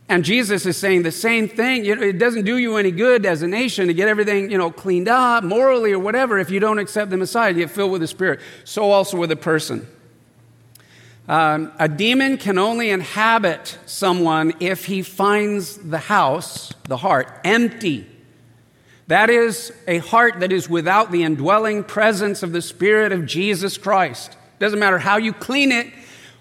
And 0.09 0.25
Jesus 0.25 0.67
is 0.67 0.77
saying 0.77 1.05
the 1.05 1.13
same 1.13 1.49
thing. 1.49 1.87
it 1.87 2.19
doesn't 2.19 2.47
do 2.47 2.59
you 2.59 2.79
any 2.79 2.91
good 2.91 3.27
as 3.27 3.43
a 3.43 3.47
nation 3.47 3.87
to 3.87 3.95
get 3.95 4.09
everything, 4.09 4.51
you 4.51 4.59
know, 4.59 4.73
cleaned 4.73 5.07
up 5.07 5.45
morally 5.45 5.93
or 5.93 6.01
whatever 6.01 6.37
if 6.37 6.51
you 6.51 6.59
don't 6.59 6.81
accept 6.81 7.13
the 7.13 7.17
Messiah, 7.17 7.53
you 7.53 7.59
get 7.59 7.71
filled 7.71 7.93
with 7.93 8.01
the 8.01 8.09
Spirit. 8.09 8.41
So 8.65 8.91
also 8.91 9.19
with 9.19 9.31
a 9.31 9.37
person. 9.37 9.87
Um, 11.29 11.71
a 11.79 11.87
demon 11.87 12.39
can 12.39 12.59
only 12.59 12.91
inhabit 12.91 13.79
someone 13.87 14.55
if 14.59 14.87
he 14.87 15.03
finds 15.03 15.77
the 15.77 15.99
house, 15.99 16.73
the 16.89 16.97
heart, 16.97 17.41
empty 17.45 18.10
that 19.11 19.29
is 19.29 19.73
a 19.89 19.99
heart 19.99 20.39
that 20.39 20.53
is 20.53 20.71
without 20.71 21.11
the 21.11 21.25
indwelling 21.25 21.83
presence 21.83 22.45
of 22.45 22.53
the 22.53 22.63
Spirit 22.63 23.11
of 23.11 23.27
Jesus 23.27 23.77
Christ. 23.77 24.37
Doesn't 24.61 24.79
matter 24.79 25.01
how 25.01 25.17
you 25.17 25.33
clean 25.33 25.73
it, 25.73 25.89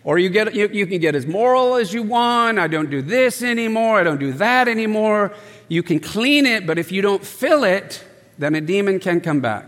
or 0.03 0.20
you, 0.20 0.30
get, 0.30 0.53
you, 0.53 0.70
you 0.72 0.86
can 0.86 0.99
get 0.99 1.15
as 1.15 1.26
moral 1.26 1.78
as 1.78 1.95
you 1.95 2.03
want. 2.03 2.59
I 2.59 2.67
don't 2.67 2.91
do 2.91 3.01
this 3.01 3.41
anymore. 3.41 3.99
I 3.99 4.03
don't 4.03 4.20
do 4.20 4.34
that 4.34 4.67
anymore. 4.67 5.34
You 5.67 5.82
can 5.82 5.99
clean 5.99 6.45
it, 6.45 6.67
but 6.67 6.78
if 6.78 6.91
you 6.91 7.01
don't 7.01 7.26
fill 7.26 7.63
it, 7.63 8.03
then 8.38 8.53
a 8.53 8.61
demon 8.61 8.99
can 8.99 9.20
come 9.20 9.39
back. 9.39 9.67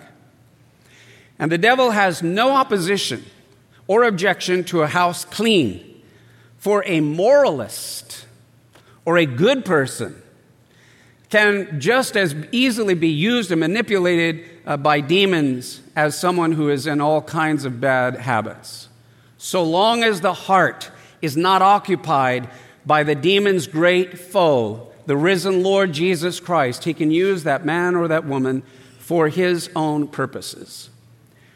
And 1.39 1.52
the 1.52 1.58
devil 1.58 1.89
has 1.89 2.22
no 2.22 2.52
opposition 2.52 3.26
or 3.88 4.04
objection 4.04 4.64
to 4.66 4.84
a 4.84 4.88
house 4.88 5.26
clean. 5.26 6.04
For 6.60 6.84
a 6.86 7.02
moralist 7.02 8.28
or 9.06 9.18
a 9.18 9.26
good 9.26 9.66
person, 9.66 10.20
can 11.32 11.79
just 11.79 12.17
as 12.17 12.36
easily 12.51 12.93
be 12.93 13.07
used 13.07 13.51
and 13.51 13.59
manipulated 13.61 14.43
uh, 14.65 14.77
by 14.77 14.99
demons 14.99 15.82
as 15.95 16.19
someone 16.19 16.51
who 16.51 16.69
is 16.69 16.86
in 16.86 17.01
all 17.01 17.21
kinds 17.21 17.65
of 17.65 17.82
bad 17.82 18.15
habits. 18.17 18.89
So 19.38 19.63
long 19.63 20.03
as 20.03 20.21
the 20.21 20.34
heart 20.34 20.91
is 21.21 21.36
not 21.36 21.61
occupied 21.61 22.49
by 22.86 23.03
the 23.03 23.15
demon's 23.15 23.65
great 23.65 24.19
foe, 24.19 24.91
the 25.05 25.17
risen 25.17 25.63
Lord 25.63 25.93
Jesus 25.93 26.39
Christ, 26.39 26.84
he 26.84 26.93
can 26.93 27.11
use 27.11 27.43
that 27.43 27.65
man 27.65 27.95
or 27.95 28.07
that 28.09 28.25
woman 28.25 28.63
for 28.99 29.29
his 29.29 29.69
own 29.75 30.07
purposes. 30.07 30.89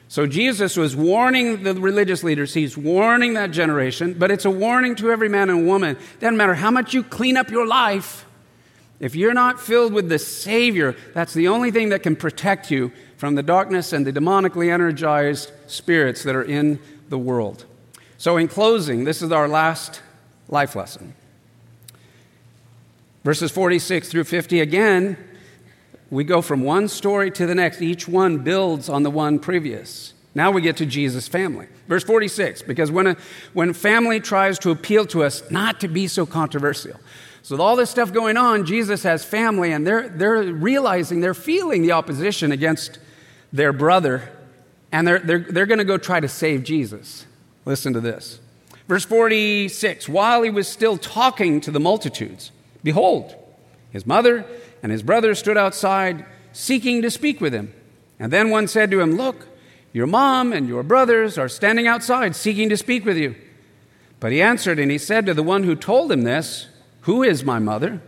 So 0.07 0.25
Jesus 0.25 0.77
was 0.77 0.95
warning 0.95 1.63
the 1.63 1.73
religious 1.73 2.23
leaders, 2.23 2.53
he's 2.53 2.77
warning 2.77 3.33
that 3.33 3.51
generation, 3.51 4.13
but 4.13 4.31
it's 4.31 4.45
a 4.45 4.51
warning 4.51 4.95
to 4.95 5.11
every 5.11 5.29
man 5.29 5.49
and 5.49 5.67
woman. 5.67 5.97
Doesn't 6.19 6.37
matter 6.37 6.53
how 6.53 6.71
much 6.71 6.93
you 6.93 7.03
clean 7.03 7.37
up 7.37 7.49
your 7.49 7.67
life, 7.67 8.24
if 8.99 9.15
you're 9.15 9.33
not 9.33 9.59
filled 9.59 9.93
with 9.93 10.09
the 10.09 10.19
Savior, 10.19 10.95
that's 11.13 11.33
the 11.33 11.47
only 11.47 11.71
thing 11.71 11.89
that 11.89 12.03
can 12.03 12.15
protect 12.15 12.71
you 12.71 12.91
from 13.17 13.35
the 13.35 13.43
darkness 13.43 13.93
and 13.93 14.05
the 14.05 14.13
demonically 14.13 14.71
energized 14.71 15.51
spirits 15.67 16.23
that 16.23 16.35
are 16.35 16.43
in 16.43 16.79
the 17.09 17.17
world. 17.17 17.65
So, 18.17 18.37
in 18.37 18.47
closing, 18.47 19.03
this 19.03 19.21
is 19.21 19.31
our 19.31 19.47
last 19.47 20.01
life 20.47 20.75
lesson. 20.75 21.13
Verses 23.23 23.51
46 23.51 24.09
through 24.09 24.23
50 24.23 24.59
again, 24.61 25.17
we 26.09 26.23
go 26.23 26.41
from 26.41 26.63
one 26.63 26.87
story 26.87 27.31
to 27.31 27.45
the 27.45 27.55
next. 27.55 27.81
Each 27.81 28.07
one 28.07 28.39
builds 28.39 28.87
on 28.87 29.03
the 29.03 29.09
one 29.09 29.39
previous. 29.39 30.13
Now 30.35 30.51
we 30.51 30.61
get 30.61 30.77
to 30.77 30.85
Jesus' 30.85 31.27
family. 31.27 31.67
Verse 31.87 32.03
46, 32.03 32.61
because 32.63 32.91
when, 32.91 33.07
a, 33.07 33.17
when 33.53 33.73
family 33.73 34.19
tries 34.19 34.59
to 34.59 34.69
appeal 34.69 35.05
to 35.07 35.23
us 35.23 35.49
not 35.49 35.79
to 35.79 35.87
be 35.87 36.07
so 36.07 36.25
controversial, 36.25 36.99
so, 37.45 37.53
with 37.53 37.61
all 37.61 37.75
this 37.75 37.91
stuff 37.91 38.11
going 38.11 38.37
on, 38.37 38.65
Jesus 38.65 39.03
has 39.03 39.23
family, 39.23 39.71
and 39.71 39.85
they're, 39.85 40.09
they're 40.09 40.41
realizing, 40.41 41.19
they're 41.19 41.35
feeling 41.35 41.83
the 41.83 41.91
opposition 41.91 42.51
against 42.51 42.97
their 43.53 43.71
brother, 43.71 44.31
and 44.91 45.07
they're, 45.07 45.19
they're, 45.19 45.45
they're 45.47 45.67
going 45.67 45.77
to 45.77 45.83
go 45.83 45.99
try 45.99 46.19
to 46.19 46.27
save 46.27 46.63
Jesus. 46.63 47.27
Listen 47.63 47.93
to 47.93 47.99
this. 48.01 48.39
Verse 48.87 49.05
46 49.05 50.09
While 50.09 50.41
he 50.41 50.49
was 50.49 50.67
still 50.67 50.97
talking 50.97 51.61
to 51.61 51.69
the 51.69 51.79
multitudes, 51.79 52.51
behold, 52.83 53.35
his 53.91 54.07
mother 54.07 54.43
and 54.81 54.91
his 54.91 55.03
brothers 55.03 55.37
stood 55.37 55.55
outside 55.55 56.25
seeking 56.51 57.03
to 57.03 57.11
speak 57.11 57.39
with 57.39 57.53
him. 57.53 57.71
And 58.17 58.33
then 58.33 58.49
one 58.49 58.67
said 58.67 58.89
to 58.89 59.01
him, 59.01 59.17
Look, 59.17 59.45
your 59.93 60.07
mom 60.07 60.51
and 60.51 60.67
your 60.67 60.81
brothers 60.81 61.37
are 61.37 61.47
standing 61.47 61.85
outside 61.85 62.35
seeking 62.35 62.69
to 62.69 62.77
speak 62.77 63.05
with 63.05 63.17
you. 63.17 63.35
But 64.19 64.31
he 64.31 64.41
answered 64.41 64.79
and 64.79 64.89
he 64.89 64.97
said 64.97 65.27
to 65.27 65.35
the 65.35 65.43
one 65.43 65.63
who 65.63 65.75
told 65.75 66.11
him 66.11 66.23
this, 66.23 66.69
who 67.05 67.21
is 67.21 67.43
my 67.43 67.59
mother? 67.59 68.01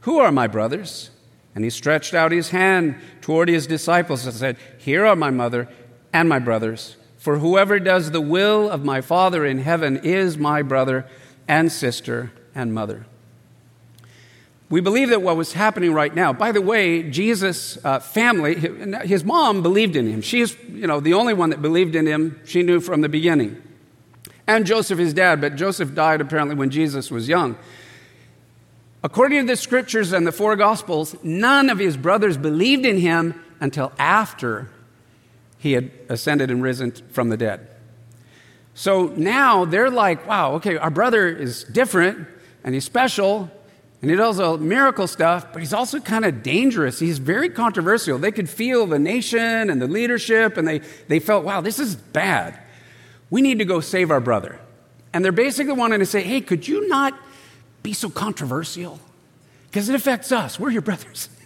Who 0.00 0.18
are 0.18 0.30
my 0.30 0.46
brothers? 0.46 1.10
And 1.54 1.64
he 1.64 1.70
stretched 1.70 2.12
out 2.12 2.32
his 2.32 2.50
hand 2.50 2.96
toward 3.22 3.48
his 3.48 3.66
disciples 3.66 4.26
and 4.26 4.34
said, 4.34 4.58
Here 4.78 5.06
are 5.06 5.16
my 5.16 5.30
mother 5.30 5.68
and 6.12 6.28
my 6.28 6.38
brothers. 6.38 6.96
For 7.16 7.38
whoever 7.38 7.78
does 7.78 8.10
the 8.10 8.20
will 8.20 8.68
of 8.68 8.84
my 8.84 9.00
Father 9.00 9.46
in 9.46 9.58
heaven 9.60 9.96
is 9.96 10.36
my 10.36 10.60
brother 10.60 11.06
and 11.48 11.72
sister 11.72 12.30
and 12.54 12.74
mother. 12.74 13.06
We 14.68 14.82
believe 14.82 15.08
that 15.08 15.22
what 15.22 15.38
was 15.38 15.54
happening 15.54 15.94
right 15.94 16.14
now, 16.14 16.34
by 16.34 16.52
the 16.52 16.60
way, 16.60 17.04
Jesus' 17.04 17.78
uh, 17.84 18.00
family, 18.00 18.54
his 19.06 19.24
mom 19.24 19.62
believed 19.62 19.96
in 19.96 20.08
him. 20.08 20.20
She's, 20.20 20.54
you 20.68 20.86
know, 20.86 21.00
the 21.00 21.14
only 21.14 21.32
one 21.32 21.50
that 21.50 21.62
believed 21.62 21.96
in 21.96 22.04
him. 22.06 22.38
She 22.44 22.62
knew 22.62 22.80
from 22.80 23.00
the 23.00 23.08
beginning. 23.08 23.62
And 24.46 24.66
Joseph, 24.66 24.98
his 24.98 25.14
dad, 25.14 25.40
but 25.40 25.56
Joseph 25.56 25.94
died 25.94 26.20
apparently 26.20 26.54
when 26.54 26.68
Jesus 26.68 27.10
was 27.10 27.28
young. 27.28 27.56
According 29.02 29.42
to 29.42 29.46
the 29.46 29.56
scriptures 29.56 30.12
and 30.12 30.26
the 30.26 30.32
four 30.32 30.56
gospels, 30.56 31.16
none 31.22 31.70
of 31.70 31.78
his 31.78 31.96
brothers 31.96 32.36
believed 32.36 32.84
in 32.84 32.98
him 32.98 33.40
until 33.60 33.92
after 33.98 34.68
he 35.58 35.72
had 35.72 35.90
ascended 36.08 36.50
and 36.50 36.62
risen 36.62 36.92
from 37.10 37.28
the 37.28 37.36
dead. 37.36 37.68
So 38.74 39.06
now 39.16 39.64
they're 39.64 39.90
like, 39.90 40.26
wow, 40.26 40.54
okay, 40.54 40.76
our 40.76 40.90
brother 40.90 41.28
is 41.28 41.64
different 41.64 42.26
and 42.62 42.74
he's 42.74 42.84
special 42.84 43.50
and 44.02 44.10
he 44.10 44.16
does 44.16 44.38
all 44.38 44.58
miracle 44.58 45.06
stuff, 45.06 45.52
but 45.52 45.60
he's 45.60 45.72
also 45.72 45.98
kind 46.00 46.24
of 46.24 46.42
dangerous. 46.42 46.98
He's 46.98 47.18
very 47.18 47.48
controversial. 47.48 48.18
They 48.18 48.30
could 48.30 48.48
feel 48.48 48.86
the 48.86 48.98
nation 48.98 49.70
and 49.70 49.80
the 49.80 49.86
leadership, 49.86 50.58
and 50.58 50.68
they, 50.68 50.80
they 51.08 51.18
felt, 51.18 51.44
wow, 51.44 51.62
this 51.62 51.78
is 51.78 51.96
bad. 51.96 52.58
We 53.30 53.40
need 53.40 53.58
to 53.58 53.64
go 53.64 53.80
save 53.80 54.10
our 54.10 54.20
brother. 54.20 54.60
And 55.12 55.24
they're 55.24 55.32
basically 55.32 55.72
wanting 55.72 56.00
to 56.00 56.06
say, 56.06 56.22
hey, 56.22 56.42
could 56.42 56.68
you 56.68 56.86
not 56.88 57.18
be 57.86 57.92
so 57.92 58.10
controversial? 58.10 58.98
Because 59.68 59.88
it 59.88 59.94
affects 59.94 60.32
us. 60.32 60.58
We're 60.58 60.70
your 60.70 60.82
brothers. 60.82 61.28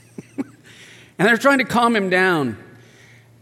And 1.18 1.28
they're 1.28 1.36
trying 1.36 1.59
to 1.59 1.66
calm 1.66 1.95
him 1.95 2.09
down. 2.09 2.57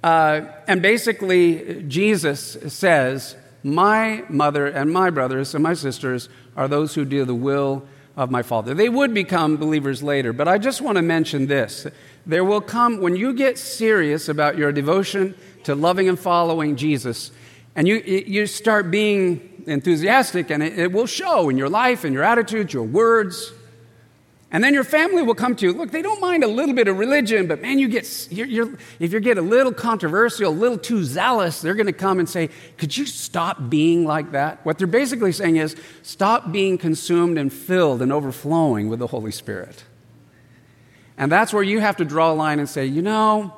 Uh, 0.03 0.41
and 0.67 0.83
basically, 0.83 1.85
Jesus 1.85 2.57
says, 2.67 3.37
My 3.63 4.25
mother 4.29 4.67
and 4.67 4.93
my 4.93 5.11
brothers 5.11 5.55
and 5.55 5.63
my 5.63 5.75
sisters 5.75 6.29
are 6.57 6.67
those 6.67 6.97
who 6.97 7.05
do 7.05 7.25
the 7.25 7.37
will 7.37 7.87
of 8.17 8.33
my 8.33 8.43
Father. 8.43 8.75
They 8.75 8.89
would 8.89 9.15
become 9.15 9.59
believers 9.59 10.03
later, 10.03 10.33
but 10.33 10.49
I 10.49 10.59
just 10.59 10.81
want 10.81 10.97
to 10.97 11.03
mention 11.03 11.47
this. 11.47 11.87
There 12.27 12.45
will 12.45 12.61
come, 12.61 13.01
when 13.01 13.15
you 13.15 13.33
get 13.33 13.59
serious 13.59 14.29
about 14.29 14.59
your 14.59 14.73
devotion 14.73 15.37
to 15.63 15.77
loving 15.77 16.09
and 16.09 16.19
following 16.19 16.75
Jesus, 16.75 17.31
and 17.77 17.87
you, 17.87 17.99
you 17.99 18.49
start 18.49 18.91
being 18.91 19.48
enthusiastic, 19.69 20.51
and 20.51 20.63
it, 20.63 20.79
it 20.79 20.93
will 20.93 21.07
show 21.07 21.49
in 21.49 21.59
your 21.59 21.69
life, 21.69 22.05
in 22.05 22.13
your 22.13 22.25
attitudes, 22.25 22.73
your 22.73 22.85
words. 22.85 23.53
And 24.51 24.65
then 24.65 24.73
your 24.73 24.85
family 24.85 25.23
will 25.23 25.35
come 25.35 25.55
to 25.57 25.67
you. 25.67 25.73
Look, 25.75 25.91
they 25.91 26.01
don't 26.01 26.23
mind 26.23 26.43
a 26.43 26.47
little 26.47 26.75
bit 26.75 26.89
of 26.89 26.99
religion, 26.99 27.47
but 27.47 27.61
man, 27.61 27.79
you 27.79 27.87
get, 27.87 28.29
you're, 28.31 28.47
you're, 28.47 28.79
if 28.99 29.13
you 29.13 29.21
get 29.21 29.37
a 29.37 29.43
little 29.43 29.75
controversial, 29.75 30.49
a 30.49 30.51
little 30.51 30.79
too 30.79 31.05
zealous, 31.05 31.61
they're 31.61 31.75
going 31.75 31.87
to 31.87 31.93
come 31.93 32.19
and 32.19 32.27
say, 32.27 32.49
Could 32.79 32.97
you 32.97 33.05
stop 33.05 33.69
being 33.69 34.07
like 34.07 34.33
that? 34.33 34.65
What 34.65 34.79
they're 34.79 34.87
basically 34.87 35.33
saying 35.33 35.57
is, 35.57 35.77
Stop 36.03 36.51
being 36.51 36.79
consumed 36.79 37.37
and 37.37 37.53
filled 37.53 38.01
and 38.01 38.11
overflowing 38.11 38.89
with 38.89 39.01
the 39.01 39.09
Holy 39.09 39.33
Spirit. 39.33 39.85
And 41.19 41.31
that's 41.31 41.53
where 41.53 41.63
you 41.63 41.81
have 41.81 41.97
to 41.97 42.07
draw 42.07 42.33
a 42.33 42.35
line 42.35 42.59
and 42.59 42.69
say, 42.69 42.87
You 42.87 43.03
know, 43.03 43.53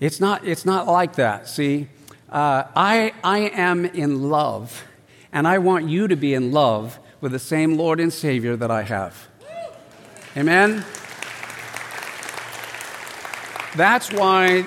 it's 0.00 0.20
not, 0.20 0.46
it's 0.46 0.64
not 0.64 0.86
like 0.86 1.16
that. 1.16 1.48
See, 1.48 1.88
uh, 2.30 2.64
I, 2.74 3.12
I 3.22 3.50
am 3.50 3.84
in 3.84 4.30
love, 4.30 4.84
and 5.34 5.48
I 5.48 5.58
want 5.58 5.88
you 5.88 6.06
to 6.06 6.16
be 6.16 6.32
in 6.32 6.52
love 6.52 7.00
with 7.20 7.32
the 7.32 7.40
same 7.40 7.76
Lord 7.76 7.98
and 7.98 8.12
Savior 8.12 8.56
that 8.56 8.70
I 8.70 8.82
have. 8.82 9.28
Amen? 10.36 10.84
That's 13.76 14.12
why 14.12 14.64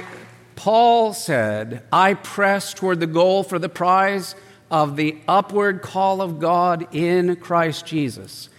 Paul 0.58 1.14
said, 1.14 1.84
I 1.92 2.16
press 2.16 2.74
toward 2.74 3.00
the 3.00 3.08
goal 3.08 3.44
for 3.44 3.58
the 3.58 3.70
prize 3.70 4.36
of 4.70 4.98
the 4.98 5.18
upward 5.26 5.82
call 5.82 6.22
of 6.22 6.40
God 6.40 6.94
in 6.94 7.38
Christ 7.38 7.86
Jesus. 7.86 8.50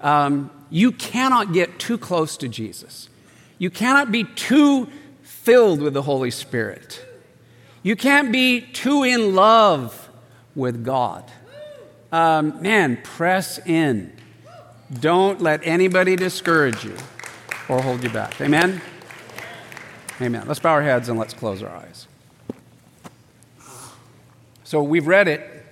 Um, 0.00 0.50
you 0.70 0.92
cannot 0.92 1.52
get 1.52 1.78
too 1.78 1.98
close 1.98 2.38
to 2.38 2.48
Jesus. 2.48 3.10
You 3.58 3.68
cannot 3.68 4.10
be 4.10 4.24
too 4.24 4.88
filled 5.22 5.82
with 5.82 5.92
the 5.92 6.02
Holy 6.02 6.30
Spirit. 6.30 7.04
You 7.82 7.96
can't 7.96 8.32
be 8.32 8.62
too 8.62 9.02
in 9.02 9.34
love 9.34 10.08
with 10.54 10.84
God. 10.84 11.30
Um, 12.12 12.60
man, 12.60 12.98
press 13.02 13.58
in. 13.64 14.12
Don't 14.92 15.40
let 15.40 15.60
anybody 15.64 16.16
discourage 16.16 16.84
you 16.84 16.96
or 17.68 17.80
hold 17.80 18.02
you 18.02 18.10
back. 18.10 18.40
Amen? 18.40 18.80
Amen. 20.20 20.44
Let's 20.48 20.58
bow 20.58 20.72
our 20.72 20.82
heads 20.82 21.08
and 21.08 21.18
let's 21.18 21.32
close 21.32 21.62
our 21.62 21.70
eyes. 21.70 22.08
So 24.64 24.82
we've 24.82 25.06
read 25.06 25.28
it, 25.28 25.66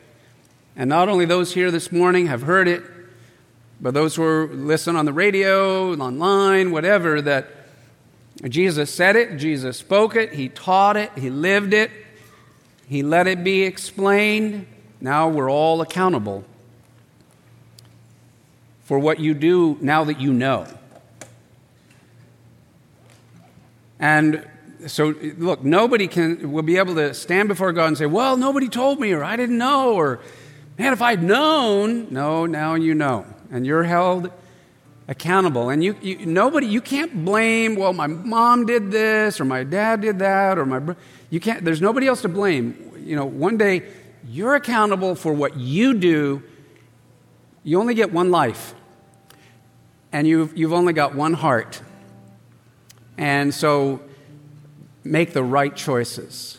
and 0.76 0.88
not 0.88 1.08
only 1.08 1.24
those 1.24 1.54
here 1.54 1.70
this 1.70 1.92
morning 1.92 2.26
have 2.26 2.42
heard 2.42 2.66
it, 2.66 2.82
but 3.80 3.94
those 3.94 4.16
who 4.16 4.48
listen 4.48 4.96
on 4.96 5.04
the 5.04 5.12
radio, 5.12 5.94
online, 5.94 6.72
whatever, 6.72 7.22
that 7.22 7.46
Jesus 8.48 8.92
said 8.92 9.14
it, 9.14 9.36
Jesus 9.36 9.76
spoke 9.76 10.16
it, 10.16 10.32
He 10.32 10.48
taught 10.48 10.96
it, 10.96 11.12
He 11.16 11.30
lived 11.30 11.74
it, 11.74 11.90
He 12.88 13.02
let 13.02 13.26
it 13.26 13.44
be 13.44 13.62
explained. 13.62 14.66
Now 15.00 15.28
we're 15.28 15.50
all 15.50 15.80
accountable 15.80 16.44
for 18.84 18.98
what 18.98 19.20
you 19.20 19.34
do 19.34 19.76
now 19.80 20.04
that 20.04 20.20
you 20.20 20.32
know. 20.32 20.66
And 24.00 24.46
so, 24.86 25.14
look, 25.36 25.64
nobody 25.64 26.06
can 26.06 26.52
will 26.52 26.62
be 26.62 26.76
able 26.78 26.94
to 26.94 27.12
stand 27.12 27.48
before 27.48 27.72
God 27.72 27.86
and 27.86 27.98
say, 27.98 28.06
"Well, 28.06 28.36
nobody 28.36 28.68
told 28.68 29.00
me, 29.00 29.12
or 29.12 29.24
I 29.24 29.36
didn't 29.36 29.58
know, 29.58 29.94
or 29.94 30.20
man, 30.78 30.92
if 30.92 31.02
I'd 31.02 31.22
known." 31.22 32.06
No, 32.10 32.46
now 32.46 32.74
you 32.74 32.94
know, 32.94 33.26
and 33.50 33.66
you're 33.66 33.82
held 33.82 34.30
accountable. 35.08 35.70
And 35.70 35.82
you, 35.82 35.96
you 36.00 36.24
nobody, 36.26 36.66
you 36.66 36.80
can't 36.80 37.24
blame. 37.24 37.74
Well, 37.74 37.92
my 37.92 38.06
mom 38.06 38.66
did 38.66 38.90
this, 38.90 39.40
or 39.40 39.44
my 39.44 39.64
dad 39.64 40.00
did 40.00 40.20
that, 40.20 40.58
or 40.58 40.66
my 40.66 40.94
you 41.30 41.40
can't. 41.40 41.64
There's 41.64 41.80
nobody 41.80 42.06
else 42.06 42.22
to 42.22 42.28
blame. 42.28 42.92
You 43.04 43.16
know, 43.16 43.24
one 43.24 43.56
day 43.56 43.82
you're 44.26 44.54
accountable 44.54 45.14
for 45.14 45.32
what 45.32 45.56
you 45.56 45.94
do. 45.94 46.42
You 47.62 47.80
only 47.80 47.94
get 47.94 48.12
one 48.12 48.30
life 48.30 48.74
and 50.12 50.26
you've, 50.26 50.56
you've 50.56 50.72
only 50.72 50.92
got 50.92 51.14
one 51.14 51.34
heart. 51.34 51.82
And 53.16 53.52
so 53.52 54.00
make 55.04 55.32
the 55.32 55.42
right 55.42 55.74
choices. 55.74 56.58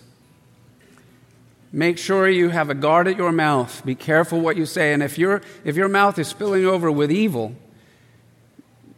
Make 1.71 1.97
sure 1.97 2.27
you 2.27 2.49
have 2.49 2.69
a 2.69 2.73
guard 2.73 3.07
at 3.07 3.17
your 3.17 3.31
mouth. 3.31 3.85
Be 3.85 3.95
careful 3.95 4.39
what 4.39 4.57
you 4.57 4.65
say. 4.65 4.93
And 4.93 5.03
if, 5.03 5.17
your 5.17 5.41
if 5.63 5.75
your 5.75 5.89
mouth 5.89 6.17
is 6.17 6.27
spilling 6.27 6.65
over 6.65 6.91
with 6.91 7.11
evil, 7.11 7.55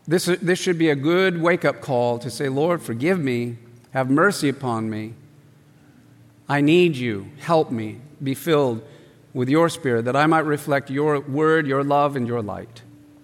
this, 0.07 0.26
this 0.26 0.59
should 0.59 0.78
be 0.78 0.89
a 0.89 0.95
good 0.95 1.41
wake 1.41 1.66
up 1.66 1.82
call 1.82 2.18
to 2.20 2.30
say, 2.30 2.49
Lord, 2.49 2.82
forgive 2.82 3.20
me. 3.20 3.57
Have 3.91 4.09
mercy 4.09 4.47
upon 4.49 4.89
me. 4.89 5.14
I 6.47 6.62
need 6.62 6.95
you. 6.95 7.30
Help 7.39 7.72
me 7.72 7.99
be 8.24 8.34
filled 8.34 8.82
with 9.34 9.49
your 9.49 9.69
spirit 9.69 10.05
that 10.05 10.15
I 10.15 10.26
might 10.26 10.45
reflect 10.45 10.89
your 10.89 11.19
word, 11.19 11.67
your 11.67 11.84
love, 11.84 12.15
and 12.15 12.28
your 12.28 12.41
light. 12.41 12.82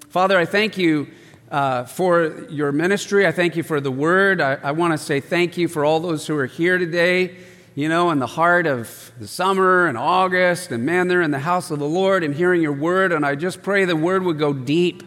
Father, 0.09 0.37
I 0.37 0.45
thank 0.45 0.77
you 0.77 1.07
uh, 1.51 1.85
for 1.85 2.45
your 2.49 2.71
ministry. 2.71 3.27
I 3.27 3.31
thank 3.31 3.55
you 3.55 3.63
for 3.63 3.79
the 3.79 3.91
word. 3.91 4.41
I, 4.41 4.55
I 4.55 4.71
want 4.71 4.93
to 4.93 4.97
say 4.97 5.19
thank 5.19 5.57
you 5.57 5.67
for 5.67 5.85
all 5.85 5.99
those 5.99 6.27
who 6.27 6.35
are 6.37 6.45
here 6.45 6.77
today, 6.77 7.35
you 7.75 7.89
know, 7.89 8.11
in 8.11 8.19
the 8.19 8.27
heart 8.27 8.67
of 8.67 9.11
the 9.19 9.27
summer 9.27 9.87
and 9.87 9.97
August. 9.97 10.71
And 10.71 10.85
man, 10.85 11.07
they're 11.07 11.21
in 11.21 11.31
the 11.31 11.39
house 11.39 11.71
of 11.71 11.79
the 11.79 11.87
Lord 11.87 12.23
and 12.23 12.33
hearing 12.33 12.61
your 12.61 12.73
word. 12.73 13.11
And 13.11 13.25
I 13.25 13.35
just 13.35 13.61
pray 13.61 13.85
the 13.85 13.95
word 13.95 14.23
would 14.23 14.39
go 14.39 14.53
deep, 14.53 15.03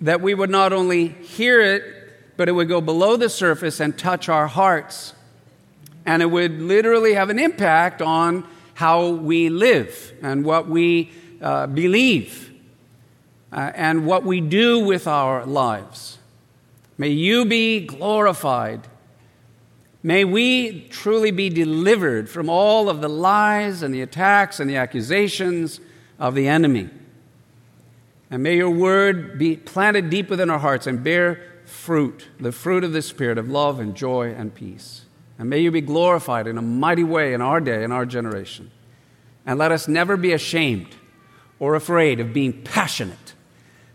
that 0.00 0.20
we 0.20 0.34
would 0.34 0.50
not 0.50 0.72
only 0.72 1.08
hear 1.08 1.60
it, 1.60 1.84
but 2.36 2.48
it 2.48 2.52
would 2.52 2.68
go 2.68 2.80
below 2.80 3.16
the 3.16 3.28
surface 3.28 3.80
and 3.80 3.96
touch 3.96 4.28
our 4.28 4.46
hearts. 4.46 5.14
And 6.06 6.22
it 6.22 6.26
would 6.26 6.60
literally 6.60 7.14
have 7.14 7.30
an 7.30 7.38
impact 7.38 8.02
on 8.02 8.46
how 8.74 9.08
we 9.08 9.48
live 9.50 10.12
and 10.22 10.44
what 10.44 10.68
we 10.68 11.10
uh, 11.42 11.66
believe 11.66 12.50
uh, 13.52 13.72
and 13.74 14.06
what 14.06 14.24
we 14.24 14.40
do 14.40 14.84
with 14.84 15.06
our 15.06 15.44
lives. 15.44 16.18
May 16.96 17.08
you 17.08 17.44
be 17.44 17.80
glorified. 17.80 18.86
May 20.02 20.24
we 20.24 20.88
truly 20.88 21.30
be 21.30 21.48
delivered 21.50 22.28
from 22.28 22.48
all 22.48 22.88
of 22.88 23.00
the 23.00 23.08
lies 23.08 23.82
and 23.82 23.94
the 23.94 24.02
attacks 24.02 24.60
and 24.60 24.68
the 24.68 24.76
accusations 24.76 25.80
of 26.18 26.34
the 26.34 26.48
enemy. 26.48 26.88
And 28.30 28.42
may 28.42 28.56
your 28.56 28.70
word 28.70 29.38
be 29.38 29.56
planted 29.56 30.08
deep 30.08 30.30
within 30.30 30.50
our 30.50 30.58
hearts 30.58 30.86
and 30.86 31.02
bear 31.02 31.42
fruit, 31.64 32.28
the 32.38 32.52
fruit 32.52 32.84
of 32.84 32.92
the 32.92 33.02
Spirit 33.02 33.38
of 33.38 33.48
love 33.48 33.80
and 33.80 33.94
joy 33.94 34.32
and 34.32 34.54
peace. 34.54 35.06
And 35.40 35.48
may 35.48 35.60
you 35.60 35.70
be 35.70 35.80
glorified 35.80 36.46
in 36.46 36.58
a 36.58 36.62
mighty 36.62 37.02
way 37.02 37.32
in 37.32 37.40
our 37.40 37.62
day, 37.62 37.82
in 37.82 37.92
our 37.92 38.04
generation. 38.04 38.70
And 39.46 39.58
let 39.58 39.72
us 39.72 39.88
never 39.88 40.18
be 40.18 40.34
ashamed 40.34 40.88
or 41.58 41.74
afraid 41.74 42.20
of 42.20 42.34
being 42.34 42.62
passionate 42.62 43.32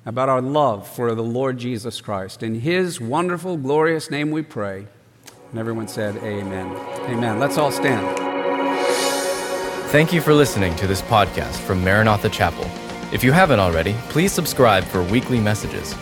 about 0.08 0.28
our 0.28 0.42
love 0.42 0.88
for 0.88 1.14
the 1.14 1.22
Lord 1.22 1.60
Jesus 1.60 2.02
Christ. 2.02 2.42
In 2.42 2.62
his 2.62 3.00
wonderful, 3.00 3.58
glorious 3.58 4.10
name 4.10 4.32
we 4.32 4.42
pray. 4.42 4.88
And 5.52 5.60
everyone 5.60 5.88
said, 5.88 6.18
Amen. 6.18 6.76
Amen. 7.12 7.40
Let's 7.40 7.60
all 7.60 7.72
stand. 7.72 8.18
Thank 9.92 10.12
you 10.12 10.22
for 10.22 10.34
listening 10.34 10.76
to 10.78 10.88
this 10.88 11.04
podcast 11.04 11.58
from 11.58 11.84
Maranatha 11.84 12.30
Chapel. 12.30 12.66
If 13.14 13.24
you 13.24 13.32
haven't 13.32 13.60
already, 13.60 13.94
please 14.10 14.32
subscribe 14.32 14.84
for 14.84 15.04
weekly 15.04 15.40
messages. 15.40 15.94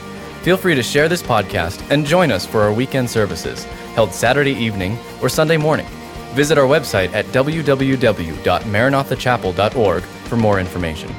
Feel 0.43 0.57
free 0.57 0.75
to 0.75 0.83
share 0.83 1.07
this 1.07 1.23
podcast 1.23 1.81
and 1.89 2.05
join 2.05 2.29
us 2.29 2.45
for 2.45 2.61
our 2.61 2.73
weekend 2.73 3.09
services, 3.09 3.63
held 3.95 4.13
Saturday 4.13 4.51
evening 4.51 4.99
or 5.21 5.29
Sunday 5.29 5.55
morning. 5.55 5.85
Visit 6.33 6.57
our 6.57 6.67
website 6.67 7.13
at 7.13 7.25
www.maranathachapel.org 7.27 10.03
for 10.03 10.35
more 10.35 10.59
information. 10.59 11.15